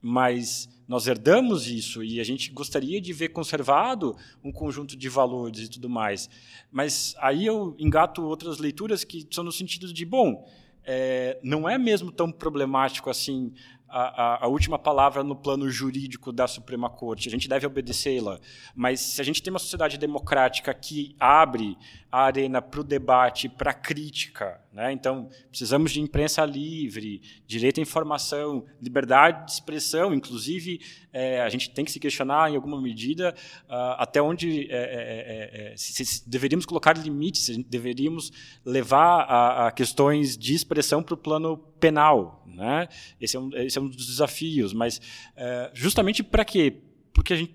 mas 0.00 0.68
nós 0.86 1.08
herdamos 1.08 1.66
isso 1.66 2.04
e 2.04 2.20
a 2.20 2.24
gente 2.24 2.52
gostaria 2.52 3.00
de 3.00 3.12
ver 3.12 3.30
conservado 3.30 4.16
um 4.44 4.52
conjunto 4.52 4.96
de 4.96 5.08
valores 5.08 5.66
e 5.66 5.70
tudo 5.70 5.90
mais. 5.90 6.30
Mas 6.70 7.16
aí 7.18 7.44
eu 7.44 7.74
engato 7.76 8.22
outras 8.22 8.58
leituras 8.58 9.02
que 9.02 9.26
são 9.32 9.42
no 9.42 9.50
sentido 9.50 9.92
de, 9.92 10.04
bom, 10.04 10.48
é, 10.84 11.40
não 11.42 11.68
é 11.68 11.76
mesmo 11.76 12.12
tão 12.12 12.30
problemático 12.30 13.10
assim 13.10 13.52
a, 13.96 14.44
a, 14.44 14.48
última 14.48 14.76
palavra 14.76 15.22
no 15.22 15.36
plano 15.36 15.70
jurídico 15.70 16.32
da 16.32 16.48
Suprema 16.48 16.90
Corte. 16.90 17.28
A 17.28 17.30
gente 17.30 17.48
deve 17.48 17.64
obedecê-la. 17.64 18.40
Mas 18.74 18.98
se 18.98 19.20
a 19.20 19.24
gente 19.24 19.40
tem 19.40 19.52
uma 19.52 19.58
sociedade 19.60 19.96
democrática 19.96 20.74
que 20.74 21.14
abre 21.20 21.78
a 22.14 22.26
arena 22.26 22.62
para 22.62 22.80
o 22.80 22.84
debate, 22.84 23.48
para 23.48 23.72
a 23.72 23.74
crítica, 23.74 24.60
né? 24.72 24.92
então 24.92 25.28
precisamos 25.48 25.90
de 25.90 26.00
imprensa 26.00 26.44
livre, 26.44 27.20
direito 27.44 27.80
à 27.80 27.82
informação, 27.82 28.64
liberdade 28.80 29.46
de 29.46 29.50
expressão, 29.50 30.14
inclusive 30.14 30.80
é, 31.12 31.42
a 31.42 31.48
gente 31.48 31.70
tem 31.70 31.84
que 31.84 31.90
se 31.90 31.98
questionar 31.98 32.52
em 32.52 32.54
alguma 32.54 32.80
medida 32.80 33.34
uh, 33.68 33.98
até 33.98 34.22
onde 34.22 34.70
é, 34.70 34.76
é, 34.76 35.72
é, 35.72 35.72
é 35.72 35.76
se, 35.76 36.04
se 36.04 36.30
deveríamos 36.30 36.64
colocar 36.64 36.96
limites, 36.96 37.46
se 37.46 37.64
deveríamos 37.64 38.30
levar 38.64 39.22
a, 39.22 39.66
a 39.66 39.72
questões 39.72 40.38
de 40.38 40.54
expressão 40.54 41.02
para 41.02 41.14
o 41.14 41.16
plano 41.16 41.56
penal. 41.80 42.44
Né? 42.46 42.86
Esse, 43.20 43.36
é 43.36 43.40
um, 43.40 43.50
esse 43.56 43.76
é 43.76 43.80
um 43.80 43.88
dos 43.88 44.06
desafios, 44.06 44.72
mas 44.72 45.00
é, 45.36 45.68
justamente 45.74 46.22
para 46.22 46.44
quê? 46.44 46.80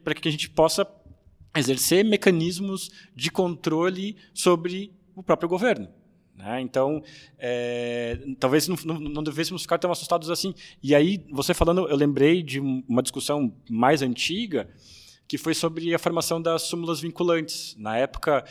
Para 0.03 0.15
que 0.15 0.27
a 0.27 0.31
gente 0.31 0.49
possa 0.49 0.85
exercer 1.59 2.03
mecanismos 2.03 2.89
de 3.15 3.29
controle 3.29 4.15
sobre 4.33 4.91
o 5.15 5.21
próprio 5.21 5.49
governo. 5.49 5.87
Né? 6.39 6.61
Então, 6.61 7.03
é, 7.37 8.17
talvez 8.39 8.67
não, 8.67 8.77
não, 8.85 8.99
não, 8.99 9.23
devêssemos 9.23 9.61
ficar 9.61 9.77
tão 9.77 9.91
assustados 9.91 10.29
assim. 10.29 10.55
E 10.81 10.95
aí, 10.95 11.21
você 11.29 11.53
falando, 11.53 11.87
eu 11.89 11.95
lembrei 11.97 12.41
de 12.41 12.59
uma 12.59 13.03
discussão 13.03 13.53
mais 13.69 14.01
antiga, 14.01 14.69
que 15.29 15.37
foi 15.37 15.53
sobre 15.53 15.93
a 15.93 15.99
formação 15.99 16.41
das 16.41 16.63
súmulas 16.63 16.99
vinculantes. 16.99 17.75
Na 17.77 17.95
época, 17.95 18.43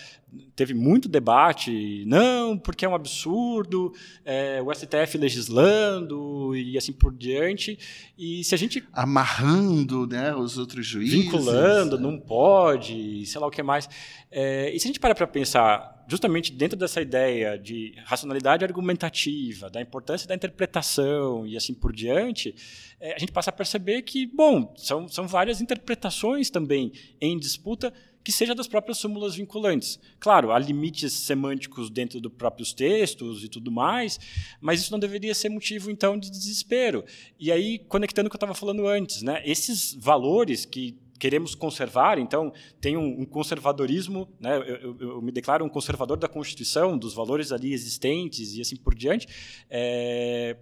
teve 0.55 0.73
muito 0.75 1.09
debate, 1.09 2.05
não, 2.07 2.57
porque 2.57 2.85
é 2.85 2.89
um 2.89 2.95
absurdo, 2.95 3.93
é, 4.25 4.63
o 4.63 4.73
STF 4.73 5.19
legislando 5.19 6.55
e 6.55 6.79
assim 6.79 6.93
por 6.93 7.13
diante. 7.13 7.77
E 8.17 8.45
se 8.45 8.55
a 8.55 8.59
gente. 8.59 8.85
Amarrando 8.93 10.07
né, 10.07 10.33
os 10.37 10.57
outros 10.57 10.87
juízes. 10.87 11.25
Vinculando, 11.25 11.99
não 11.99 12.17
pode, 12.17 13.27
sei 13.27 13.41
lá 13.41 13.49
o 13.49 13.51
que 13.51 13.61
mais. 13.61 13.91
É, 14.31 14.73
e 14.73 14.79
se 14.79 14.87
a 14.87 14.89
gente 14.89 15.01
para 15.01 15.17
para 15.17 15.27
pensar, 15.27 15.98
justamente 16.09 16.51
dentro 16.51 16.77
dessa 16.77 17.03
ideia 17.03 17.59
de 17.59 17.95
racionalidade 18.07 18.65
argumentativa, 18.65 19.69
da 19.69 19.81
importância 19.81 20.27
da 20.27 20.35
interpretação 20.35 21.47
e 21.47 21.55
assim 21.55 21.75
por 21.75 21.93
diante, 21.93 22.55
é, 22.99 23.15
a 23.15 23.19
gente 23.19 23.31
passa 23.31 23.51
a 23.51 23.53
perceber 23.53 24.01
que, 24.03 24.27
bom, 24.27 24.75
são, 24.77 25.07
são 25.07 25.29
várias 25.29 25.61
interpretações 25.61 26.49
também 26.49 26.93
em 27.21 27.39
disputa 27.39 27.93
que 28.25 28.33
seja 28.33 28.55
das 28.55 28.69
próprias 28.69 28.99
súmulas 28.99 29.37
vinculantes. 29.37 29.99
Claro, 30.19 30.53
há 30.53 30.59
limites 30.59 31.13
semânticos 31.13 31.89
dentro 31.89 32.21
dos 32.21 32.33
próprios 32.33 32.73
textos 32.73 33.45
e 33.45 33.49
tudo 33.49 33.71
mais, 33.71 34.19
mas 34.61 34.81
isso 34.81 34.93
não 34.93 34.99
deveria 34.99 35.35
ser 35.35 35.49
motivo, 35.49 35.91
então, 35.91 36.19
de 36.19 36.31
desespero. 36.31 37.05
E 37.39 37.53
aí, 37.53 37.79
conectando 37.79 38.27
o 38.27 38.31
que 38.31 38.37
eu 38.37 38.39
estava 38.39 38.55
falando 38.55 38.87
antes, 38.87 39.23
né, 39.23 39.43
esses 39.47 39.95
valores 39.95 40.65
que 40.65 40.99
queremos 41.19 41.55
conservar, 41.55 42.19
então 42.19 42.53
tem 42.81 42.97
um, 42.97 43.23
um 43.23 43.25
conservadorismo, 43.25 44.29
né? 44.39 44.57
Eu, 44.57 44.63
eu, 44.63 44.97
eu, 45.01 45.23
me 45.23 45.33
declaro 45.33 45.65
um 45.65 45.69
conservador 45.69 46.17
da 46.17 46.29
Constituição, 46.29 46.97
dos 46.97 47.15
valores 47.15 47.53
ali 47.53 47.73
existentes 47.73 48.55
e 48.55 48.61
assim 48.61 48.77
por 48.77 48.95
diante. 48.95 49.27
É, 49.69 50.57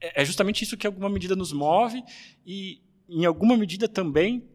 é 0.00 0.24
justamente 0.24 0.62
isso 0.62 0.76
que, 0.76 0.86
alguma 0.86 1.08
medida, 1.08 1.36
nos 1.36 1.52
move 1.52 2.02
e, 2.46 2.80
em 3.08 3.24
alguma 3.24 3.56
medida, 3.56 3.88
também 3.88 4.48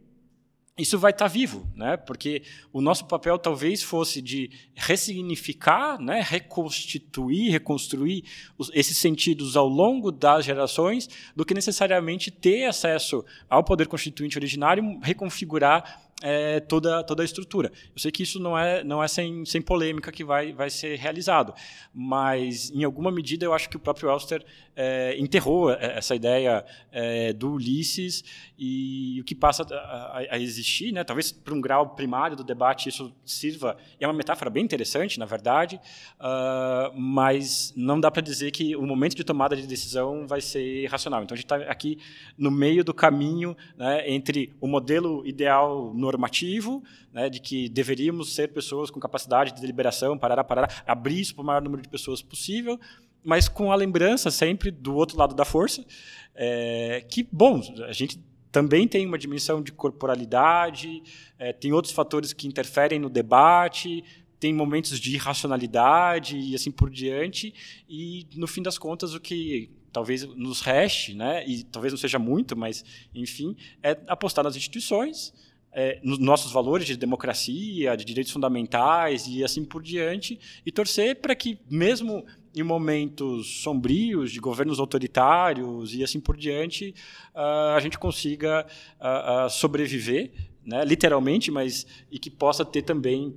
isso 0.78 1.00
vai 1.00 1.12
estar 1.12 1.28
vivo, 1.28 1.68
né? 1.76 1.98
Porque 1.98 2.44
o 2.72 2.82
nosso 2.82 3.06
papel 3.06 3.40
talvez 3.40 3.82
fosse 3.82 4.22
de 4.22 4.52
ressignificar, 4.76 6.00
né? 6.00 6.24
reconstituir, 6.24 7.50
reconstruir 7.52 8.24
os, 8.58 8.70
esses 8.74 8.98
sentidos 8.98 9.58
ao 9.58 9.68
longo 9.68 10.12
das 10.12 10.46
gerações, 10.46 11.10
do 11.36 11.44
que 11.44 11.54
necessariamente 11.54 12.30
ter 12.30 12.66
acesso 12.66 13.26
ao 13.50 13.64
poder 13.64 13.88
constituinte 13.88 14.38
originário, 14.38 15.00
reconfigurar 15.02 16.07
é, 16.22 16.60
toda, 16.60 17.04
toda 17.04 17.22
a 17.22 17.26
estrutura. 17.26 17.72
Eu 17.94 18.00
sei 18.00 18.12
que 18.12 18.24
isso 18.24 18.40
não 18.40 18.58
é, 18.58 18.84
não 18.84 19.04
é 19.04 19.08
sem, 19.08 19.46
sem 19.46 19.62
polêmica 19.62 20.12
que 20.12 20.24
vai, 20.24 20.52
vai 20.54 20.70
ser 20.70 20.98
realizado, 20.98 21.54
mas, 21.94 22.72
em 22.72 22.84
alguma 22.84 23.12
medida, 23.12 23.46
eu 23.46 23.54
acho 23.54 23.70
que 23.70 23.78
o 23.78 23.80
próprio 23.80 24.10
Elster 24.10 24.44
é, 24.76 25.16
enterrou 25.18 25.72
essa 25.72 26.16
ideia 26.16 26.66
é, 26.92 27.34
do 27.34 27.54
Ulisses 27.54 28.24
e 28.58 29.20
o 29.22 29.24
que 29.24 29.36
passa 29.36 29.64
a, 29.74 30.24
a 30.32 30.40
existir, 30.40 30.92
né, 30.92 31.04
talvez 31.04 31.32
para 31.32 31.54
um 31.54 31.62
grau 31.62 31.96
primário 31.96 32.36
do 32.36 32.44
debate 32.44 32.90
isso 32.90 33.14
sirva, 33.26 33.78
e 34.00 34.04
é 34.04 34.08
uma 34.08 34.14
metáfora 34.14 34.50
bem 34.50 34.64
interessante, 34.64 35.20
na 35.20 35.26
verdade, 35.26 35.80
uh, 36.20 36.94
mas 36.96 37.74
não 37.76 38.00
dá 38.00 38.10
para 38.10 38.22
dizer 38.22 38.52
que 38.52 38.76
o 38.76 38.86
momento 38.86 39.16
de 39.16 39.24
tomada 39.24 39.56
de 39.56 39.66
decisão 39.68 40.28
vai 40.28 40.42
ser 40.42 40.86
racional. 40.88 41.24
Então, 41.24 41.36
a 41.36 41.38
gente 41.38 41.46
está 41.46 41.58
aqui 41.72 42.00
no 42.38 42.52
meio 42.52 42.84
do 42.84 42.94
caminho 42.94 43.56
né, 43.76 44.10
entre 44.10 44.56
o 44.60 44.68
modelo 44.68 45.26
ideal 45.26 45.94
normativo, 46.08 46.82
né, 47.12 47.30
de 47.30 47.40
que 47.40 47.68
deveríamos 47.68 48.34
ser 48.34 48.54
pessoas 48.54 48.90
com 48.90 49.00
capacidade 49.00 49.54
de 49.54 49.60
deliberação, 49.60 50.18
parar, 50.18 50.42
parar, 50.44 50.84
abrir 50.88 51.20
isso 51.20 51.36
para 51.36 51.44
o 51.44 51.46
maior 51.46 51.62
número 51.62 51.82
de 51.82 51.90
pessoas 51.90 52.22
possível, 52.22 52.80
mas 53.24 53.50
com 53.50 53.72
a 53.72 53.76
lembrança 53.76 54.32
sempre 54.32 54.72
do 54.72 54.96
outro 54.96 55.18
lado 55.18 55.36
da 55.36 55.44
força, 55.44 55.86
é, 56.34 57.06
que, 57.10 57.28
bom, 57.30 57.62
a 57.86 57.92
gente 57.92 58.24
também 58.52 58.88
tem 58.88 59.06
uma 59.06 59.18
dimensão 59.18 59.62
de 59.62 59.74
corporalidade, 59.74 61.04
é, 61.38 61.52
tem 61.52 61.74
outros 61.74 61.94
fatores 61.94 62.32
que 62.32 62.48
interferem 62.48 63.00
no 63.00 63.10
debate, 63.10 64.04
tem 64.40 64.54
momentos 64.54 65.00
de 65.00 65.16
irracionalidade 65.16 66.38
e 66.38 66.56
assim 66.56 66.72
por 66.72 66.90
diante, 66.90 67.54
e 67.90 68.26
no 68.36 68.48
fim 68.48 68.62
das 68.62 68.78
contas 68.78 69.14
o 69.14 69.20
que 69.20 69.70
talvez 69.92 70.24
nos 70.24 70.62
reste, 70.62 71.14
né, 71.14 71.44
e 71.48 71.64
talvez 71.64 71.92
não 71.92 71.98
seja 71.98 72.20
muito, 72.20 72.56
mas 72.56 72.86
enfim, 73.16 73.56
é 73.82 73.98
apostar 74.08 74.44
nas 74.44 74.56
instituições, 74.56 75.34
é, 75.80 76.00
nos 76.02 76.18
nossos 76.18 76.52
valores 76.52 76.88
de 76.88 76.98
democracia, 76.98 77.96
de 77.96 78.04
direitos 78.04 78.34
fundamentais 78.34 79.28
e 79.28 79.44
assim 79.44 79.64
por 79.64 79.84
diante, 79.84 80.40
e 80.66 80.72
torcer 80.72 81.18
para 81.18 81.36
que, 81.36 81.60
mesmo 81.70 82.26
em 82.56 82.64
momentos 82.64 83.62
sombrios, 83.62 84.32
de 84.32 84.40
governos 84.40 84.80
autoritários 84.80 85.94
e 85.94 86.04
assim 86.04 86.20
por 86.20 86.36
diante, 86.36 86.96
uh, 87.36 87.76
a 87.76 87.80
gente 87.80 88.00
consiga 88.00 88.66
uh, 89.00 89.46
uh, 89.46 89.50
sobreviver, 89.52 90.32
né, 90.66 90.84
literalmente, 90.84 91.52
mas 91.52 91.86
e 92.12 92.18
que 92.18 92.32
possa 92.32 92.66
ter 92.66 92.82
também 92.82 93.36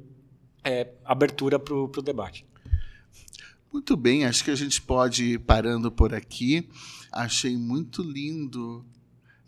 é, 0.64 0.88
abertura 1.04 1.58
para 1.58 1.74
o 1.74 2.02
debate. 2.02 2.46
Muito 3.70 3.98
bem, 3.98 4.24
acho 4.24 4.42
que 4.42 4.50
a 4.50 4.56
gente 4.56 4.80
pode 4.80 5.34
ir 5.34 5.40
parando 5.40 5.92
por 5.92 6.14
aqui. 6.14 6.66
Achei 7.12 7.54
muito 7.54 8.02
lindo 8.02 8.82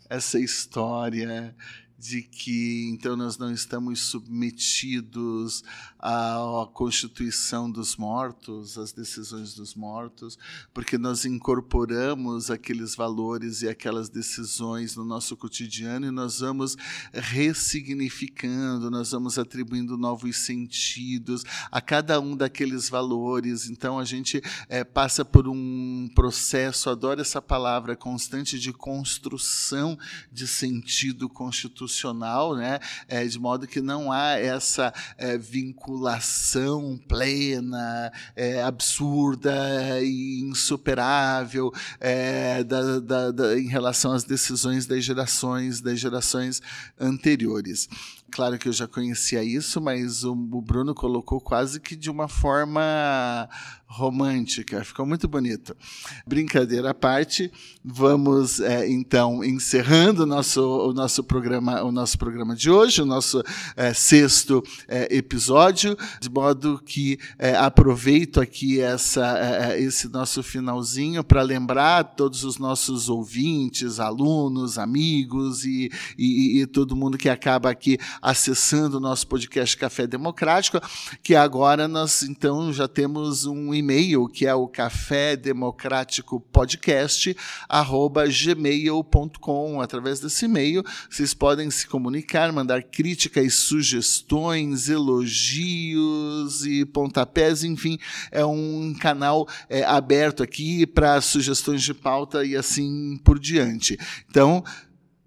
essa 0.07 0.39
história 0.39 1.55
de 2.03 2.21
que 2.21 2.89
então 2.89 3.15
nós 3.15 3.37
não 3.37 3.49
estamos 3.49 4.01
submetidos 4.01 5.63
à 5.97 6.67
constituição 6.73 7.71
dos 7.71 7.95
mortos, 7.95 8.77
às 8.77 8.91
decisões 8.91 9.53
dos 9.53 9.73
mortos, 9.73 10.37
porque 10.73 10.97
nós 10.97 11.23
incorporamos 11.23 12.51
aqueles 12.51 12.93
valores 12.93 13.61
e 13.61 13.69
aquelas 13.69 14.09
decisões 14.09 14.97
no 14.97 15.05
nosso 15.05 15.37
cotidiano 15.37 16.05
e 16.05 16.11
nós 16.11 16.41
vamos 16.41 16.75
ressignificando, 17.13 18.91
nós 18.91 19.11
vamos 19.11 19.39
atribuindo 19.39 19.97
novos 19.97 20.35
sentidos 20.35 21.45
a 21.71 21.79
cada 21.79 22.19
um 22.19 22.35
daqueles 22.35 22.89
valores. 22.89 23.69
Então 23.69 23.97
a 23.97 24.03
gente 24.03 24.41
é, 24.67 24.83
passa 24.83 25.23
por 25.23 25.47
um 25.47 26.09
processo, 26.13 26.89
adoro 26.89 27.21
essa 27.21 27.41
palavra, 27.41 27.95
constante 27.95 28.59
de 28.59 28.73
construção 28.73 29.97
de 30.29 30.45
sentido 30.45 31.29
constitucional 31.29 31.92
institucional, 31.93 32.55
né? 32.55 32.79
É, 33.07 33.23
de 33.23 33.39
modo 33.39 33.67
que 33.67 33.79
não 33.79 34.11
há 34.11 34.31
essa 34.31 34.91
é, 35.17 35.37
vinculação 35.37 36.99
plena, 37.07 38.11
é, 38.35 38.63
absurda 38.63 40.01
e 40.01 40.41
insuperável 40.41 41.71
é, 41.99 42.63
da, 42.63 42.99
da, 42.99 43.31
da, 43.31 43.59
em 43.59 43.67
relação 43.67 44.11
às 44.11 44.23
decisões 44.23 44.85
das 44.85 45.03
gerações, 45.03 45.79
das 45.79 45.99
gerações 45.99 46.61
anteriores. 46.99 47.87
Claro 48.31 48.57
que 48.57 48.67
eu 48.67 48.73
já 48.73 48.87
conhecia 48.87 49.43
isso, 49.43 49.79
mas 49.79 50.23
o, 50.23 50.31
o 50.31 50.61
Bruno 50.61 50.95
colocou 50.95 51.39
quase 51.39 51.79
que 51.79 51.95
de 51.95 52.09
uma 52.09 52.27
forma 52.27 53.47
romântica. 53.85 54.83
Ficou 54.83 55.05
muito 55.05 55.27
bonito. 55.27 55.77
Brincadeira 56.25 56.89
à 56.89 56.93
parte, 56.95 57.51
vamos 57.85 58.59
é, 58.59 58.89
então 58.89 59.43
encerrando 59.43 60.23
o 60.23 60.25
nosso, 60.25 60.61
o 60.61 60.93
nosso 60.93 61.23
programa, 61.23 61.82
o 61.83 61.91
nosso 61.91 62.17
programa 62.17 62.55
de 62.55 62.69
hoje, 62.69 63.01
o 63.01 63.05
nosso 63.05 63.43
é, 63.75 63.93
sexto 63.93 64.63
é, 64.87 65.15
episódio, 65.15 65.97
de 66.19 66.29
modo 66.29 66.81
que 66.85 67.19
é, 67.37 67.55
aproveito 67.55 68.39
aqui 68.39 68.79
essa, 68.79 69.77
esse 69.77 70.07
nosso 70.07 70.41
finalzinho 70.41 71.23
para 71.23 71.41
lembrar 71.41 72.03
todos 72.15 72.43
os 72.43 72.57
nossos 72.57 73.09
ouvintes, 73.09 73.99
alunos, 73.99 74.77
amigos 74.77 75.65
e, 75.65 75.91
e, 76.17 76.61
e 76.61 76.67
todo 76.67 76.95
mundo 76.95 77.17
que 77.17 77.29
acaba 77.29 77.69
aqui 77.69 77.97
acessando 78.21 78.97
o 78.97 78.99
nosso 78.99 79.27
podcast 79.27 79.75
Café 79.77 80.07
Democrático, 80.07 80.79
que 81.21 81.35
agora 81.35 81.87
nós 81.87 82.23
então 82.23 82.71
já 82.71 82.87
temos 82.87 83.45
um 83.45 83.73
e-mail 83.73 84.27
que 84.27 84.45
é 84.45 84.53
o 84.53 84.67
café 84.67 85.35
democrático 85.35 86.39
podcast 86.39 87.35
arroba 87.67 88.25
gmail.com. 88.27 89.81
Através 89.81 90.19
desse 90.19 90.45
e-mail 90.45 90.83
vocês 91.09 91.33
podem 91.33 91.69
se 91.73 91.87
comunicar, 91.87 92.51
mandar 92.51 92.83
críticas, 92.83 93.53
sugestões, 93.55 94.89
elogios 94.89 96.65
e 96.65 96.85
pontapés, 96.85 97.63
enfim, 97.63 97.97
é 98.31 98.45
um 98.45 98.93
canal 98.99 99.47
é, 99.69 99.83
aberto 99.83 100.43
aqui 100.43 100.85
para 100.85 101.19
sugestões 101.21 101.81
de 101.81 101.93
pauta 101.93 102.45
e 102.45 102.55
assim 102.55 103.19
por 103.23 103.39
diante. 103.39 103.97
Então, 104.29 104.63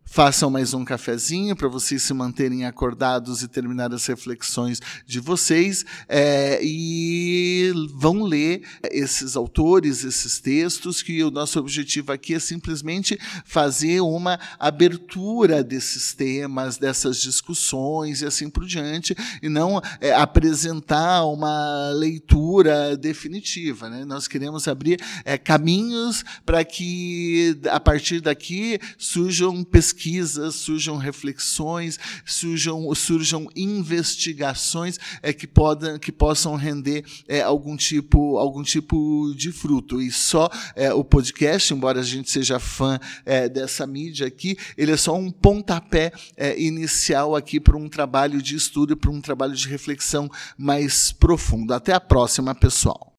Façam 0.08 0.48
mais 0.48 0.72
um 0.72 0.84
cafezinho 0.84 1.54
para 1.56 1.68
vocês 1.68 2.00
se 2.00 2.14
manterem 2.14 2.64
acordados 2.64 3.42
e 3.42 3.48
terminar 3.48 3.92
as 3.92 4.06
reflexões 4.06 4.80
de 5.04 5.18
vocês. 5.18 5.84
É, 6.08 6.60
e 6.62 7.72
vão 7.92 8.22
ler 8.22 8.62
esses 8.84 9.36
autores, 9.36 10.04
esses 10.04 10.38
textos, 10.38 11.02
que 11.02 11.22
o 11.24 11.30
nosso 11.30 11.58
objetivo 11.58 12.12
aqui 12.12 12.34
é 12.34 12.38
simplesmente 12.38 13.18
fazer 13.44 14.00
uma 14.00 14.38
abertura 14.58 15.62
desses 15.62 16.14
temas, 16.14 16.78
dessas 16.78 17.20
discussões 17.20 18.22
e 18.22 18.26
assim 18.26 18.48
por 18.48 18.64
diante, 18.64 19.14
e 19.42 19.48
não 19.48 19.82
é, 20.00 20.14
apresentar 20.14 21.24
uma 21.26 21.90
leitura 21.90 22.96
definitiva. 22.96 23.90
Né? 23.90 24.04
Nós 24.04 24.28
queremos 24.28 24.68
abrir 24.68 24.98
é, 25.24 25.36
caminhos 25.36 26.24
para 26.46 26.64
que, 26.64 27.58
a 27.68 27.80
partir 27.80 28.20
daqui, 28.20 28.78
surjam 28.96 29.64
pesquisas 29.64 29.95
pesquisas, 29.96 30.54
surjam 30.56 30.96
reflexões, 30.96 31.98
surjam, 32.24 32.94
surjam 32.94 33.48
investigações 33.56 34.98
é, 35.22 35.32
que, 35.32 35.46
podam, 35.46 35.98
que 35.98 36.12
possam 36.12 36.54
render 36.54 37.04
é, 37.26 37.40
algum, 37.40 37.76
tipo, 37.76 38.36
algum 38.36 38.62
tipo 38.62 39.32
de 39.34 39.50
fruto. 39.50 40.00
E 40.00 40.12
só 40.12 40.50
é, 40.74 40.92
o 40.92 41.02
podcast, 41.02 41.72
embora 41.72 42.00
a 42.00 42.04
gente 42.04 42.30
seja 42.30 42.58
fã 42.58 43.00
é, 43.24 43.48
dessa 43.48 43.86
mídia 43.86 44.26
aqui, 44.26 44.56
ele 44.76 44.92
é 44.92 44.96
só 44.96 45.16
um 45.16 45.30
pontapé 45.30 46.12
é, 46.36 46.60
inicial 46.60 47.34
aqui 47.34 47.58
para 47.58 47.76
um 47.76 47.88
trabalho 47.88 48.42
de 48.42 48.54
estudo 48.54 48.92
e 48.92 48.96
para 48.96 49.10
um 49.10 49.20
trabalho 49.20 49.54
de 49.54 49.66
reflexão 49.68 50.30
mais 50.58 51.10
profundo. 51.12 51.72
Até 51.72 51.92
a 51.94 52.00
próxima, 52.00 52.54
pessoal. 52.54 53.14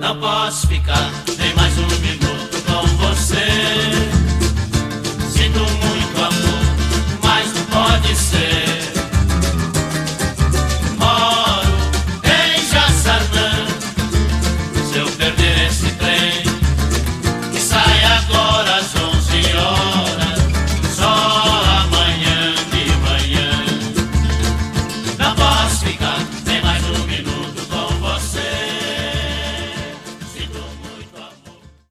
Não 0.00 0.20
posso 0.20 0.66
ficar 0.68 1.10
nem 1.38 1.54
mais 1.54 1.76
um 1.78 1.86
minuto 2.00 2.25